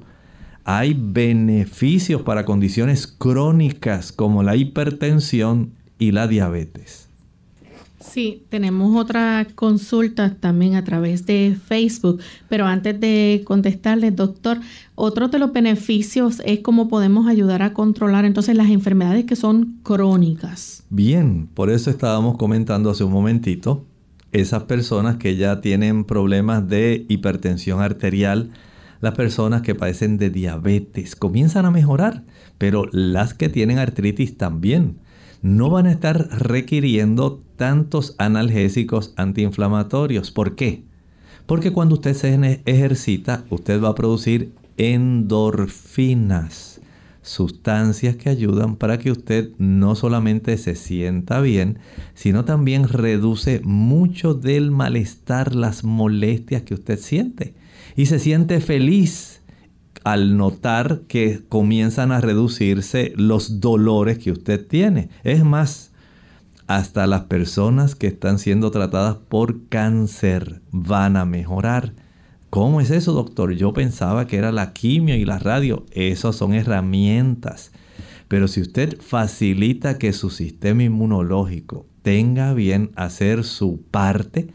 hay 0.70 0.94
beneficios 1.00 2.24
para 2.24 2.44
condiciones 2.44 3.08
crónicas 3.08 4.12
como 4.12 4.44
la 4.44 4.58
hipertensión 4.58 5.72
y 5.98 6.12
la 6.12 6.28
diabetes. 6.28 7.07
Sí, 8.10 8.44
tenemos 8.50 8.96
otra 8.96 9.46
consulta 9.56 10.36
también 10.36 10.76
a 10.76 10.84
través 10.84 11.26
de 11.26 11.58
Facebook, 11.68 12.22
pero 12.48 12.66
antes 12.66 13.00
de 13.00 13.44
contestarle, 13.46 14.12
doctor, 14.12 14.60
otro 14.96 15.28
de 15.28 15.40
los 15.40 15.52
beneficios 15.52 16.42
es 16.46 16.62
cómo 16.62 16.88
podemos 16.88 17.28
ayudar 17.28 17.62
a 17.62 17.74
controlar 17.74 18.26
entonces 18.26 18.56
las 18.56 18.70
enfermedades 18.70 19.26
que 19.26 19.36
son 19.36 19.80
crónicas. 19.84 20.84
Bien, 20.90 21.48
por 21.54 21.70
eso 21.70 21.90
estábamos 21.90 22.38
comentando 22.38 22.90
hace 22.90 23.04
un 23.04 23.12
momentito, 23.12 23.86
esas 24.32 24.64
personas 24.64 25.18
que 25.18 25.36
ya 25.36 25.62
tienen 25.62 26.04
problemas 26.04 26.68
de 26.68 27.06
hipertensión 27.10 27.82
arterial, 27.82 28.52
las 29.02 29.16
personas 29.16 29.62
que 29.62 29.76
padecen 29.76 30.18
de 30.18 30.30
diabetes 30.30 31.16
comienzan 31.16 31.66
a 31.66 31.72
mejorar, 31.72 32.24
pero 32.58 32.86
las 32.92 33.34
que 33.34 33.50
tienen 33.50 33.78
artritis 33.80 34.38
también 34.38 34.98
no 35.42 35.70
van 35.70 35.86
a 35.86 35.92
estar 35.92 36.30
requiriendo 36.32 37.44
tantos 37.58 38.16
analgésicos 38.18 39.14
antiinflamatorios. 39.18 40.32
¿Por 40.32 40.56
qué? 40.56 40.84
Porque 41.46 41.72
cuando 41.72 41.96
usted 41.96 42.14
se 42.14 42.62
ejercita, 42.66 43.44
usted 43.50 43.82
va 43.82 43.90
a 43.90 43.96
producir 43.96 44.54
endorfinas, 44.78 46.82
sustancias 47.22 48.16
que 48.16 48.30
ayudan 48.30 48.76
para 48.76 49.00
que 49.00 49.12
usted 49.12 49.50
no 49.58 49.96
solamente 49.96 50.58
se 50.58 50.76
sienta 50.76 51.42
bien, 51.42 51.80
sino 52.14 52.46
también 52.46 52.88
reduce 52.88 53.60
mucho 53.64 54.34
del 54.34 54.72
malestar, 54.72 55.56
las 55.56 55.84
molestias 55.84 56.62
que 56.62 56.76
usted 56.76 57.00
siente 57.00 57.54
y 57.96 58.06
se 58.06 58.20
siente 58.20 58.62
feliz 58.62 59.42
al 60.04 60.38
notar 60.38 61.02
que 61.08 61.42
comienzan 61.50 62.14
a 62.14 62.22
reducirse 62.22 63.12
los 63.18 63.60
dolores 63.60 64.20
que 64.20 64.32
usted 64.32 64.66
tiene. 64.66 65.10
Es 65.24 65.44
más, 65.44 65.92
hasta 66.68 67.08
las 67.08 67.24
personas 67.24 67.96
que 67.96 68.08
están 68.08 68.40
siendo 68.40 68.72
tratadas 68.72 69.16
por 69.16 69.68
cáncer 69.70 70.62
van 70.72 71.16
a 71.16 71.26
mejorar. 71.26 71.94
¿Cómo 72.50 72.82
es 72.82 72.92
eso, 72.92 73.14
doctor? 73.14 73.54
Yo 73.54 73.74
pensaba 73.74 74.28
que 74.28 74.38
era 74.38 74.52
la 74.52 74.74
quimio 74.74 75.16
y 75.16 75.26
la 75.26 75.40
radio. 75.40 75.86
Esas 75.92 76.36
son 76.36 76.54
herramientas. 76.54 77.72
Pero 78.28 78.48
si 78.50 78.62
usted 78.62 79.00
facilita 79.00 79.98
que 79.98 80.12
su 80.12 80.30
sistema 80.30 80.84
inmunológico 80.84 81.88
tenga 82.02 82.54
bien 82.54 82.92
hacer 82.96 83.46
su 83.46 83.82
parte, 83.90 84.48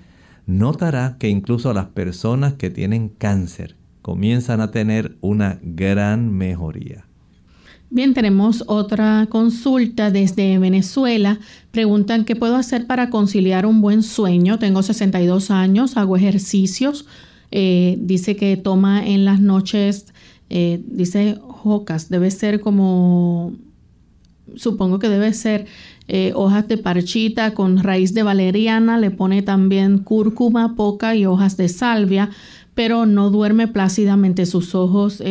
notará 0.46 1.16
que 1.18 1.28
incluso 1.28 1.72
las 1.72 1.86
personas 1.86 2.54
que 2.54 2.70
tienen 2.70 3.08
cáncer 3.08 3.76
comienzan 4.02 4.60
a 4.60 4.70
tener 4.70 5.16
una 5.20 5.58
gran 5.62 6.30
mejoría. 6.30 7.06
Bien, 7.94 8.14
tenemos 8.14 8.64
otra 8.68 9.26
consulta 9.28 10.10
desde 10.10 10.58
Venezuela. 10.58 11.38
Preguntan 11.72 12.24
qué 12.24 12.34
puedo 12.34 12.56
hacer 12.56 12.86
para 12.86 13.10
conciliar 13.10 13.66
un 13.66 13.82
buen 13.82 14.02
sueño. 14.02 14.58
Tengo 14.58 14.82
62 14.82 15.50
años, 15.50 15.98
hago 15.98 16.16
ejercicios. 16.16 17.04
Eh, 17.50 17.98
dice 18.00 18.34
que 18.34 18.56
toma 18.56 19.06
en 19.06 19.26
las 19.26 19.40
noches, 19.40 20.06
eh, 20.48 20.80
dice 20.86 21.36
jocas, 21.42 22.08
debe 22.08 22.30
ser 22.30 22.60
como, 22.60 23.52
supongo 24.56 24.98
que 24.98 25.10
debe 25.10 25.34
ser 25.34 25.66
eh, 26.08 26.32
hojas 26.34 26.66
de 26.68 26.78
parchita 26.78 27.52
con 27.52 27.76
raíz 27.76 28.14
de 28.14 28.22
valeriana, 28.22 28.96
le 28.96 29.10
pone 29.10 29.42
también 29.42 29.98
cúrcuma, 29.98 30.76
poca 30.76 31.14
y 31.14 31.26
hojas 31.26 31.58
de 31.58 31.68
salvia, 31.68 32.30
pero 32.72 33.04
no 33.04 33.28
duerme 33.28 33.68
plácidamente. 33.68 34.46
Sus 34.46 34.74
ojos 34.74 35.22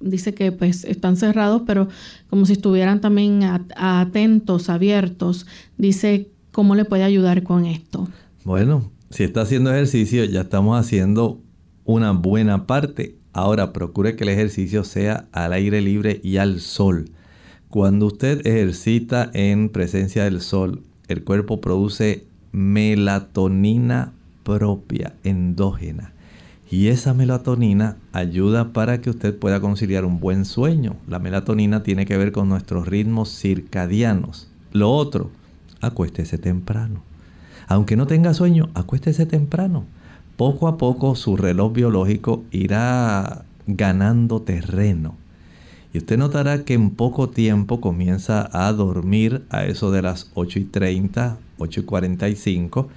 dice 0.00 0.34
que 0.34 0.52
pues 0.52 0.84
están 0.84 1.16
cerrados, 1.16 1.62
pero 1.66 1.88
como 2.28 2.46
si 2.46 2.54
estuvieran 2.54 3.00
también 3.00 3.40
atentos, 3.76 4.68
abiertos. 4.68 5.46
Dice 5.78 6.28
cómo 6.52 6.74
le 6.74 6.84
puede 6.84 7.04
ayudar 7.04 7.42
con 7.42 7.66
esto. 7.66 8.08
Bueno, 8.44 8.90
si 9.10 9.24
está 9.24 9.42
haciendo 9.42 9.72
ejercicio, 9.72 10.24
ya 10.24 10.42
estamos 10.42 10.78
haciendo 10.78 11.40
una 11.84 12.12
buena 12.12 12.66
parte. 12.66 13.16
Ahora 13.32 13.72
procure 13.72 14.16
que 14.16 14.24
el 14.24 14.30
ejercicio 14.30 14.84
sea 14.84 15.26
al 15.32 15.52
aire 15.52 15.80
libre 15.80 16.20
y 16.22 16.38
al 16.38 16.60
sol. 16.60 17.10
Cuando 17.68 18.06
usted 18.06 18.46
ejercita 18.46 19.30
en 19.34 19.68
presencia 19.68 20.24
del 20.24 20.40
sol, 20.40 20.82
el 21.08 21.24
cuerpo 21.24 21.60
produce 21.60 22.26
melatonina 22.52 24.12
propia, 24.42 25.14
endógena. 25.24 26.14
Y 26.70 26.88
esa 26.88 27.14
melatonina 27.14 27.96
ayuda 28.12 28.72
para 28.72 29.00
que 29.00 29.10
usted 29.10 29.38
pueda 29.38 29.60
conciliar 29.60 30.04
un 30.04 30.18
buen 30.18 30.44
sueño. 30.44 30.96
La 31.06 31.18
melatonina 31.18 31.82
tiene 31.82 32.06
que 32.06 32.16
ver 32.16 32.32
con 32.32 32.48
nuestros 32.48 32.88
ritmos 32.88 33.30
circadianos. 33.38 34.48
Lo 34.72 34.90
otro, 34.90 35.30
acuéstese 35.80 36.38
temprano. 36.38 37.02
Aunque 37.68 37.96
no 37.96 38.06
tenga 38.06 38.34
sueño, 38.34 38.68
acuéstese 38.74 39.26
temprano. 39.26 39.84
Poco 40.36 40.68
a 40.68 40.76
poco 40.76 41.14
su 41.14 41.36
reloj 41.36 41.72
biológico 41.72 42.44
irá 42.50 43.44
ganando 43.66 44.42
terreno 44.42 45.14
y 45.96 45.98
usted 45.98 46.18
notará 46.18 46.62
que 46.62 46.74
en 46.74 46.90
poco 46.90 47.30
tiempo 47.30 47.80
comienza 47.80 48.50
a 48.52 48.70
dormir 48.74 49.46
a 49.48 49.64
eso 49.64 49.90
de 49.90 50.02
las 50.02 50.30
8 50.34 50.58
y 50.58 50.64
30, 50.64 51.38
8 51.56 51.80
y 51.80 51.82
45 51.84 52.88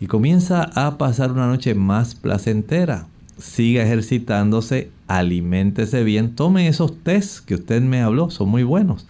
y 0.00 0.06
comienza 0.08 0.68
a 0.74 0.98
pasar 0.98 1.30
una 1.30 1.46
noche 1.46 1.76
más 1.76 2.16
placentera. 2.16 3.06
Siga 3.38 3.84
ejercitándose, 3.84 4.90
aliméntese 5.06 6.02
bien, 6.04 6.34
tome 6.34 6.68
esos 6.68 6.98
tests 7.02 7.40
que 7.40 7.54
usted 7.54 7.80
me 7.82 8.02
habló, 8.02 8.30
son 8.30 8.48
muy 8.48 8.64
buenos. 8.64 9.06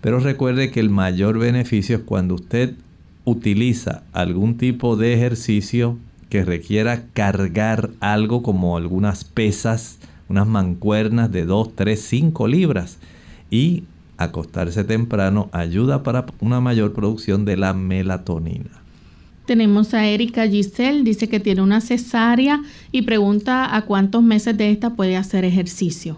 Pero 0.00 0.20
recuerde 0.20 0.70
que 0.70 0.80
el 0.80 0.90
mayor 0.90 1.38
beneficio 1.38 1.96
es 1.96 2.02
cuando 2.02 2.34
usted 2.34 2.74
utiliza 3.24 4.02
algún 4.12 4.56
tipo 4.56 4.96
de 4.96 5.14
ejercicio 5.14 5.98
que 6.28 6.44
requiera 6.44 7.04
cargar 7.12 7.90
algo 8.00 8.42
como 8.42 8.76
algunas 8.76 9.24
pesas, 9.24 9.98
unas 10.28 10.46
mancuernas 10.46 11.30
de 11.32 11.44
2, 11.44 11.74
3, 11.74 12.00
5 12.00 12.48
libras. 12.48 12.98
Y 13.50 13.84
acostarse 14.16 14.84
temprano 14.84 15.48
ayuda 15.52 16.02
para 16.02 16.26
una 16.40 16.60
mayor 16.60 16.92
producción 16.92 17.44
de 17.44 17.56
la 17.56 17.74
melatonina. 17.74 18.79
Tenemos 19.50 19.94
a 19.94 20.06
Erika 20.06 20.46
Giselle, 20.46 21.02
dice 21.02 21.28
que 21.28 21.40
tiene 21.40 21.60
una 21.60 21.80
cesárea 21.80 22.62
y 22.92 23.02
pregunta 23.02 23.74
a 23.74 23.82
cuántos 23.84 24.22
meses 24.22 24.56
de 24.56 24.70
esta 24.70 24.94
puede 24.94 25.16
hacer 25.16 25.44
ejercicio. 25.44 26.16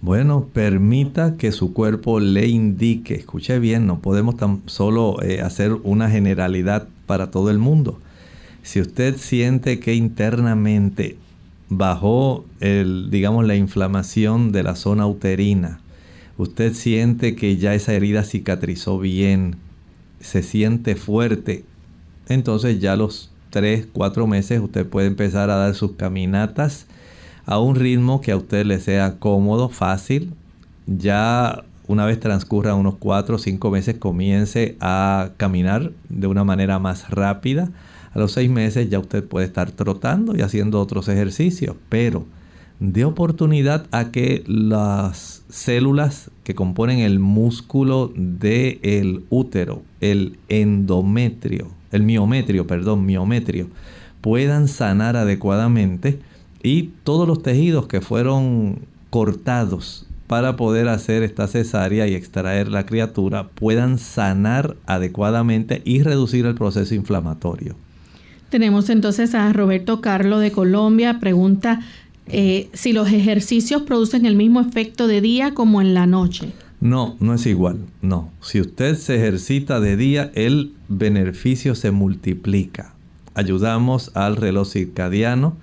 Bueno, 0.00 0.48
permita 0.52 1.36
que 1.36 1.52
su 1.52 1.72
cuerpo 1.72 2.18
le 2.18 2.48
indique, 2.48 3.14
escuche 3.14 3.60
bien, 3.60 3.86
no 3.86 4.00
podemos 4.00 4.36
tan 4.36 4.62
solo 4.66 5.22
eh, 5.22 5.42
hacer 5.42 5.74
una 5.84 6.10
generalidad 6.10 6.88
para 7.06 7.30
todo 7.30 7.52
el 7.52 7.58
mundo. 7.58 8.00
Si 8.64 8.80
usted 8.80 9.16
siente 9.16 9.78
que 9.78 9.94
internamente 9.94 11.16
bajó 11.68 12.44
el, 12.58 13.10
digamos, 13.12 13.46
la 13.46 13.54
inflamación 13.54 14.50
de 14.50 14.64
la 14.64 14.74
zona 14.74 15.06
uterina, 15.06 15.78
usted 16.36 16.74
siente 16.74 17.36
que 17.36 17.58
ya 17.58 17.76
esa 17.76 17.94
herida 17.94 18.24
cicatrizó 18.24 18.98
bien, 18.98 19.54
se 20.18 20.42
siente 20.42 20.96
fuerte, 20.96 21.64
entonces 22.28 22.80
ya 22.80 22.96
los 22.96 23.30
3, 23.50 23.88
4 23.92 24.26
meses 24.26 24.60
usted 24.60 24.86
puede 24.86 25.06
empezar 25.06 25.50
a 25.50 25.56
dar 25.56 25.74
sus 25.74 25.92
caminatas 25.92 26.86
a 27.44 27.58
un 27.58 27.74
ritmo 27.74 28.20
que 28.20 28.32
a 28.32 28.36
usted 28.36 28.64
le 28.64 28.80
sea 28.80 29.18
cómodo, 29.18 29.68
fácil. 29.68 30.32
Ya 30.86 31.64
una 31.86 32.06
vez 32.06 32.20
transcurra 32.20 32.74
unos 32.74 32.96
4 32.96 33.36
o 33.36 33.38
5 33.38 33.70
meses 33.70 33.98
comience 33.98 34.76
a 34.80 35.30
caminar 35.36 35.92
de 36.08 36.26
una 36.26 36.44
manera 36.44 36.78
más 36.78 37.10
rápida. 37.10 37.70
A 38.14 38.18
los 38.18 38.32
6 38.32 38.50
meses 38.50 38.88
ya 38.90 38.98
usted 38.98 39.24
puede 39.24 39.46
estar 39.46 39.70
trotando 39.70 40.36
y 40.36 40.42
haciendo 40.42 40.80
otros 40.80 41.08
ejercicios, 41.08 41.76
pero 41.88 42.24
de 42.80 43.04
oportunidad 43.04 43.86
a 43.90 44.10
que 44.10 44.42
las 44.46 45.44
células 45.48 46.30
que 46.42 46.54
componen 46.54 46.98
el 46.98 47.20
músculo 47.20 48.12
del 48.16 49.24
útero, 49.30 49.82
el 50.00 50.38
endometrio, 50.48 51.68
el 51.92 52.02
miometrio, 52.02 52.66
perdón, 52.66 53.06
miometrio, 53.06 53.68
puedan 54.20 54.68
sanar 54.68 55.16
adecuadamente 55.16 56.18
y 56.62 56.90
todos 57.04 57.28
los 57.28 57.42
tejidos 57.42 57.86
que 57.86 58.00
fueron 58.00 58.80
cortados 59.10 60.06
para 60.26 60.56
poder 60.56 60.88
hacer 60.88 61.22
esta 61.22 61.46
cesárea 61.46 62.06
y 62.06 62.14
extraer 62.14 62.68
la 62.68 62.86
criatura 62.86 63.48
puedan 63.48 63.98
sanar 63.98 64.76
adecuadamente 64.86 65.82
y 65.84 66.02
reducir 66.02 66.46
el 66.46 66.54
proceso 66.54 66.94
inflamatorio. 66.94 67.74
Tenemos 68.48 68.88
entonces 68.90 69.34
a 69.34 69.52
Roberto 69.52 70.00
Carlo 70.00 70.38
de 70.38 70.52
Colombia. 70.52 71.18
Pregunta 71.20 71.80
eh, 72.28 72.70
si 72.72 72.92
los 72.92 73.12
ejercicios 73.12 73.82
producen 73.82 74.24
el 74.24 74.36
mismo 74.36 74.60
efecto 74.60 75.06
de 75.06 75.20
día 75.20 75.52
como 75.52 75.80
en 75.82 75.94
la 75.94 76.06
noche. 76.06 76.52
No, 76.82 77.16
no 77.20 77.32
es 77.32 77.46
igual. 77.46 77.78
No. 78.02 78.30
Si 78.40 78.60
usted 78.60 78.96
se 78.96 79.14
ejercita 79.14 79.78
de 79.78 79.96
día, 79.96 80.32
el 80.34 80.74
beneficio 80.88 81.76
se 81.76 81.92
multiplica. 81.92 82.92
Ayudamos 83.34 84.10
al 84.14 84.36
reloj 84.36 84.68
circadiano 84.68 85.56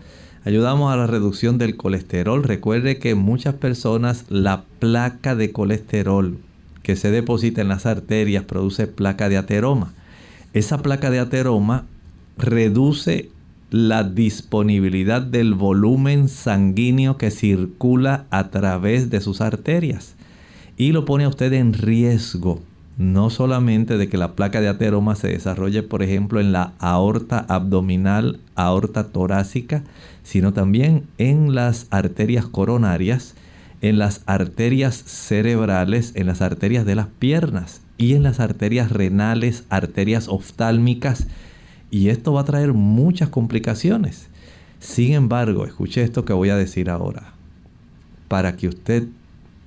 ayudamos 0.45 0.91
a 0.91 0.97
la 0.97 1.07
reducción 1.07 1.57
del 1.57 1.75
colesterol. 1.75 2.43
Recuerde 2.43 2.97
que 2.97 3.15
muchas 3.15 3.55
personas 3.55 4.25
la 4.29 4.63
placa 4.79 5.35
de 5.35 5.51
colesterol 5.51 6.37
que 6.83 6.95
se 6.95 7.11
deposita 7.11 7.61
en 7.61 7.67
las 7.67 7.85
arterias 7.85 8.45
produce 8.45 8.87
placa 8.87 9.29
de 9.29 9.37
ateroma. 9.37 9.93
Esa 10.53 10.81
placa 10.81 11.11
de 11.11 11.19
ateroma 11.19 11.85
reduce 12.37 13.29
la 13.69 14.03
disponibilidad 14.03 15.21
del 15.21 15.53
volumen 15.53 16.29
sanguíneo 16.29 17.17
que 17.17 17.29
circula 17.29 18.25
a 18.31 18.49
través 18.49 19.09
de 19.09 19.21
sus 19.21 19.41
arterias 19.41 20.15
y 20.79 20.93
lo 20.93 21.05
pone 21.05 21.25
a 21.25 21.29
usted 21.29 21.53
en 21.53 21.73
riesgo 21.73 22.61
no 22.99 23.29
solamente 23.29 23.97
de 23.97 24.09
que 24.09 24.17
la 24.17 24.33
placa 24.33 24.59
de 24.59 24.67
ateroma 24.67 25.15
se 25.15 25.29
desarrolle, 25.29 25.83
por 25.83 26.03
ejemplo, 26.03 26.41
en 26.41 26.51
la 26.51 26.73
aorta 26.79 27.45
abdominal, 27.47 28.41
aorta 28.55 29.05
torácica, 29.07 29.83
sino 30.21 30.51
también 30.51 31.05
en 31.17 31.55
las 31.55 31.87
arterias 31.91 32.45
coronarias, 32.45 33.35
en 33.81 33.99
las 33.99 34.21
arterias 34.25 34.95
cerebrales, 34.95 36.11
en 36.15 36.27
las 36.27 36.41
arterias 36.41 36.85
de 36.85 36.95
las 36.95 37.07
piernas 37.07 37.79
y 37.97 38.15
en 38.15 38.23
las 38.23 38.41
arterias 38.41 38.91
renales, 38.91 39.63
arterias 39.69 40.27
oftálmicas. 40.27 41.27
Y 41.91 42.09
esto 42.09 42.33
va 42.33 42.41
a 42.41 42.45
traer 42.45 42.73
muchas 42.73 43.29
complicaciones. 43.29 44.27
Sin 44.79 45.13
embargo, 45.13 45.65
escuche 45.65 46.03
esto 46.03 46.25
que 46.25 46.33
voy 46.33 46.49
a 46.49 46.57
decir 46.57 46.89
ahora. 46.89 47.31
Para 48.27 48.57
que 48.57 48.67
usted 48.67 49.07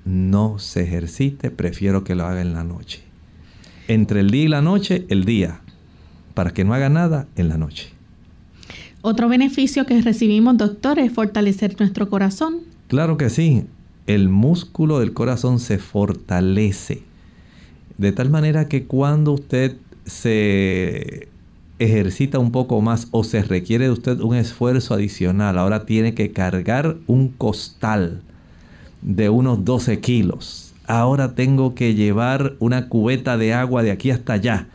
no 0.04 0.58
se 0.58 0.82
ejercite, 0.82 1.50
prefiero 1.50 2.04
que 2.04 2.14
lo 2.14 2.24
haga 2.24 2.40
en 2.40 2.52
la 2.52 2.64
noche 2.64 3.12
entre 3.88 4.20
el 4.20 4.30
día 4.30 4.44
y 4.44 4.48
la 4.48 4.62
noche, 4.62 5.04
el 5.08 5.24
día, 5.24 5.60
para 6.34 6.52
que 6.52 6.64
no 6.64 6.74
haga 6.74 6.88
nada 6.88 7.26
en 7.36 7.48
la 7.48 7.58
noche. 7.58 7.90
Otro 9.02 9.28
beneficio 9.28 9.84
que 9.86 10.00
recibimos, 10.00 10.56
doctor, 10.56 10.98
es 10.98 11.12
fortalecer 11.12 11.76
nuestro 11.78 12.08
corazón. 12.08 12.60
Claro 12.88 13.16
que 13.16 13.30
sí, 13.30 13.64
el 14.06 14.28
músculo 14.28 15.00
del 15.00 15.12
corazón 15.12 15.58
se 15.58 15.78
fortalece. 15.78 17.02
De 17.98 18.12
tal 18.12 18.30
manera 18.30 18.68
que 18.68 18.84
cuando 18.84 19.32
usted 19.32 19.76
se 20.06 21.28
ejercita 21.78 22.38
un 22.38 22.52
poco 22.52 22.80
más 22.80 23.08
o 23.10 23.24
se 23.24 23.42
requiere 23.42 23.86
de 23.86 23.90
usted 23.90 24.20
un 24.20 24.36
esfuerzo 24.36 24.94
adicional, 24.94 25.58
ahora 25.58 25.84
tiene 25.84 26.14
que 26.14 26.30
cargar 26.30 26.96
un 27.06 27.28
costal 27.28 28.22
de 29.02 29.28
unos 29.28 29.64
12 29.64 30.00
kilos 30.00 30.72
ahora 30.86 31.34
tengo 31.34 31.74
que 31.74 31.94
llevar 31.94 32.54
una 32.58 32.88
cubeta 32.88 33.36
de 33.36 33.54
agua 33.54 33.82
de 33.82 33.90
aquí 33.90 34.10
hasta 34.10 34.34
allá. 34.34 34.68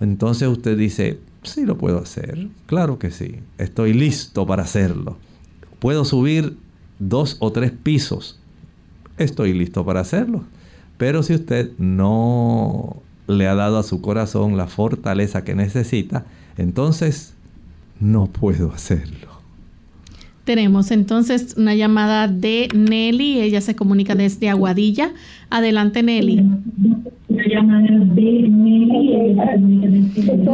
Entonces 0.00 0.48
usted 0.48 0.76
dice, 0.76 1.18
sí 1.42 1.64
lo 1.64 1.76
puedo 1.76 1.98
hacer, 1.98 2.48
claro 2.66 2.98
que 2.98 3.10
sí, 3.10 3.40
estoy 3.58 3.92
listo 3.92 4.46
para 4.46 4.62
hacerlo. 4.62 5.18
Puedo 5.78 6.04
subir 6.04 6.56
dos 6.98 7.36
o 7.40 7.52
tres 7.52 7.72
pisos, 7.72 8.40
estoy 9.18 9.52
listo 9.52 9.84
para 9.84 10.00
hacerlo. 10.00 10.44
Pero 10.96 11.22
si 11.22 11.34
usted 11.34 11.70
no 11.78 13.02
le 13.26 13.46
ha 13.46 13.54
dado 13.54 13.78
a 13.78 13.82
su 13.82 14.00
corazón 14.00 14.56
la 14.56 14.66
fortaleza 14.66 15.44
que 15.44 15.54
necesita, 15.54 16.26
entonces 16.56 17.34
no 18.00 18.26
puedo 18.26 18.72
hacerlo. 18.72 19.39
Tenemos 20.44 20.90
entonces 20.90 21.54
una 21.56 21.74
llamada 21.74 22.26
de 22.26 22.68
Nelly, 22.74 23.40
ella 23.40 23.60
se 23.60 23.76
comunica 23.76 24.14
desde 24.14 24.48
Aguadilla. 24.48 25.12
Adelante 25.50 26.02
Nelly. 26.02 26.42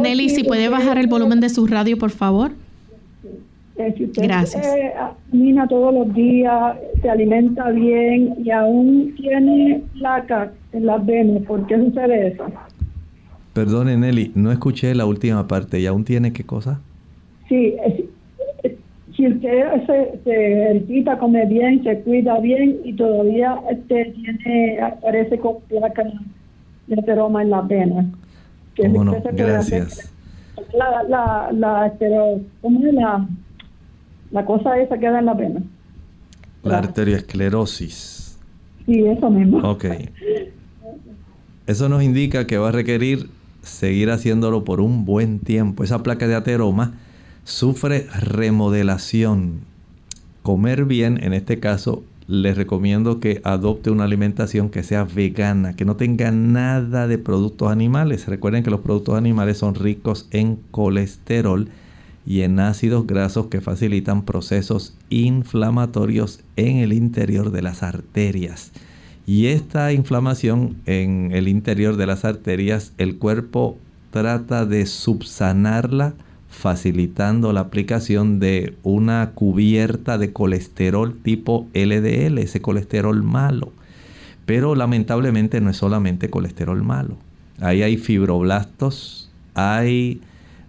Nelly, 0.01 0.29
si 0.29 0.43
puede 0.43 0.69
bajar 0.69 0.97
el 0.97 1.07
volumen 1.07 1.39
de 1.39 1.49
su 1.49 1.65
radio, 1.67 1.97
por 1.97 2.11
favor. 2.11 2.51
Eh, 3.77 4.11
Gracias. 4.15 4.65
Eh, 4.65 4.91
camina 5.29 5.67
todos 5.67 5.93
los 5.93 6.13
días, 6.13 6.77
se 7.01 7.09
alimenta 7.09 7.69
bien 7.69 8.35
y 8.43 8.49
aún 8.49 9.13
tiene 9.15 9.83
placa 9.99 10.51
en 10.73 10.85
las 10.87 11.05
venas, 11.05 11.43
¿por 11.43 11.65
qué 11.67 11.77
sucede 11.77 12.29
eso? 12.29 12.45
Perdone 13.53 13.97
Nelly, 13.97 14.31
no 14.35 14.51
escuché 14.51 14.93
la 14.95 15.05
última 15.05 15.47
parte. 15.47 15.79
¿Y 15.79 15.85
aún 15.85 16.03
tiene 16.03 16.33
qué 16.33 16.43
cosa? 16.43 16.79
Sí, 17.49 17.73
es, 17.85 18.03
si 19.17 19.27
usted 19.27 19.85
se, 19.87 20.19
se 20.23 20.69
ejercita, 20.69 21.17
come 21.17 21.43
bien, 21.47 21.83
se 21.83 21.99
cuida 22.01 22.39
bien 22.39 22.77
y 22.85 22.93
todavía 22.93 23.59
este, 23.71 24.13
tiene, 24.13 24.79
aparece 24.79 25.39
con 25.39 25.59
placa 25.67 26.03
de 26.85 26.99
ateroma 26.99 27.41
en 27.41 27.49
la 27.49 27.67
pena. 27.67 28.05
¿Cómo 28.77 29.03
no? 29.03 29.15
Gracias. 29.33 30.13
La, 30.73 31.03
la, 31.03 31.51
la, 31.51 31.93
¿cómo 32.61 32.85
es 32.85 32.93
la, 32.93 33.27
la 34.31 34.45
cosa 34.45 34.79
esa 34.79 34.99
que 34.99 35.09
da 35.09 35.17
en 35.17 35.25
la 35.25 35.35
pena? 35.35 35.61
La 36.63 36.77
arteriosclerosis. 36.77 38.37
Sí, 38.85 39.03
eso 39.03 39.29
mismo. 39.31 39.67
Ok. 39.67 39.85
Eso 41.65 41.89
nos 41.89 42.03
indica 42.03 42.45
que 42.45 42.57
va 42.59 42.69
a 42.69 42.71
requerir 42.71 43.29
seguir 43.61 44.11
haciéndolo 44.11 44.63
por 44.63 44.79
un 44.79 45.05
buen 45.05 45.39
tiempo. 45.39 45.83
Esa 45.83 46.03
placa 46.03 46.27
de 46.27 46.35
ateroma 46.35 46.93
sufre 47.47 48.07
remodelación. 48.13 49.61
Comer 50.43 50.83
bien, 50.83 51.23
en 51.23 51.31
este 51.31 51.61
caso, 51.61 52.03
les 52.27 52.57
recomiendo 52.57 53.21
que 53.21 53.39
adopte 53.45 53.89
una 53.89 54.03
alimentación 54.03 54.69
que 54.69 54.83
sea 54.83 55.05
vegana, 55.05 55.73
que 55.73 55.85
no 55.85 55.95
tenga 55.95 56.29
nada 56.31 57.07
de 57.07 57.17
productos 57.17 57.71
animales. 57.71 58.27
Recuerden 58.27 58.63
que 58.63 58.69
los 58.69 58.81
productos 58.81 59.15
animales 59.15 59.59
son 59.59 59.75
ricos 59.75 60.27
en 60.31 60.59
colesterol 60.71 61.69
y 62.25 62.41
en 62.41 62.59
ácidos 62.59 63.07
grasos 63.07 63.47
que 63.47 63.61
facilitan 63.61 64.23
procesos 64.25 64.97
inflamatorios 65.09 66.41
en 66.57 66.77
el 66.77 66.91
interior 66.91 67.51
de 67.51 67.61
las 67.61 67.81
arterias. 67.81 68.73
Y 69.25 69.47
esta 69.47 69.93
inflamación 69.93 70.75
en 70.85 71.31
el 71.31 71.47
interior 71.47 71.95
de 71.95 72.07
las 72.07 72.25
arterias, 72.25 72.91
el 72.97 73.17
cuerpo 73.17 73.77
trata 74.11 74.65
de 74.65 74.85
subsanarla 74.85 76.13
facilitando 76.57 77.53
la 77.53 77.61
aplicación 77.61 78.39
de 78.39 78.75
una 78.83 79.31
cubierta 79.35 80.17
de 80.17 80.33
colesterol 80.33 81.15
tipo 81.21 81.67
LDL, 81.73 82.39
ese 82.39 82.61
colesterol 82.61 83.21
malo. 83.23 83.71
Pero 84.45 84.75
lamentablemente 84.75 85.61
no 85.61 85.69
es 85.69 85.77
solamente 85.77 86.29
colesterol 86.29 86.83
malo. 86.83 87.15
Ahí 87.59 87.83
hay 87.83 87.97
fibroblastos, 87.97 89.29
hay 89.53 90.21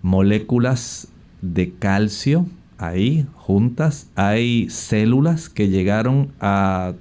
moléculas 0.03 1.09
de 1.43 1.73
calcio 1.73 2.47
ahí 2.79 3.27
juntas, 3.35 4.09
hay 4.15 4.71
células 4.71 5.49
que 5.49 5.69
llegaron 5.69 6.31
a 6.41 6.93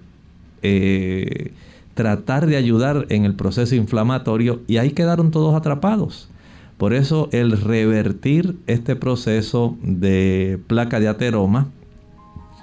eh, 0.64 1.52
tratar 1.94 2.48
de 2.48 2.58
ayudar 2.58 3.06
en 3.10 3.26
el 3.26 3.36
proceso 3.36 3.76
inflamatorio 3.76 4.62
y 4.68 4.78
ahí 4.78 4.92
quedaron 4.92 5.32
todos 5.32 5.56
atrapados. 5.56 6.30
Por 6.78 6.94
eso 6.94 7.28
el 7.32 7.60
revertir 7.60 8.60
este 8.68 8.96
proceso 8.96 9.78
de 9.82 10.60
placa 10.68 11.00
de 11.00 11.08
ateroma 11.08 11.72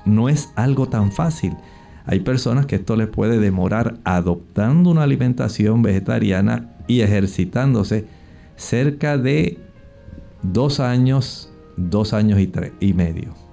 no 0.05 0.29
es 0.29 0.53
algo 0.55 0.89
tan 0.89 1.11
fácil. 1.11 1.57
Hay 2.07 2.21
personas 2.21 2.67
que 2.67 2.77
esto 2.77 2.97
les 2.97 3.09
puede 3.09 3.39
demorar 3.39 3.97
adoptando 4.05 4.91
una 4.91 5.03
alimentación 5.03 5.83
vegetariana 5.83 6.71
y 6.87 7.01
ejercitándose 7.01 8.07
cerca 8.57 9.19
de 9.19 9.59
dos 10.43 10.81
años, 10.81 11.51
dos 11.77 12.13
años 12.13 12.39
y, 12.39 12.47
tres, 12.47 12.73
y 12.79 12.93
medio. 12.93 13.44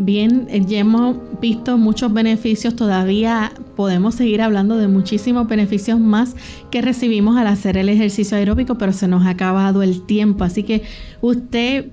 Bien, 0.00 0.46
eh, 0.48 0.62
ya 0.64 0.78
hemos 0.78 1.16
visto 1.40 1.76
muchos 1.76 2.12
beneficios, 2.12 2.76
todavía 2.76 3.52
podemos 3.74 4.14
seguir 4.14 4.42
hablando 4.42 4.76
de 4.76 4.86
muchísimos 4.86 5.48
beneficios 5.48 5.98
más 5.98 6.36
que 6.70 6.82
recibimos 6.82 7.36
al 7.36 7.48
hacer 7.48 7.76
el 7.76 7.88
ejercicio 7.88 8.36
aeróbico, 8.36 8.78
pero 8.78 8.92
se 8.92 9.08
nos 9.08 9.26
ha 9.26 9.30
acabado 9.30 9.82
el 9.82 10.06
tiempo, 10.06 10.44
así 10.44 10.62
que 10.62 10.84
usted 11.20 11.86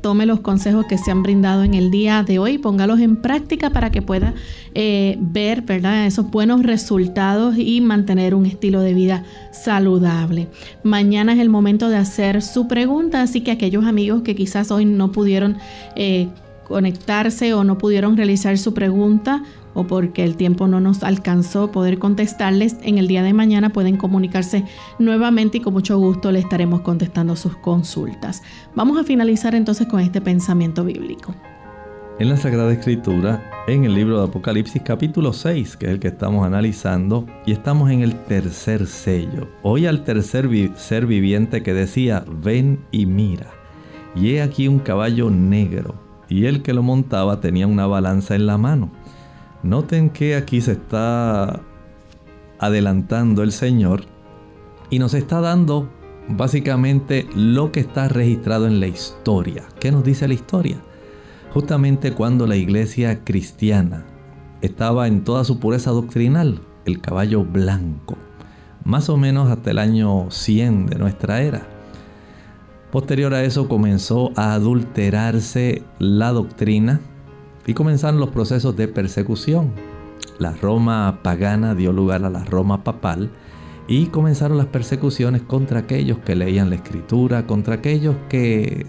tome 0.00 0.24
los 0.24 0.40
consejos 0.40 0.86
que 0.86 0.96
se 0.96 1.10
han 1.10 1.22
brindado 1.22 1.62
en 1.62 1.74
el 1.74 1.90
día 1.90 2.22
de 2.22 2.38
hoy, 2.38 2.56
póngalos 2.56 3.00
en 3.00 3.16
práctica 3.16 3.68
para 3.68 3.92
que 3.92 4.00
pueda 4.00 4.32
eh, 4.74 5.16
ver 5.20 5.60
¿verdad? 5.60 6.06
esos 6.06 6.30
buenos 6.30 6.62
resultados 6.62 7.56
y 7.58 7.82
mantener 7.82 8.34
un 8.34 8.46
estilo 8.46 8.80
de 8.80 8.94
vida 8.94 9.24
saludable. 9.52 10.48
Mañana 10.82 11.34
es 11.34 11.38
el 11.38 11.50
momento 11.50 11.90
de 11.90 11.98
hacer 11.98 12.40
su 12.40 12.66
pregunta, 12.66 13.20
así 13.20 13.42
que 13.42 13.50
aquellos 13.50 13.84
amigos 13.84 14.22
que 14.22 14.34
quizás 14.34 14.70
hoy 14.70 14.86
no 14.86 15.12
pudieron 15.12 15.58
eh, 15.96 16.28
conectarse 16.64 17.54
o 17.54 17.64
no 17.64 17.78
pudieron 17.78 18.16
realizar 18.16 18.56
su 18.58 18.74
pregunta, 18.74 19.42
o 19.74 19.84
porque 19.86 20.24
el 20.24 20.36
tiempo 20.36 20.68
no 20.68 20.80
nos 20.80 21.02
alcanzó 21.02 21.72
poder 21.72 21.98
contestarles, 21.98 22.76
en 22.82 22.98
el 22.98 23.08
día 23.08 23.22
de 23.22 23.32
mañana 23.32 23.70
pueden 23.70 23.96
comunicarse 23.96 24.64
nuevamente 24.98 25.58
y 25.58 25.60
con 25.60 25.72
mucho 25.72 25.98
gusto 25.98 26.30
le 26.32 26.40
estaremos 26.40 26.82
contestando 26.82 27.36
sus 27.36 27.56
consultas. 27.56 28.42
Vamos 28.74 28.98
a 28.98 29.04
finalizar 29.04 29.54
entonces 29.54 29.86
con 29.86 30.00
este 30.00 30.20
pensamiento 30.20 30.84
bíblico. 30.84 31.34
En 32.18 32.28
la 32.28 32.36
Sagrada 32.36 32.72
Escritura, 32.72 33.42
en 33.66 33.84
el 33.84 33.94
libro 33.94 34.18
de 34.18 34.26
Apocalipsis 34.26 34.82
capítulo 34.84 35.32
6, 35.32 35.76
que 35.76 35.86
es 35.86 35.92
el 35.92 35.98
que 35.98 36.08
estamos 36.08 36.46
analizando, 36.46 37.26
y 37.46 37.52
estamos 37.52 37.90
en 37.90 38.02
el 38.02 38.14
tercer 38.24 38.86
sello. 38.86 39.48
Hoy 39.62 39.86
al 39.86 40.04
tercer 40.04 40.48
ser 40.76 41.06
viviente 41.06 41.62
que 41.62 41.72
decía, 41.72 42.24
ven 42.28 42.84
y 42.92 43.06
mira. 43.06 43.46
Y 44.14 44.32
he 44.32 44.42
aquí 44.42 44.68
un 44.68 44.78
caballo 44.78 45.30
negro, 45.30 45.94
y 46.32 46.46
el 46.46 46.62
que 46.62 46.72
lo 46.72 46.82
montaba 46.82 47.40
tenía 47.40 47.66
una 47.66 47.86
balanza 47.86 48.34
en 48.34 48.46
la 48.46 48.56
mano 48.56 48.90
Noten 49.62 50.10
que 50.10 50.34
aquí 50.34 50.60
se 50.60 50.72
está 50.72 51.60
adelantando 52.58 53.42
el 53.42 53.52
Señor 53.52 54.04
y 54.90 54.98
nos 54.98 55.14
está 55.14 55.40
dando 55.40 55.88
básicamente 56.28 57.28
lo 57.34 57.70
que 57.70 57.80
está 57.80 58.08
registrado 58.08 58.66
en 58.66 58.80
la 58.80 58.88
historia. 58.88 59.64
¿Qué 59.78 59.92
nos 59.92 60.02
dice 60.02 60.26
la 60.26 60.34
historia? 60.34 60.78
Justamente 61.54 62.12
cuando 62.12 62.46
la 62.46 62.56
iglesia 62.56 63.22
cristiana 63.24 64.04
estaba 64.62 65.06
en 65.06 65.22
toda 65.22 65.44
su 65.44 65.60
pureza 65.60 65.92
doctrinal, 65.92 66.60
el 66.84 67.00
caballo 67.00 67.44
blanco, 67.44 68.16
más 68.84 69.08
o 69.08 69.16
menos 69.16 69.48
hasta 69.48 69.70
el 69.70 69.78
año 69.78 70.30
100 70.30 70.86
de 70.86 70.98
nuestra 70.98 71.42
era. 71.42 71.71
Posterior 72.92 73.32
a 73.32 73.42
eso 73.42 73.68
comenzó 73.68 74.32
a 74.36 74.52
adulterarse 74.52 75.82
la 75.98 76.30
doctrina 76.30 77.00
y 77.66 77.72
comenzaron 77.72 78.20
los 78.20 78.28
procesos 78.28 78.76
de 78.76 78.86
persecución. 78.86 79.72
La 80.38 80.52
Roma 80.52 81.20
pagana 81.22 81.74
dio 81.74 81.90
lugar 81.90 82.22
a 82.22 82.28
la 82.28 82.44
Roma 82.44 82.84
papal 82.84 83.30
y 83.88 84.08
comenzaron 84.08 84.58
las 84.58 84.66
persecuciones 84.66 85.40
contra 85.40 85.78
aquellos 85.78 86.18
que 86.18 86.36
leían 86.36 86.68
la 86.68 86.76
escritura, 86.76 87.46
contra 87.46 87.76
aquellos 87.76 88.14
que 88.28 88.84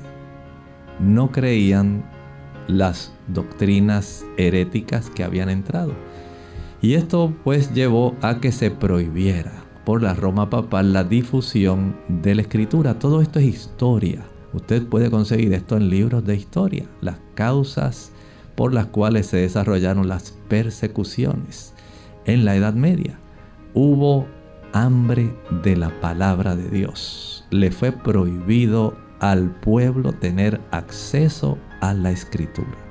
no 0.99 1.31
creían 1.31 2.03
las 2.67 3.13
doctrinas 3.29 4.25
heréticas 4.35 5.09
que 5.11 5.23
habían 5.23 5.47
entrado. 5.47 5.93
Y 6.81 6.95
esto 6.95 7.33
pues 7.45 7.73
llevó 7.73 8.15
a 8.21 8.41
que 8.41 8.51
se 8.51 8.69
prohibiera 8.69 9.62
por 9.85 10.01
la 10.01 10.13
Roma 10.13 10.49
papal 10.49 10.93
la 10.93 11.03
difusión 11.03 11.95
de 12.07 12.35
la 12.35 12.41
escritura. 12.41 12.99
Todo 12.99 13.21
esto 13.21 13.39
es 13.39 13.45
historia. 13.45 14.23
Usted 14.53 14.85
puede 14.87 15.09
conseguir 15.09 15.53
esto 15.53 15.77
en 15.77 15.89
libros 15.89 16.25
de 16.25 16.35
historia. 16.35 16.85
Las 17.01 17.17
causas 17.35 18.11
por 18.55 18.73
las 18.73 18.87
cuales 18.87 19.27
se 19.27 19.37
desarrollaron 19.37 20.07
las 20.07 20.31
persecuciones. 20.47 21.73
En 22.25 22.45
la 22.45 22.55
Edad 22.55 22.73
Media 22.73 23.19
hubo 23.73 24.27
hambre 24.73 25.35
de 25.63 25.75
la 25.75 25.99
palabra 26.01 26.55
de 26.55 26.69
Dios. 26.69 27.45
Le 27.49 27.71
fue 27.71 27.91
prohibido 27.91 28.95
al 29.19 29.49
pueblo 29.61 30.13
tener 30.13 30.61
acceso 30.71 31.57
a 31.81 31.93
la 31.93 32.11
escritura. 32.11 32.82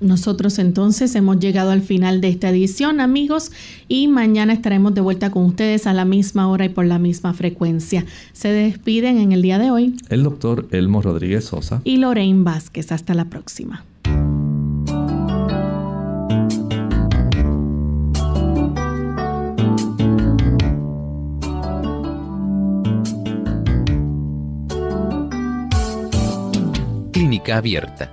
Nosotros 0.00 0.58
entonces 0.58 1.14
hemos 1.14 1.38
llegado 1.38 1.70
al 1.70 1.80
final 1.80 2.20
de 2.20 2.28
esta 2.28 2.50
edición, 2.50 3.00
amigos, 3.00 3.50
y 3.88 4.08
mañana 4.08 4.52
estaremos 4.52 4.94
de 4.94 5.00
vuelta 5.00 5.30
con 5.30 5.44
ustedes 5.44 5.86
a 5.86 5.94
la 5.94 6.04
misma 6.04 6.48
hora 6.48 6.66
y 6.66 6.68
por 6.68 6.84
la 6.84 6.98
misma 6.98 7.32
frecuencia. 7.32 8.04
Se 8.32 8.48
despiden 8.48 9.18
en 9.18 9.32
el 9.32 9.40
día 9.40 9.58
de 9.58 9.70
hoy 9.70 9.96
el 10.10 10.22
doctor 10.22 10.68
Elmo 10.70 11.00
Rodríguez 11.00 11.44
Sosa 11.46 11.80
y 11.84 11.96
Lorraine 11.96 12.44
Vázquez. 12.44 12.92
Hasta 12.92 13.14
la 13.14 13.24
próxima. 13.24 13.84
Clínica 27.12 27.56
abierta. 27.56 28.12